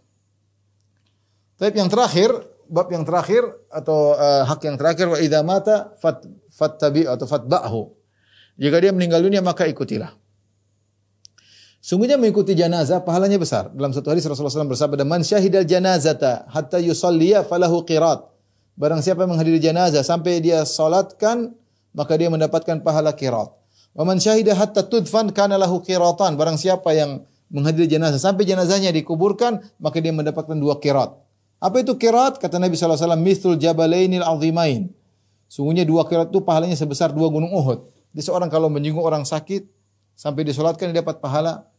Tapi 1.58 1.74
yang 1.74 1.90
terakhir, 1.90 2.30
bab 2.70 2.86
yang 2.94 3.02
terakhir 3.02 3.42
atau 3.66 4.14
uh, 4.14 4.46
hak 4.46 4.62
yang 4.62 4.78
terakhir 4.78 5.10
wa 5.10 5.18
idza 5.18 5.42
mata 5.42 5.90
fat 5.98 6.22
fattabi 6.46 7.10
atau 7.10 7.26
fatba'hu. 7.26 7.82
Jika 8.62 8.78
dia 8.78 8.94
meninggal 8.94 9.26
dunia 9.26 9.42
maka 9.42 9.66
ikutilah. 9.66 10.14
Sungguhnya 11.82 12.14
mengikuti 12.14 12.54
janazah 12.54 13.02
pahalanya 13.02 13.42
besar. 13.42 13.74
Dalam 13.74 13.90
satu 13.90 14.14
hadis 14.14 14.22
Rasulullah 14.22 14.54
SAW 14.54 14.70
bersabda, 14.70 15.02
"Man 15.02 15.26
syahidal 15.26 15.66
janazata 15.66 16.46
hatta 16.46 16.78
yusalliya 16.78 17.42
falahu 17.42 17.82
qirat." 17.82 18.31
Barang 18.82 18.98
siapa 18.98 19.30
menghadiri 19.30 19.62
janazah 19.62 20.02
sampai 20.02 20.42
dia 20.42 20.66
salatkan, 20.66 21.54
maka 21.94 22.18
dia 22.18 22.26
mendapatkan 22.26 22.82
pahala 22.82 23.14
qirat. 23.14 23.54
Wa 23.94 24.02
man 24.02 24.18
syahida 24.18 24.58
hatta 24.58 24.82
tudfan 24.82 25.30
kana 25.30 25.54
lahu 25.54 25.78
qiratan. 25.86 26.34
Barang 26.34 26.58
siapa 26.58 26.90
yang 26.90 27.22
menghadiri 27.46 27.86
jenazah 27.86 28.18
sampai 28.18 28.42
jenazahnya 28.42 28.90
dikuburkan 28.90 29.62
maka 29.78 30.02
dia 30.02 30.10
mendapatkan 30.10 30.58
dua 30.58 30.82
kirat. 30.82 31.14
Apa 31.62 31.78
itu 31.78 31.94
kirat? 31.94 32.42
Kata 32.42 32.58
Nabi 32.58 32.74
SAW, 32.74 33.14
Mithul 33.14 33.54
jabalainil 33.54 34.26
azimain. 34.26 34.90
Sungguhnya 35.46 35.86
dua 35.86 36.02
kirat 36.10 36.34
itu 36.34 36.42
pahalanya 36.42 36.74
sebesar 36.74 37.14
dua 37.14 37.30
gunung 37.30 37.54
Uhud. 37.54 37.86
Jadi 38.10 38.22
seorang 38.26 38.50
kalau 38.50 38.66
menyinggung 38.66 39.06
orang 39.06 39.22
sakit, 39.22 39.62
sampai 40.18 40.42
disolatkan 40.42 40.90
dia 40.90 41.06
dapat 41.06 41.22
pahala 41.22 41.70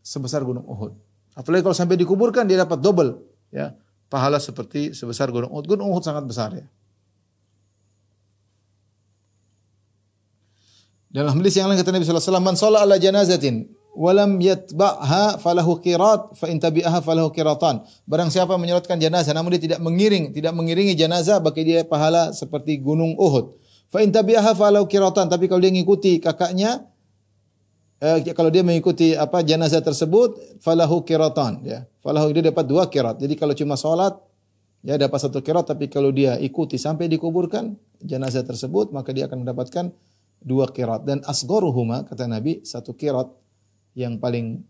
sebesar 0.00 0.40
gunung 0.40 0.64
Uhud. 0.64 0.96
Apalagi 1.36 1.68
kalau 1.68 1.76
sampai 1.76 2.00
dikuburkan 2.00 2.48
dia 2.48 2.64
dapat 2.64 2.80
double. 2.80 3.20
ya 3.52 3.76
Pahala 4.14 4.38
seperti 4.38 4.94
sebesar 4.94 5.34
gunung 5.34 5.50
Uhud. 5.50 5.66
Gunung 5.66 5.90
Uhud 5.90 6.06
sangat 6.06 6.22
besar 6.22 6.54
ya. 6.54 6.62
Dalam 11.10 11.34
hadis 11.34 11.58
yang 11.58 11.66
lain 11.66 11.82
kata 11.82 11.90
Nabi 11.90 12.06
SAW, 12.06 12.38
Man 12.38 12.54
sholat 12.54 12.86
ala 12.86 12.94
janazatin 12.94 13.74
walam 13.90 14.38
yatba'ha 14.38 15.42
falahu 15.42 15.82
qirat 15.82 16.30
fa 16.38 16.46
in 16.46 16.62
tabi'aha 16.62 17.02
falahu 17.02 17.34
qiratan. 17.34 17.82
Barang 18.06 18.30
siapa 18.30 18.54
menyolatkan 18.54 19.02
jenazah 19.02 19.34
namun 19.34 19.58
dia 19.58 19.66
tidak 19.66 19.82
mengiring, 19.82 20.30
tidak 20.30 20.54
mengiringi 20.54 20.94
jenazah 20.94 21.42
bagi 21.42 21.66
dia 21.66 21.82
pahala 21.82 22.30
seperti 22.30 22.78
gunung 22.78 23.18
Uhud. 23.18 23.58
Fa 23.90 23.98
in 23.98 24.14
tabi'aha 24.14 24.54
falahu 24.54 24.86
qiratan, 24.86 25.26
tapi 25.26 25.50
kalau 25.50 25.58
dia 25.58 25.74
mengikuti 25.74 26.22
kakaknya 26.22 26.86
eh, 28.04 28.36
kalau 28.36 28.52
dia 28.52 28.60
mengikuti 28.60 29.16
apa 29.16 29.40
jenazah 29.40 29.80
tersebut 29.80 30.60
falahu 30.60 31.00
qiratan 31.00 31.64
ya. 31.64 31.88
Falahu 32.04 32.28
dia 32.36 32.52
dapat 32.52 32.68
dua 32.68 32.84
qirat. 32.92 33.16
Jadi 33.16 33.34
kalau 33.40 33.56
cuma 33.56 33.80
salat 33.80 34.12
ya 34.84 35.00
dapat 35.00 35.16
satu 35.16 35.40
qirat 35.40 35.64
tapi 35.64 35.88
kalau 35.88 36.12
dia 36.12 36.36
ikuti 36.36 36.76
sampai 36.76 37.08
dikuburkan 37.08 37.72
jenazah 38.04 38.44
tersebut 38.44 38.92
maka 38.92 39.16
dia 39.16 39.24
akan 39.24 39.48
mendapatkan 39.48 39.88
dua 40.44 40.68
qirat 40.68 41.08
dan 41.08 41.24
asgharuhuma 41.24 42.04
kata 42.04 42.28
Nabi 42.28 42.60
satu 42.60 42.92
qirat 42.92 43.32
yang 43.96 44.20
paling 44.20 44.60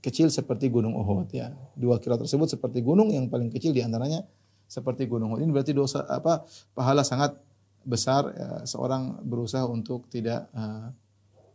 kecil 0.00 0.32
seperti 0.32 0.72
gunung 0.72 0.96
Uhud 0.96 1.28
ya. 1.30 1.52
Dua 1.76 2.00
kirat 2.00 2.24
tersebut 2.24 2.48
seperti 2.48 2.80
gunung 2.80 3.12
yang 3.12 3.28
paling 3.28 3.52
kecil 3.52 3.76
di 3.76 3.84
antaranya 3.84 4.24
seperti 4.64 5.04
gunung 5.04 5.36
Uhud. 5.36 5.44
Ini 5.44 5.52
berarti 5.52 5.76
dosa 5.76 6.08
apa 6.08 6.48
pahala 6.72 7.04
sangat 7.04 7.36
besar 7.84 8.32
ya, 8.32 8.48
seorang 8.64 9.20
berusaha 9.24 9.64
untuk 9.68 10.08
tidak 10.08 10.48
uh, 10.56 10.92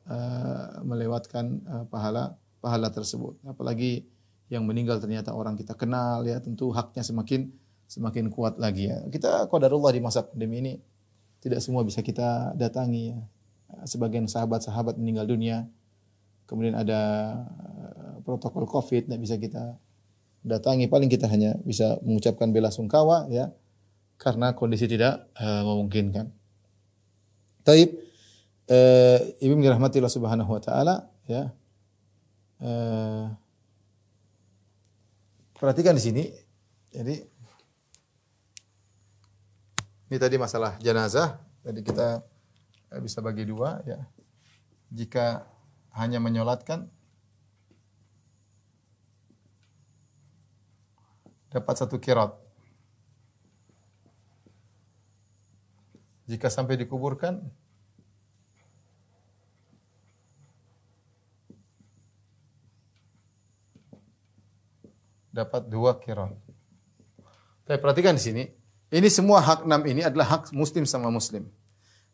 uh, 0.10 0.82
melewatkan 0.86 1.62
uh, 1.66 1.86
pahala 1.90 2.38
pahala 2.62 2.90
tersebut. 2.90 3.38
Apalagi 3.46 4.06
yang 4.50 4.66
meninggal 4.66 5.02
ternyata 5.02 5.34
orang 5.34 5.58
kita 5.58 5.74
kenal 5.74 6.22
ya 6.26 6.38
tentu 6.38 6.70
haknya 6.70 7.02
semakin 7.02 7.50
semakin 7.86 8.30
kuat 8.34 8.58
lagi 8.58 8.90
ya. 8.90 9.06
Kita 9.10 9.50
qadarullah 9.50 9.94
di 9.94 10.02
masa 10.02 10.26
pandemi 10.26 10.62
ini 10.62 10.74
tidak 11.42 11.62
semua 11.62 11.86
bisa 11.86 12.02
kita 12.02 12.58
datangi 12.58 13.14
ya. 13.14 13.20
Sebagian 13.86 14.30
sahabat-sahabat 14.30 14.98
meninggal 14.98 15.30
dunia. 15.30 15.66
Kemudian 16.46 16.78
ada 16.78 17.02
protokol 18.22 18.70
Covid 18.70 19.10
tidak 19.10 19.22
bisa 19.22 19.36
kita 19.38 19.78
datangi. 20.46 20.90
Paling 20.90 21.10
kita 21.10 21.30
hanya 21.30 21.58
bisa 21.62 21.98
mengucapkan 22.06 22.54
bela 22.54 22.70
sungkawa 22.74 23.30
ya 23.30 23.54
karena 24.18 24.54
kondisi 24.58 24.90
tidak 24.90 25.30
uh, 25.38 25.66
memungkinkan. 25.66 26.30
Taib 27.66 27.98
uh, 28.70 29.20
ibu 29.42 29.54
dirahmati 29.60 30.00
Allah 30.02 30.14
Subhanahu 30.14 30.50
wa 30.50 30.62
taala 30.62 30.96
ya. 31.30 31.54
Uh, 32.62 33.30
perhatikan 35.58 35.98
di 35.98 36.04
sini. 36.04 36.24
Jadi 36.96 37.16
ini 40.10 40.18
tadi 40.18 40.36
masalah 40.40 40.78
jenazah. 40.80 41.42
Tadi 41.66 41.82
kita 41.82 42.22
bisa 43.02 43.20
bagi 43.20 43.44
dua 43.44 43.82
ya. 43.84 44.00
Jika 44.94 45.44
hanya 45.98 46.22
menyolatkan 46.22 46.88
dapat 51.50 51.76
satu 51.76 51.98
kirat. 51.98 52.36
Jika 56.26 56.50
sampai 56.50 56.76
dikuburkan 56.76 57.40
dapat 65.36 65.68
dua 65.68 66.00
kirat. 66.00 66.32
Tapi 67.68 67.78
perhatikan 67.84 68.16
di 68.16 68.24
sini, 68.24 68.44
ini 68.96 69.12
semua 69.12 69.44
hak 69.44 69.68
enam 69.68 69.84
ini 69.84 70.08
adalah 70.08 70.40
hak 70.40 70.56
muslim 70.56 70.88
sama 70.88 71.12
muslim. 71.12 71.52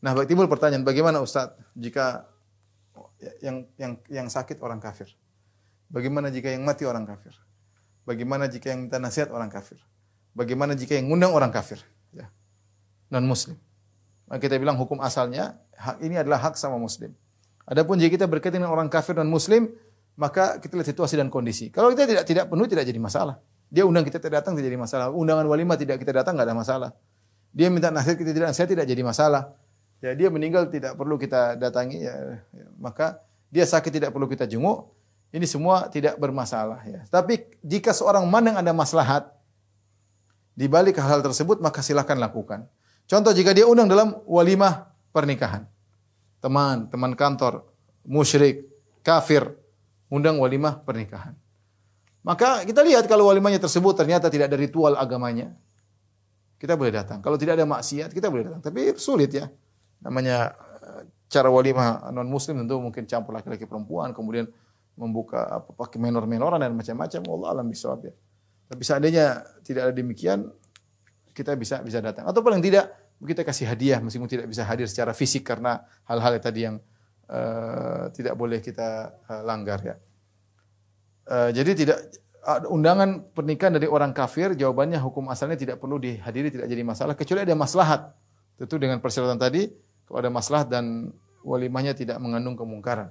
Nah, 0.02 0.18
timbul 0.26 0.50
pertanyaan, 0.50 0.82
bagaimana 0.82 1.22
Ustaz 1.22 1.54
jika 1.78 2.26
yang 3.46 3.70
yang 3.78 4.02
yang 4.10 4.28
sakit 4.34 4.58
orang 4.66 4.82
kafir? 4.82 5.14
Bagaimana 5.94 6.34
jika 6.34 6.50
yang 6.50 6.66
mati 6.66 6.90
orang 6.90 7.06
kafir? 7.06 7.38
Bagaimana 8.02 8.50
jika 8.50 8.74
yang 8.74 8.90
minta 8.90 8.98
nasihat 8.98 9.30
orang 9.30 9.54
kafir? 9.54 9.78
Bagaimana 10.34 10.74
jika 10.74 10.98
yang 10.98 11.12
ngundang 11.12 11.36
orang 11.38 11.54
kafir? 11.54 11.78
Ya. 12.10 12.34
Non 13.14 13.28
muslim. 13.30 13.60
Maka 14.26 14.48
kita 14.48 14.58
bilang 14.58 14.80
hukum 14.80 14.98
asalnya 15.04 15.60
hak 15.78 16.02
ini 16.02 16.18
adalah 16.18 16.42
hak 16.42 16.58
sama 16.58 16.82
muslim. 16.82 17.14
Adapun 17.68 18.02
jika 18.02 18.18
kita 18.18 18.26
berkaitan 18.26 18.64
dengan 18.64 18.74
orang 18.74 18.90
kafir 18.90 19.14
non 19.14 19.30
muslim, 19.30 19.70
maka 20.20 20.60
kita 20.60 20.76
lihat 20.76 20.90
situasi 20.92 21.16
dan 21.16 21.32
kondisi. 21.32 21.72
Kalau 21.72 21.92
kita 21.92 22.08
tidak 22.08 22.24
tidak 22.28 22.46
penuh 22.52 22.68
tidak 22.68 22.86
jadi 22.88 23.00
masalah. 23.00 23.36
Dia 23.72 23.88
undang 23.88 24.04
kita 24.04 24.20
tidak 24.20 24.44
datang 24.44 24.60
tidak 24.60 24.68
jadi 24.68 24.80
masalah. 24.80 25.06
Undangan 25.16 25.46
walimah 25.48 25.80
tidak 25.80 26.04
kita 26.04 26.12
datang 26.12 26.36
nggak 26.36 26.48
ada 26.48 26.58
masalah. 26.58 26.90
Dia 27.52 27.68
minta 27.72 27.92
nasihat 27.92 28.20
kita 28.20 28.32
tidak 28.36 28.48
nasihat 28.52 28.70
tidak 28.70 28.86
jadi 28.88 29.04
masalah. 29.04 29.56
Ya 30.02 30.12
dia 30.18 30.28
meninggal 30.34 30.68
tidak 30.68 30.98
perlu 30.98 31.16
kita 31.16 31.56
datangi 31.56 32.02
ya, 32.02 32.42
ya. 32.52 32.66
maka 32.82 33.22
dia 33.54 33.64
sakit 33.70 33.94
tidak 33.94 34.10
perlu 34.10 34.26
kita 34.26 34.50
jenguk 34.50 34.90
ini 35.32 35.48
semua 35.48 35.88
tidak 35.88 36.20
bermasalah 36.20 36.84
ya. 36.84 37.06
Tapi 37.08 37.48
jika 37.64 37.96
seorang 37.96 38.28
mandang 38.28 38.60
ada 38.60 38.76
maslahat 38.76 39.32
di 40.52 40.68
balik 40.68 41.00
hal 41.00 41.24
tersebut 41.24 41.64
maka 41.64 41.80
silakan 41.80 42.20
lakukan. 42.20 42.68
Contoh 43.08 43.32
jika 43.32 43.56
dia 43.56 43.64
undang 43.64 43.88
dalam 43.88 44.20
walimah 44.28 44.92
pernikahan. 45.16 45.68
Teman, 46.44 46.90
teman 46.90 47.14
kantor, 47.16 47.64
musyrik, 48.04 48.68
kafir, 49.06 49.61
undang 50.12 50.38
walimah 50.38 50.84
pernikahan. 50.84 51.34
Maka 52.22 52.68
kita 52.68 52.86
lihat 52.86 53.10
kalau 53.10 53.32
walimahnya 53.32 53.58
tersebut 53.58 53.98
ternyata 53.98 54.30
tidak 54.30 54.52
ada 54.52 54.58
ritual 54.60 54.94
agamanya, 54.94 55.56
kita 56.62 56.78
boleh 56.78 56.94
datang. 56.94 57.24
Kalau 57.24 57.40
tidak 57.40 57.58
ada 57.58 57.66
maksiat, 57.66 58.14
kita 58.14 58.30
boleh 58.30 58.46
datang. 58.46 58.62
Tapi 58.62 58.94
sulit 59.00 59.34
ya. 59.34 59.50
Namanya 60.06 60.54
eh, 60.86 61.02
cara 61.26 61.50
walimah 61.50 62.14
non 62.14 62.30
muslim 62.30 62.62
tentu 62.62 62.78
mungkin 62.78 63.10
campur 63.10 63.34
laki-laki 63.34 63.66
perempuan, 63.66 64.14
kemudian 64.14 64.46
membuka 64.94 65.48
apa 65.50 65.74
pakai 65.74 65.98
menor-menoran 65.98 66.62
dan 66.62 66.78
macam-macam. 66.78 67.22
Allah 67.26 67.48
alam 67.58 67.66
bisawab 67.66 68.06
ya. 68.06 68.14
Tapi 68.70 68.84
seandainya 68.86 69.42
tidak 69.66 69.90
ada 69.90 69.94
demikian, 69.98 70.46
kita 71.34 71.58
bisa 71.58 71.82
bisa 71.82 71.98
datang. 72.04 72.30
Atau 72.30 72.46
paling 72.46 72.62
tidak 72.62 72.94
kita 73.22 73.42
kasih 73.42 73.66
hadiah 73.70 73.98
meskipun 73.98 74.30
tidak 74.30 74.46
bisa 74.50 74.66
hadir 74.66 74.86
secara 74.86 75.14
fisik 75.14 75.46
karena 75.46 75.82
hal-hal 76.06 76.38
tadi 76.42 76.66
yang 76.70 76.78
uh, 77.32 78.12
tidak 78.12 78.36
boleh 78.36 78.60
kita 78.60 79.16
uh, 79.32 79.42
langgar 79.48 79.80
ya. 79.80 79.96
Uh, 81.26 81.50
jadi 81.56 81.72
tidak 81.72 81.98
undangan 82.68 83.24
pernikahan 83.32 83.78
dari 83.78 83.86
orang 83.86 84.12
kafir 84.12 84.58
jawabannya 84.58 84.98
hukum 84.98 85.30
asalnya 85.30 85.56
tidak 85.62 85.78
perlu 85.78 86.02
dihadiri 86.02 86.50
tidak 86.50 86.68
jadi 86.68 86.84
masalah 86.84 87.16
kecuali 87.16 87.48
ada 87.48 87.56
maslahat. 87.56 88.12
Tentu 88.60 88.78
dengan 88.78 89.00
persyaratan 89.00 89.40
tadi 89.40 89.72
kalau 90.06 90.18
ada 90.22 90.30
maslahat 90.30 90.68
dan 90.70 91.16
walimahnya 91.42 91.96
tidak 91.96 92.20
mengandung 92.20 92.60
kemungkaran. 92.60 93.10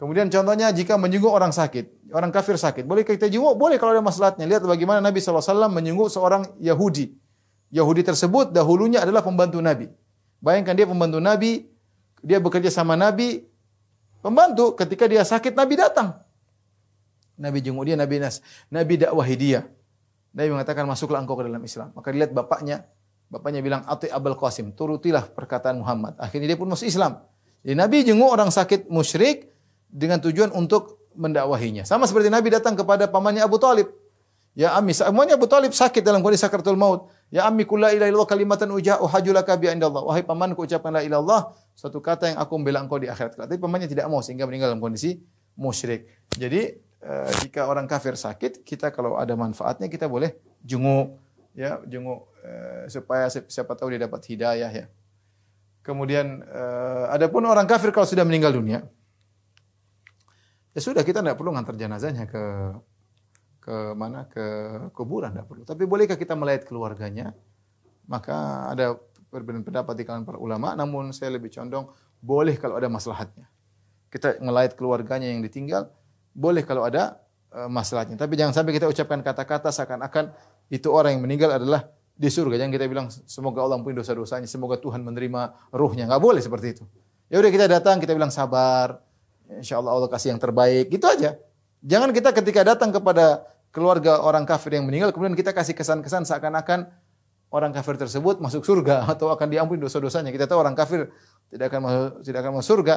Kemudian 0.00 0.26
contohnya 0.26 0.74
jika 0.74 0.98
menyinggung 0.98 1.30
orang 1.30 1.54
sakit, 1.54 2.10
orang 2.10 2.34
kafir 2.34 2.58
sakit, 2.58 2.82
boleh 2.82 3.06
kita 3.06 3.30
jenguk? 3.30 3.54
Boleh 3.54 3.78
kalau 3.78 3.94
ada 3.94 4.02
maslahatnya. 4.02 4.50
Lihat 4.50 4.66
bagaimana 4.66 4.98
Nabi 4.98 5.22
SAW 5.22 5.70
menyinggung 5.70 6.10
seorang 6.10 6.58
Yahudi. 6.58 7.14
Yahudi 7.70 8.02
tersebut 8.02 8.50
dahulunya 8.50 9.06
adalah 9.06 9.22
pembantu 9.22 9.62
Nabi. 9.62 9.86
Bayangkan 10.42 10.74
dia 10.74 10.90
pembantu 10.90 11.22
Nabi, 11.22 11.70
dia 12.22 12.38
bekerja 12.38 12.70
sama 12.70 12.94
Nabi, 12.96 13.44
pembantu 14.24 14.72
ketika 14.78 15.04
dia 15.10 15.26
sakit 15.26 15.52
Nabi 15.52 15.74
datang. 15.76 16.16
Nabi 17.36 17.58
jenguk 17.58 17.84
dia, 17.84 17.98
Nabi 17.98 18.22
Nas, 18.22 18.38
Nabi 18.70 18.96
dakwahi 19.02 19.34
dia. 19.34 19.66
Nabi 20.32 20.48
mengatakan 20.54 20.86
masuklah 20.86 21.20
engkau 21.20 21.36
ke 21.36 21.44
dalam 21.44 21.60
Islam. 21.60 21.92
Maka 21.92 22.08
dilihat 22.14 22.32
bapaknya, 22.32 22.86
bapaknya 23.28 23.60
bilang 23.60 23.82
ati 23.84 24.08
Abul 24.08 24.38
Qasim, 24.38 24.72
turutilah 24.72 25.28
perkataan 25.28 25.82
Muhammad. 25.82 26.16
Akhirnya 26.16 26.54
dia 26.54 26.56
pun 26.56 26.70
masuk 26.70 26.88
Islam. 26.88 27.20
Jadi 27.66 27.74
Nabi 27.76 27.96
jenguk 28.06 28.30
orang 28.30 28.48
sakit 28.48 28.88
musyrik, 28.88 29.52
dengan 29.92 30.16
tujuan 30.24 30.48
untuk 30.56 31.04
mendakwahinya. 31.12 31.84
Sama 31.84 32.08
seperti 32.08 32.32
Nabi 32.32 32.48
datang 32.48 32.72
kepada 32.72 33.04
pamannya 33.04 33.44
Abu 33.44 33.60
Talib. 33.60 33.92
Ya 34.56 34.72
Ami, 34.72 34.96
semuanya 34.96 35.36
Abu 35.36 35.44
Talib 35.44 35.76
sakit 35.76 36.00
dalam 36.00 36.24
kondisi 36.24 36.40
sakaratul 36.40 36.80
maut. 36.80 37.12
Ya 37.28 37.44
Ami, 37.44 37.68
kula 37.68 37.92
ila 37.92 38.08
ilallah 38.08 38.28
kalimatan 38.28 38.72
ujah 38.72 39.00
uhajulaka 39.04 39.52
bi 39.60 39.68
indallah. 39.68 40.00
Wahai 40.00 40.24
pamanku 40.24 40.64
ucapkan 40.64 40.92
la 40.92 41.04
ilallah, 41.04 41.52
suatu 41.72 41.98
kata 41.98 42.34
yang 42.34 42.38
aku 42.38 42.52
membela 42.60 42.84
engkau 42.84 43.00
di 43.00 43.08
akhirat 43.08 43.36
Tapi 43.36 43.56
pamannya 43.56 43.88
tidak 43.88 44.06
mau 44.06 44.20
sehingga 44.20 44.44
meninggal 44.46 44.74
dalam 44.74 44.82
kondisi 44.82 45.18
musyrik. 45.56 46.08
Jadi 46.32 46.78
eh, 46.80 47.30
jika 47.44 47.68
orang 47.68 47.88
kafir 47.88 48.16
sakit, 48.16 48.64
kita 48.64 48.92
kalau 48.92 49.16
ada 49.16 49.32
manfaatnya 49.36 49.88
kita 49.88 50.06
boleh 50.06 50.36
jenguk 50.62 51.18
ya, 51.52 51.80
jenguk 51.88 52.28
eh, 52.44 52.88
supaya 52.92 53.28
siapa 53.28 53.72
tahu 53.76 53.92
dia 53.96 54.04
dapat 54.04 54.20
hidayah 54.28 54.70
ya. 54.70 54.86
Kemudian 55.82 56.44
eh, 56.46 57.04
adapun 57.10 57.44
orang 57.44 57.66
kafir 57.66 57.90
kalau 57.90 58.06
sudah 58.06 58.22
meninggal 58.22 58.54
dunia, 58.54 58.86
Ya 60.72 60.80
sudah 60.80 61.04
kita 61.04 61.20
tidak 61.20 61.36
perlu 61.36 61.52
ngantar 61.52 61.76
jenazahnya 61.76 62.24
ke 62.24 62.44
ke 63.62 63.76
mana 63.94 64.24
ke 64.26 64.44
kuburan 64.96 65.36
tidak 65.36 65.46
perlu. 65.46 65.62
Tapi 65.68 65.84
bolehkah 65.84 66.16
kita 66.16 66.32
melayat 66.32 66.64
keluarganya? 66.64 67.36
Maka 68.08 68.68
ada 68.72 68.96
perbedaan 69.32 69.64
pendapat 69.64 69.96
di 69.96 70.04
kalangan 70.04 70.28
para 70.28 70.38
ulama. 70.38 70.76
Namun 70.76 71.16
saya 71.16 71.32
lebih 71.32 71.48
condong 71.48 71.88
boleh 72.20 72.60
kalau 72.60 72.76
ada 72.76 72.92
maslahatnya. 72.92 73.48
Kita 74.12 74.36
ngelayat 74.44 74.76
keluarganya 74.76 75.32
yang 75.32 75.40
ditinggal 75.40 75.88
boleh 76.36 76.60
kalau 76.68 76.84
ada 76.84 77.16
uh, 77.56 77.72
maslahatnya. 77.72 78.20
Tapi 78.20 78.36
jangan 78.36 78.52
sampai 78.52 78.76
kita 78.76 78.84
ucapkan 78.92 79.24
kata-kata 79.24 79.72
seakan-akan 79.72 80.36
itu 80.68 80.92
orang 80.92 81.16
yang 81.16 81.24
meninggal 81.24 81.56
adalah 81.56 81.88
di 82.12 82.28
surga. 82.28 82.60
Jangan 82.60 82.72
kita 82.76 82.84
bilang 82.92 83.08
semoga 83.08 83.64
Allah 83.64 83.80
ampuni 83.80 83.96
dosa-dosanya, 83.96 84.44
semoga 84.44 84.76
Tuhan 84.76 85.00
menerima 85.00 85.72
ruhnya. 85.72 86.04
Nggak 86.04 86.22
boleh 86.22 86.44
seperti 86.44 86.76
itu. 86.76 86.84
Ya 87.32 87.40
udah 87.40 87.48
kita 87.48 87.64
datang, 87.64 87.96
kita 87.96 88.12
bilang 88.12 88.28
sabar, 88.28 89.00
Insya 89.48 89.80
Allah 89.80 89.96
Allah 89.96 90.08
kasih 90.12 90.36
yang 90.36 90.40
terbaik. 90.40 90.92
Gitu 90.92 91.04
aja. 91.08 91.40
Jangan 91.82 92.12
kita 92.14 92.30
ketika 92.36 92.62
datang 92.62 92.92
kepada 92.92 93.44
keluarga 93.72 94.20
orang 94.20 94.44
kafir 94.44 94.76
yang 94.76 94.84
meninggal, 94.84 95.10
kemudian 95.10 95.34
kita 95.34 95.50
kasih 95.50 95.72
kesan-kesan 95.72 96.28
seakan-akan 96.28 96.86
orang 97.52 97.70
kafir 97.70 98.00
tersebut 98.00 98.40
masuk 98.40 98.64
surga 98.64 99.04
atau 99.12 99.28
akan 99.30 99.46
diampuni 99.52 99.78
dosa-dosanya. 99.78 100.32
Kita 100.32 100.48
tahu 100.48 100.58
orang 100.58 100.74
kafir 100.74 101.12
tidak 101.52 101.68
akan 101.68 101.80
masuk, 101.84 102.10
tidak 102.24 102.38
akan 102.42 102.52
masuk 102.58 102.68
surga. 102.72 102.94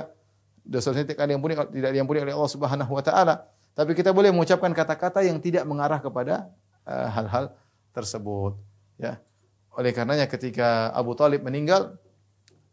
Dosa-dosanya 0.65 1.07
tidak 1.13 1.27
diampuni 1.29 1.53
tidak 1.53 1.91
diampuni 1.93 2.19
oleh 2.23 2.33
Allah 2.33 2.51
Subhanahu 2.51 2.91
wa 2.95 3.03
taala. 3.03 3.35
Tapi 3.75 3.91
kita 3.91 4.15
boleh 4.15 4.31
mengucapkan 4.31 4.71
kata-kata 4.71 5.19
yang 5.27 5.37
tidak 5.43 5.67
mengarah 5.67 5.99
kepada 5.99 6.47
eh, 6.87 7.07
hal-hal 7.11 7.51
uh, 7.51 7.53
tersebut, 7.91 8.55
ya. 8.95 9.19
Oleh 9.75 9.91
karenanya 9.91 10.31
ketika 10.31 10.95
Abu 10.95 11.11
Talib 11.19 11.43
meninggal, 11.43 11.99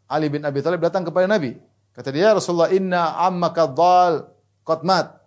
Ali 0.06 0.30
bin 0.30 0.46
Abi 0.46 0.62
Talib 0.62 0.78
datang 0.78 1.02
kepada 1.02 1.26
Nabi. 1.26 1.58
Kata 1.90 2.14
dia 2.14 2.30
Rasulullah 2.30 2.70
inna 2.70 3.18
ammaka 3.18 3.66
dhal 3.66 4.30
qad 4.62 4.86
mat. 4.86 5.18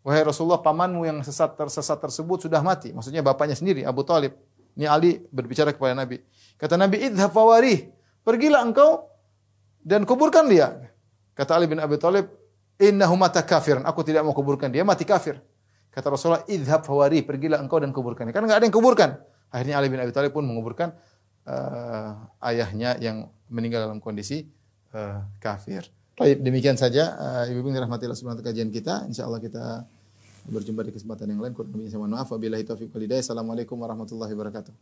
Wahai 0.00 0.24
Rasulullah, 0.24 0.62
pamanmu 0.62 1.04
yang 1.04 1.18
sesat 1.20 1.58
tersesat 1.58 1.98
tersebut 2.00 2.48
sudah 2.48 2.62
mati. 2.64 2.94
Maksudnya 2.94 3.20
bapaknya 3.20 3.58
sendiri, 3.58 3.84
Abu 3.84 4.00
Talib. 4.06 4.32
Ini 4.76 4.86
Ali 4.86 5.18
berbicara 5.30 5.74
kepada 5.74 5.94
Nabi. 5.94 6.20
Kata 6.60 6.76
Nabi, 6.76 7.10
idhab 7.10 7.32
fawarih. 7.32 7.90
Pergilah 8.20 8.62
engkau 8.62 9.08
dan 9.80 10.04
kuburkan 10.04 10.46
dia. 10.46 10.92
Kata 11.32 11.56
Ali 11.56 11.66
bin 11.66 11.80
Abi 11.80 11.96
Thalib, 11.96 12.28
innahu 12.76 13.16
mata 13.16 13.40
kafiran. 13.40 13.84
Aku 13.88 14.04
tidak 14.04 14.24
mau 14.24 14.36
kuburkan 14.36 14.68
dia, 14.68 14.84
mati 14.84 15.08
kafir. 15.08 15.40
Kata 15.90 16.06
Rasulullah, 16.12 16.46
idhab 16.46 16.86
fawari, 16.86 17.26
pergilah 17.26 17.58
engkau 17.58 17.82
dan 17.82 17.90
kuburkan. 17.90 18.30
Karena 18.30 18.46
enggak 18.46 18.58
ada 18.62 18.66
yang 18.70 18.76
kuburkan. 18.76 19.10
Akhirnya 19.50 19.74
Ali 19.82 19.90
bin 19.90 19.98
Abi 19.98 20.14
Thalib 20.14 20.30
pun 20.30 20.46
menguburkan 20.46 20.94
uh, 21.50 22.30
ayahnya 22.46 22.94
yang 23.02 23.26
meninggal 23.50 23.90
dalam 23.90 23.98
kondisi 23.98 24.46
uh, 24.94 25.26
kafir. 25.42 25.90
Baik, 26.14 26.44
demikian 26.44 26.78
saja 26.78 27.18
uh, 27.18 27.42
Ibu 27.50 27.66
Ibu 27.66 27.74
rahmati 27.74 28.06
Allah 28.06 28.18
subhanahu 28.18 28.44
kajian 28.44 28.70
kita. 28.70 29.10
Insyaallah 29.10 29.40
kita 29.42 29.64
berjumpa 30.48 30.80
di 30.88 30.92
kesempatan 30.96 31.28
yang 31.28 31.44
lain. 31.44 31.52
Kurang 31.52 31.76
lebih 31.76 31.92
saya 31.92 32.00
mohon 32.00 32.16
maaf. 32.16 32.32
Wabillahi 32.32 32.64
taufiq 32.64 32.88
walhidayah. 32.94 33.20
Assalamualaikum 33.20 33.76
warahmatullahi 33.76 34.32
wabarakatuh. 34.32 34.72